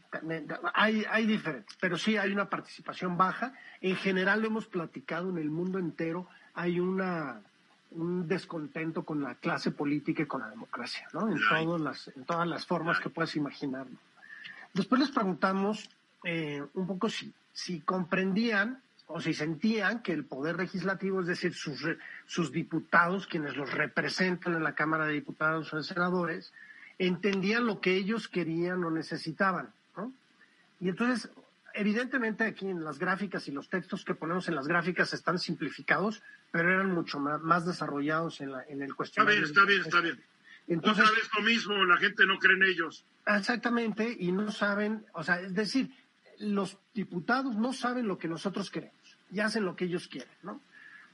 hay, 0.76 1.04
hay 1.10 1.26
diferentes, 1.26 1.76
pero 1.82 1.98
sí 1.98 2.16
hay 2.16 2.32
una 2.32 2.48
participación 2.48 3.18
baja. 3.18 3.54
En 3.82 3.96
general 3.96 4.41
lo 4.41 4.48
hemos 4.48 4.68
platicado 4.68 5.32
en 5.32 5.39
el 5.39 5.50
mundo 5.50 5.80
entero, 5.80 6.28
hay 6.54 6.80
una 6.80 7.41
un 7.91 8.28
descontento 8.28 9.04
con 9.04 9.24
la 9.24 9.36
clase 9.36 9.72
política 9.72 10.24
y 10.24 10.26
con 10.26 10.41
la 10.41 10.50
democracia, 10.50 11.08
¿no? 11.14 11.32
En, 11.32 11.39
todas 11.39 11.82
las, 11.82 12.08
en 12.10 12.26
todas 12.26 12.48
las 12.48 12.66
formas 12.68 13.00
que 13.00 13.10
puedes 13.10 13.36
imaginar. 13.36 13.88
Después 14.76 15.00
les 15.00 15.10
preguntamos 15.10 15.90
eh, 16.26 16.62
un 16.74 16.86
poco 16.86 17.10
si, 17.10 17.34
si 17.54 17.80
comprendían 17.80 18.82
o 19.08 19.22
si 19.22 19.34
sentían 19.34 20.02
que 20.02 20.12
el 20.12 20.26
poder 20.26 20.58
legislativo, 20.58 21.22
es 21.22 21.28
decir, 21.28 21.54
sus, 21.54 21.82
sus 22.26 22.52
diputados, 22.52 23.26
quienes 23.26 23.56
los 23.56 23.72
representan 23.72 24.54
en 24.54 24.64
la 24.64 24.76
Cámara 24.76 25.06
de 25.06 25.14
Diputados 25.14 25.74
o 25.74 25.78
de 25.78 25.84
Senadores, 25.84 26.52
entendían 27.00 27.66
lo 27.66 27.80
que 27.80 27.96
ellos 27.96 28.28
querían 28.28 28.84
o 28.84 28.92
necesitaban. 28.92 29.70
¿no? 29.96 30.12
Y 30.82 30.90
entonces, 30.90 31.30
evidentemente 31.74 32.44
aquí 32.44 32.68
en 32.68 32.84
las 32.84 33.00
gráficas 33.00 33.48
y 33.48 33.52
los 33.52 33.70
textos 33.70 34.04
que 34.04 34.14
ponemos 34.14 34.50
en 34.50 34.56
las 34.56 34.68
gráficas 34.68 35.14
están 35.14 35.40
simplificados, 35.40 36.22
pero 36.52 36.70
eran 36.70 36.92
mucho 36.92 37.18
más, 37.20 37.66
desarrollados 37.66 38.42
en, 38.42 38.52
la, 38.52 38.64
en 38.68 38.82
el 38.82 38.94
cuestionario. 38.94 39.46
Está 39.46 39.64
bien, 39.64 39.82
está 39.82 40.02
bien, 40.02 40.12
está 40.12 40.20
bien. 40.20 40.35
Entonces, 40.68 41.03
Otra 41.03 41.16
vez 41.16 41.30
lo 41.38 41.43
mismo, 41.43 41.86
la 41.86 41.97
gente 41.97 42.26
no 42.26 42.39
cree 42.39 42.55
en 42.55 42.63
ellos. 42.63 43.05
Exactamente, 43.26 44.16
y 44.20 44.32
no 44.32 44.51
saben, 44.51 45.05
o 45.13 45.24
sea, 45.24 45.39
es 45.39 45.53
decir, 45.53 45.91
los 46.39 46.78
diputados 46.93 47.55
no 47.55 47.74
saben 47.74 48.07
lo 48.07 48.18
que 48.18 48.28
nosotros 48.28 48.70
queremos 48.70 49.18
y 49.32 49.39
hacen 49.39 49.66
lo 49.66 49.76
que 49.76 49.86
ellos 49.86 50.07
quieren, 50.07 50.34
¿no? 50.43 50.61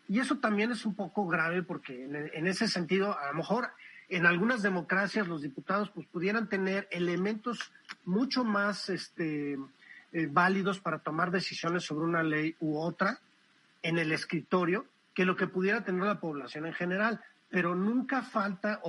Y 0.08 0.20
eso 0.20 0.40
también 0.40 0.72
es 0.72 0.86
un 0.86 0.96
poco 0.96 1.26
grave 1.28 1.64
porque 1.64 2.04
en, 2.04 2.48
ese 2.48 2.68
sentido, 2.68 3.18
a 3.18 3.28
lo 3.28 3.34
mejor 3.36 3.70
en 4.10 4.26
algunas 4.26 4.62
democracias 4.62 5.28
los 5.28 5.42
diputados 5.42 5.90
pues 5.90 6.06
pudieran 6.08 6.50
tener 6.50 6.88
elementos 6.92 7.72
mucho 8.04 8.44
más 8.44 8.90
este, 8.90 9.54
eh, 10.12 10.28
válidos 10.30 10.82
para 10.82 11.00
tomar 11.00 11.32
decisiones 11.32 11.86
sobre 11.86 12.06
una 12.06 12.24
ley 12.24 12.56
u 12.60 12.78
otra 12.78 13.20
en 13.84 14.00
el 14.00 14.12
escritorio 14.12 14.86
que 15.14 15.24
lo 15.24 15.38
que 15.38 15.48
pudiera 15.48 15.86
tener 15.86 16.04
la 16.04 16.20
población 16.20 16.66
en 16.66 16.74
general. 16.74 17.22
Pero 17.50 17.74
nunca 17.76 18.22
falta 18.22 18.82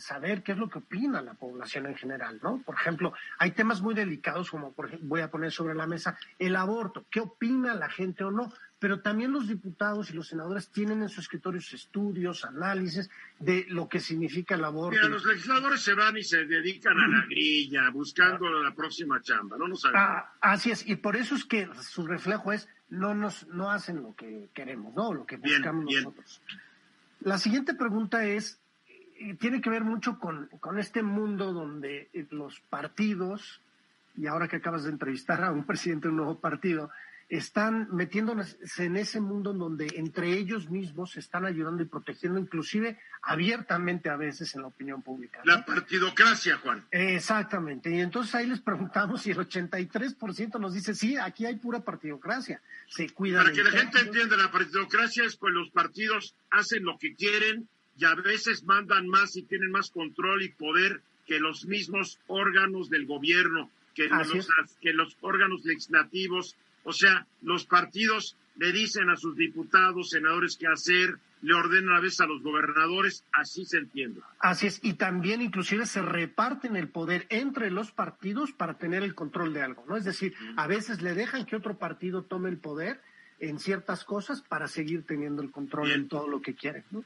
saber 0.00 0.42
qué 0.42 0.52
es 0.52 0.58
lo 0.58 0.68
que 0.68 0.78
opina 0.78 1.22
la 1.22 1.34
población 1.34 1.86
en 1.86 1.94
general, 1.94 2.40
¿no? 2.42 2.62
Por 2.64 2.74
ejemplo, 2.74 3.12
hay 3.38 3.52
temas 3.52 3.80
muy 3.80 3.94
delicados 3.94 4.50
como 4.50 4.72
por 4.72 4.86
ejemplo, 4.86 5.08
voy 5.08 5.20
a 5.20 5.30
poner 5.30 5.52
sobre 5.52 5.74
la 5.74 5.86
mesa 5.86 6.18
el 6.38 6.56
aborto, 6.56 7.06
qué 7.10 7.20
opina 7.20 7.74
la 7.74 7.88
gente 7.88 8.24
o 8.24 8.30
no, 8.30 8.52
pero 8.78 9.00
también 9.00 9.30
los 9.30 9.46
diputados 9.46 10.10
y 10.10 10.14
los 10.14 10.28
senadores 10.28 10.70
tienen 10.70 11.02
en 11.02 11.08
sus 11.08 11.24
escritorios 11.24 11.72
estudios, 11.74 12.44
análisis 12.44 13.10
de 13.38 13.66
lo 13.68 13.88
que 13.88 14.00
significa 14.00 14.54
el 14.54 14.64
aborto. 14.64 14.96
Mira, 14.96 15.08
los 15.08 15.24
legisladores 15.24 15.82
se 15.82 15.94
van 15.94 16.16
y 16.16 16.22
se 16.22 16.46
dedican 16.46 16.98
a 16.98 17.06
la 17.06 17.26
grilla, 17.26 17.90
buscando 17.90 18.50
la 18.62 18.74
próxima 18.74 19.20
chamba, 19.20 19.58
no 19.58 19.68
nos 19.68 19.84
ah, 19.94 20.32
Así 20.40 20.70
es, 20.70 20.88
y 20.88 20.96
por 20.96 21.16
eso 21.16 21.34
es 21.34 21.44
que 21.44 21.68
su 21.80 22.06
reflejo 22.06 22.52
es 22.52 22.68
no 22.88 23.14
nos 23.14 23.46
no 23.48 23.70
hacen 23.70 24.02
lo 24.02 24.14
que 24.16 24.50
queremos, 24.54 24.94
¿no? 24.94 25.12
Lo 25.12 25.26
que 25.26 25.36
buscamos 25.36 25.84
nosotros. 25.84 26.42
La 27.20 27.38
siguiente 27.38 27.74
pregunta 27.74 28.24
es 28.24 28.60
tiene 29.38 29.60
que 29.60 29.70
ver 29.70 29.84
mucho 29.84 30.18
con, 30.18 30.46
con 30.60 30.78
este 30.78 31.02
mundo 31.02 31.52
donde 31.52 32.08
eh, 32.12 32.26
los 32.30 32.60
partidos, 32.60 33.60
y 34.16 34.26
ahora 34.26 34.48
que 34.48 34.56
acabas 34.56 34.84
de 34.84 34.90
entrevistar 34.90 35.42
a 35.44 35.52
un 35.52 35.64
presidente 35.66 36.08
de 36.08 36.10
un 36.10 36.16
nuevo 36.16 36.40
partido, 36.40 36.90
están 37.30 37.86
metiéndose 37.92 38.58
en 38.84 38.96
ese 38.96 39.20
mundo 39.20 39.52
donde 39.52 39.86
entre 39.94 40.32
ellos 40.32 40.68
mismos 40.68 41.12
se 41.12 41.20
están 41.20 41.46
ayudando 41.46 41.80
y 41.80 41.86
protegiendo, 41.86 42.40
inclusive 42.40 42.98
abiertamente 43.22 44.10
a 44.10 44.16
veces 44.16 44.52
en 44.56 44.62
la 44.62 44.66
opinión 44.68 45.00
pública. 45.00 45.40
La 45.44 45.64
partidocracia, 45.64 46.56
Juan. 46.58 46.84
Exactamente. 46.90 47.94
Y 47.94 48.00
entonces 48.00 48.34
ahí 48.34 48.48
les 48.48 48.60
preguntamos 48.60 49.22
si 49.22 49.30
el 49.30 49.38
83% 49.38 50.58
nos 50.58 50.74
dice, 50.74 50.92
sí, 50.92 51.16
aquí 51.16 51.46
hay 51.46 51.54
pura 51.54 51.80
partidocracia. 51.80 52.60
Se 52.88 53.08
cuidan. 53.10 53.44
Para 53.44 53.54
que 53.54 53.62
la 53.62 53.70
gente 53.70 54.00
entienda, 54.00 54.36
la 54.36 54.50
partidocracia 54.50 55.22
es 55.24 55.36
pues 55.36 55.54
los 55.54 55.70
partidos 55.70 56.34
hacen 56.50 56.82
lo 56.82 56.98
que 56.98 57.14
quieren 57.14 57.68
y 58.00 58.04
a 58.06 58.14
veces 58.14 58.64
mandan 58.64 59.08
más 59.08 59.36
y 59.36 59.42
tienen 59.42 59.70
más 59.70 59.90
control 59.90 60.42
y 60.42 60.48
poder 60.48 61.02
que 61.26 61.38
los 61.38 61.66
mismos 61.66 62.18
órganos 62.28 62.88
del 62.88 63.04
gobierno, 63.06 63.70
que 63.94 64.08
los, 64.08 64.48
que 64.80 64.92
los 64.94 65.18
órganos 65.20 65.64
legislativos. 65.66 66.56
O 66.84 66.94
sea, 66.94 67.26
los 67.42 67.66
partidos 67.66 68.36
le 68.56 68.72
dicen 68.72 69.10
a 69.10 69.16
sus 69.16 69.36
diputados, 69.36 70.10
senadores 70.10 70.56
qué 70.56 70.66
hacer, 70.66 71.18
le 71.42 71.52
ordenan 71.52 71.94
a 71.94 72.00
veces 72.00 72.22
a 72.22 72.26
los 72.26 72.42
gobernadores, 72.42 73.22
así 73.32 73.66
se 73.66 73.76
entiende. 73.76 74.22
Así 74.38 74.66
es, 74.66 74.80
y 74.82 74.94
también 74.94 75.42
inclusive 75.42 75.84
se 75.84 76.00
reparten 76.00 76.76
el 76.76 76.88
poder 76.88 77.26
entre 77.28 77.70
los 77.70 77.92
partidos 77.92 78.52
para 78.52 78.78
tener 78.78 79.02
el 79.02 79.14
control 79.14 79.52
de 79.52 79.62
algo, 79.62 79.84
¿no? 79.86 79.96
Es 79.98 80.04
decir, 80.04 80.34
a 80.56 80.66
veces 80.66 81.02
le 81.02 81.14
dejan 81.14 81.44
que 81.44 81.56
otro 81.56 81.78
partido 81.78 82.22
tome 82.22 82.48
el 82.48 82.58
poder 82.58 83.02
en 83.40 83.58
ciertas 83.58 84.04
cosas 84.04 84.40
para 84.40 84.68
seguir 84.68 85.04
teniendo 85.04 85.42
el 85.42 85.50
control 85.50 85.90
en 85.92 86.08
todo 86.08 86.28
lo 86.28 86.40
que 86.40 86.54
quieren, 86.54 86.84
¿no? 86.90 87.04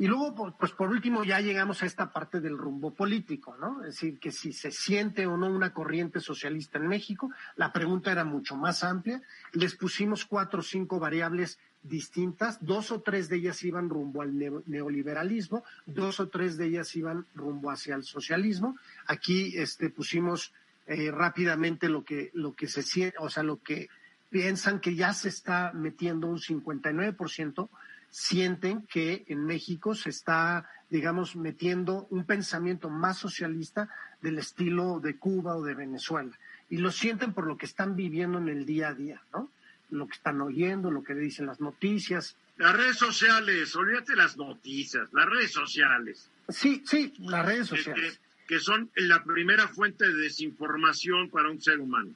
Y 0.00 0.06
luego, 0.06 0.56
pues 0.58 0.72
por 0.72 0.88
último, 0.88 1.24
ya 1.24 1.40
llegamos 1.40 1.82
a 1.82 1.86
esta 1.86 2.10
parte 2.10 2.40
del 2.40 2.56
rumbo 2.56 2.94
político, 2.94 3.54
¿no? 3.60 3.84
Es 3.84 3.96
decir, 3.96 4.18
que 4.18 4.32
si 4.32 4.54
se 4.54 4.70
siente 4.70 5.26
o 5.26 5.36
no 5.36 5.46
una 5.48 5.74
corriente 5.74 6.20
socialista 6.20 6.78
en 6.78 6.88
México, 6.88 7.30
la 7.56 7.70
pregunta 7.70 8.10
era 8.10 8.24
mucho 8.24 8.56
más 8.56 8.82
amplia. 8.82 9.20
Les 9.52 9.76
pusimos 9.76 10.24
cuatro 10.24 10.60
o 10.60 10.62
cinco 10.62 10.98
variables 10.98 11.58
distintas, 11.82 12.56
dos 12.64 12.90
o 12.92 13.02
tres 13.02 13.28
de 13.28 13.36
ellas 13.36 13.62
iban 13.62 13.90
rumbo 13.90 14.22
al 14.22 14.32
neoliberalismo, 14.64 15.64
dos 15.84 16.18
o 16.18 16.28
tres 16.28 16.56
de 16.56 16.68
ellas 16.68 16.96
iban 16.96 17.26
rumbo 17.34 17.70
hacia 17.70 17.94
el 17.94 18.04
socialismo. 18.04 18.78
Aquí 19.06 19.52
este, 19.58 19.90
pusimos 19.90 20.54
eh, 20.86 21.10
rápidamente 21.10 21.90
lo 21.90 22.04
que, 22.04 22.30
lo 22.32 22.54
que 22.54 22.68
se 22.68 22.82
siente, 22.82 23.18
o 23.18 23.28
sea, 23.28 23.42
lo 23.42 23.62
que 23.62 23.90
piensan 24.30 24.80
que 24.80 24.94
ya 24.94 25.12
se 25.12 25.28
está 25.28 25.72
metiendo 25.74 26.26
un 26.26 26.38
59% 26.38 27.68
sienten 28.10 28.82
que 28.82 29.24
en 29.28 29.44
México 29.46 29.94
se 29.94 30.10
está, 30.10 30.68
digamos, 30.90 31.36
metiendo 31.36 32.06
un 32.10 32.24
pensamiento 32.24 32.90
más 32.90 33.18
socialista 33.18 33.88
del 34.20 34.38
estilo 34.38 35.00
de 35.00 35.16
Cuba 35.16 35.56
o 35.56 35.62
de 35.62 35.74
Venezuela. 35.74 36.32
Y 36.68 36.78
lo 36.78 36.90
sienten 36.92 37.32
por 37.32 37.46
lo 37.46 37.56
que 37.56 37.66
están 37.66 37.96
viviendo 37.96 38.38
en 38.38 38.48
el 38.48 38.66
día 38.66 38.88
a 38.88 38.94
día, 38.94 39.22
¿no? 39.32 39.50
Lo 39.90 40.06
que 40.06 40.14
están 40.14 40.40
oyendo, 40.40 40.90
lo 40.90 41.02
que 41.02 41.14
dicen 41.14 41.46
las 41.46 41.60
noticias. 41.60 42.36
Las 42.56 42.76
redes 42.76 42.96
sociales, 42.96 43.74
olvídate 43.74 44.14
las 44.14 44.36
noticias, 44.36 45.12
las 45.12 45.26
redes 45.26 45.52
sociales. 45.52 46.28
Sí, 46.48 46.82
sí, 46.86 47.12
las 47.18 47.46
redes 47.46 47.68
sociales. 47.68 48.20
que 48.46 48.58
son 48.58 48.90
la 48.96 49.22
primera 49.22 49.68
fuente 49.68 50.06
de 50.06 50.14
desinformación 50.14 51.30
para 51.30 51.50
un 51.50 51.60
ser 51.60 51.78
humano. 51.78 52.10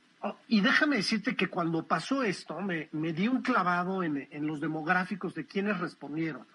Y 0.49 0.61
déjame 0.61 0.97
decirte 0.97 1.37
que 1.37 1.49
cuando 1.49 1.87
pasó 1.87 2.23
esto, 2.23 2.59
me, 2.61 2.89
di 3.13 3.29
un 3.29 3.43
clavado 3.43 4.03
en, 4.03 4.29
los 4.47 4.61
demográficos 4.61 5.35
de 5.35 5.47
quienes 5.47 5.79
respondieron. 5.81 6.47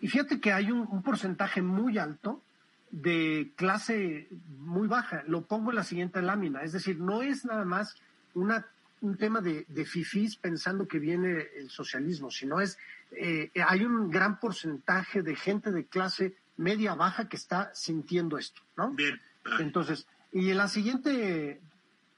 Y 0.00 0.08
fíjate 0.08 0.40
que 0.40 0.52
hay 0.52 0.70
un, 0.70 1.02
porcentaje 1.02 1.62
muy 1.62 1.98
alto 1.98 2.42
de 2.90 3.52
clase 3.56 4.28
muy 4.58 4.88
baja. 4.88 5.22
Lo 5.26 5.42
pongo 5.42 5.70
en 5.70 5.76
la 5.76 5.84
siguiente 5.84 6.20
lámina. 6.20 6.62
Es 6.62 6.72
decir, 6.72 6.98
no 6.98 7.22
es 7.22 7.44
nada 7.44 7.64
más 7.64 7.96
una, 8.34 8.66
un 9.00 9.16
tema 9.16 9.40
de, 9.40 9.64
de 9.68 9.84
fifís 9.86 10.36
pensando 10.36 10.86
que 10.86 10.98
viene 10.98 11.46
el 11.56 11.70
socialismo, 11.70 12.30
sino 12.30 12.60
es, 12.60 12.78
eh, 13.12 13.50
hay 13.66 13.84
un 13.84 14.10
gran 14.10 14.38
porcentaje 14.38 15.22
de 15.22 15.34
gente 15.34 15.70
de 15.72 15.86
clase 15.86 16.34
media 16.58 16.94
baja 16.94 17.28
que 17.28 17.36
está 17.36 17.74
sintiendo 17.74 18.36
esto, 18.36 18.60
¿no? 18.76 18.90
Bien. 18.90 19.18
Entonces, 19.58 20.06
y 20.32 20.50
en 20.50 20.56
la 20.58 20.68
siguiente 20.68 21.60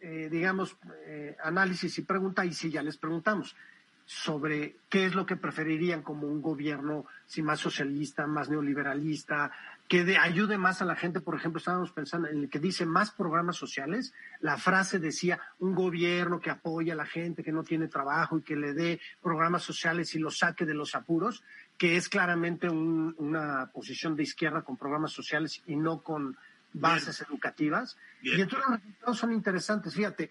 eh, 0.06 0.28
digamos, 0.30 0.76
eh, 1.06 1.34
análisis 1.42 1.96
y 1.96 2.02
pregunta, 2.02 2.44
y 2.44 2.52
si 2.52 2.70
ya 2.70 2.82
les 2.82 2.98
preguntamos 2.98 3.56
sobre 4.04 4.76
qué 4.90 5.06
es 5.06 5.14
lo 5.14 5.24
que 5.24 5.36
preferirían 5.36 6.02
como 6.02 6.26
un 6.26 6.42
gobierno, 6.42 7.06
si 7.26 7.42
más 7.42 7.58
socialista, 7.58 8.26
más 8.26 8.50
neoliberalista, 8.50 9.50
que 9.88 10.04
de, 10.04 10.18
ayude 10.18 10.58
más 10.58 10.82
a 10.82 10.84
la 10.84 10.94
gente. 10.94 11.22
Por 11.22 11.36
ejemplo, 11.36 11.58
estábamos 11.58 11.90
pensando 11.90 12.28
en 12.28 12.40
el 12.40 12.50
que 12.50 12.58
dice 12.58 12.84
más 12.84 13.12
programas 13.12 13.56
sociales. 13.56 14.12
La 14.40 14.58
frase 14.58 14.98
decía 14.98 15.40
un 15.58 15.74
gobierno 15.74 16.38
que 16.38 16.50
apoya 16.50 16.92
a 16.92 16.96
la 16.96 17.06
gente 17.06 17.42
que 17.42 17.52
no 17.52 17.64
tiene 17.64 17.88
trabajo 17.88 18.36
y 18.36 18.42
que 18.42 18.56
le 18.56 18.74
dé 18.74 19.00
programas 19.22 19.62
sociales 19.62 20.14
y 20.14 20.18
los 20.18 20.36
saque 20.36 20.66
de 20.66 20.74
los 20.74 20.94
apuros, 20.94 21.42
que 21.78 21.96
es 21.96 22.10
claramente 22.10 22.68
una 22.68 23.70
posición 23.72 24.16
de 24.16 24.24
izquierda 24.24 24.60
con 24.60 24.76
programas 24.76 25.12
sociales 25.12 25.62
y 25.66 25.76
no 25.76 26.02
con 26.02 26.36
bases 26.74 27.22
educativas. 27.22 27.96
Y 28.20 28.40
entonces 28.40 28.68
los 28.68 28.80
resultados 28.80 29.18
son 29.18 29.32
interesantes. 29.32 29.94
Fíjate, 29.94 30.30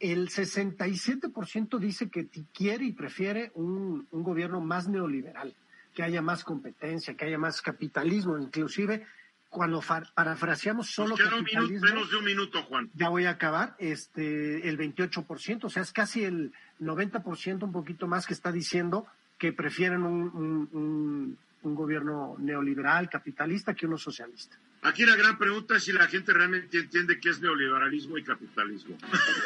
el 0.00 0.28
67% 0.28 1.78
dice 1.78 2.08
que 2.08 2.28
quiere 2.54 2.86
y 2.86 2.92
prefiere 2.92 3.50
un, 3.54 4.06
un, 4.10 4.22
gobierno 4.22 4.60
más 4.60 4.88
neoliberal, 4.88 5.54
que 5.94 6.02
haya 6.02 6.22
más 6.22 6.44
competencia, 6.44 7.14
que 7.14 7.24
haya 7.24 7.38
más 7.38 7.60
capitalismo, 7.60 8.38
inclusive 8.38 9.06
cuando 9.48 9.82
parafraseamos 10.14 10.90
solo 10.90 11.14
un 11.14 11.44
minuto, 11.44 11.86
menos 11.86 12.10
de 12.10 12.16
un 12.16 12.24
minuto, 12.24 12.62
Juan. 12.64 12.90
Ya 12.94 13.08
voy 13.08 13.24
a 13.24 13.30
acabar. 13.30 13.74
Este, 13.78 14.68
el 14.68 14.76
28%, 14.76 15.64
o 15.64 15.70
sea, 15.70 15.82
es 15.82 15.92
casi 15.92 16.24
el 16.24 16.52
90%, 16.80 17.62
un 17.62 17.72
poquito 17.72 18.06
más, 18.06 18.26
que 18.26 18.34
está 18.34 18.52
diciendo 18.52 19.06
que 19.38 19.52
prefieren 19.52 20.02
un, 20.02 20.68
un, 20.72 21.38
un 21.62 21.74
gobierno 21.74 22.36
neoliberal, 22.38 23.08
capitalista, 23.08 23.74
que 23.74 23.86
uno 23.86 23.96
socialista. 23.96 24.58
Aquí 24.86 25.04
la 25.04 25.16
gran 25.16 25.36
pregunta 25.36 25.76
es 25.76 25.84
si 25.84 25.92
la 25.92 26.06
gente 26.06 26.32
realmente 26.32 26.78
entiende 26.78 27.18
qué 27.18 27.30
es 27.30 27.40
neoliberalismo 27.40 28.18
y 28.18 28.22
capitalismo. 28.22 28.96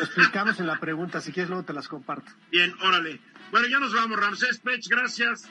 Explicamos 0.03 0.61
en 0.61 0.67
la 0.67 0.79
pregunta, 0.79 1.23
si 1.23 1.33
quieres 1.33 1.49
luego 1.49 1.65
te 1.65 1.73
las 1.73 1.89
comparto. 1.89 2.31
Bien, 2.51 2.75
órale. 2.83 3.21
Bueno, 3.51 3.67
ya 3.67 3.79
nos 3.79 3.95
vamos, 3.95 4.21
Ramsés 4.21 4.59
Pech, 4.59 4.87
gracias. 4.87 5.49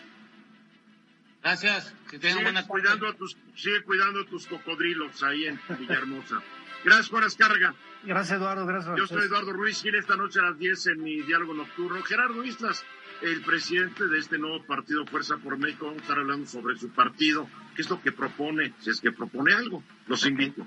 Gracias, 1.42 1.92
que 2.08 2.20
tengan 2.20 2.44
buena 2.44 2.68
cuidando 2.68 3.08
a 3.08 3.14
tus, 3.14 3.36
Sigue 3.56 3.82
cuidando 3.82 4.20
a 4.20 4.26
tus 4.26 4.46
cocodrilos 4.46 5.24
ahí 5.24 5.46
en 5.46 5.60
Villahermosa. 5.80 6.44
Gracias, 6.84 7.10
Juan 7.10 7.24
Ascárraga. 7.24 7.74
Gracias, 8.04 8.38
Eduardo, 8.38 8.68
gracias. 8.68 8.96
Yo 8.96 9.08
soy 9.08 9.24
Eduardo 9.24 9.54
Ruiz 9.54 9.84
y 9.84 9.90
esta 9.90 10.16
noche 10.16 10.40
a 10.40 10.44
las 10.44 10.60
10 10.60 10.86
en 10.88 11.04
mi 11.04 11.22
diálogo 11.24 11.56
nocturno. 11.56 12.04
Gerardo 12.04 12.44
Islas, 12.44 12.86
el 13.22 13.42
presidente 13.42 14.08
de 14.08 14.20
este 14.20 14.38
nuevo 14.38 14.64
partido 14.66 15.06
Fuerza 15.06 15.38
por 15.38 15.58
México, 15.58 15.86
vamos 15.86 16.00
a 16.00 16.04
estar 16.04 16.20
hablando 16.20 16.48
sobre 16.48 16.78
su 16.78 16.90
partido, 16.90 17.48
qué 17.76 17.82
es 17.82 17.90
lo 17.90 18.02
que 18.02 18.12
propone, 18.12 18.74
si 18.80 18.90
es 18.90 19.02
que 19.02 19.12
propone 19.12 19.54
algo. 19.54 19.84
Los 20.08 20.26
invito. 20.26 20.66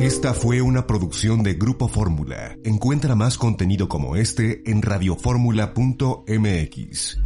Esta 0.00 0.32
fue 0.32 0.62
una 0.62 0.86
producción 0.86 1.42
de 1.42 1.54
Grupo 1.54 1.88
Fórmula. 1.88 2.56
Encuentra 2.64 3.16
más 3.16 3.36
contenido 3.36 3.88
como 3.88 4.14
este 4.16 4.70
en 4.70 4.82
radioformula.mx. 4.82 7.18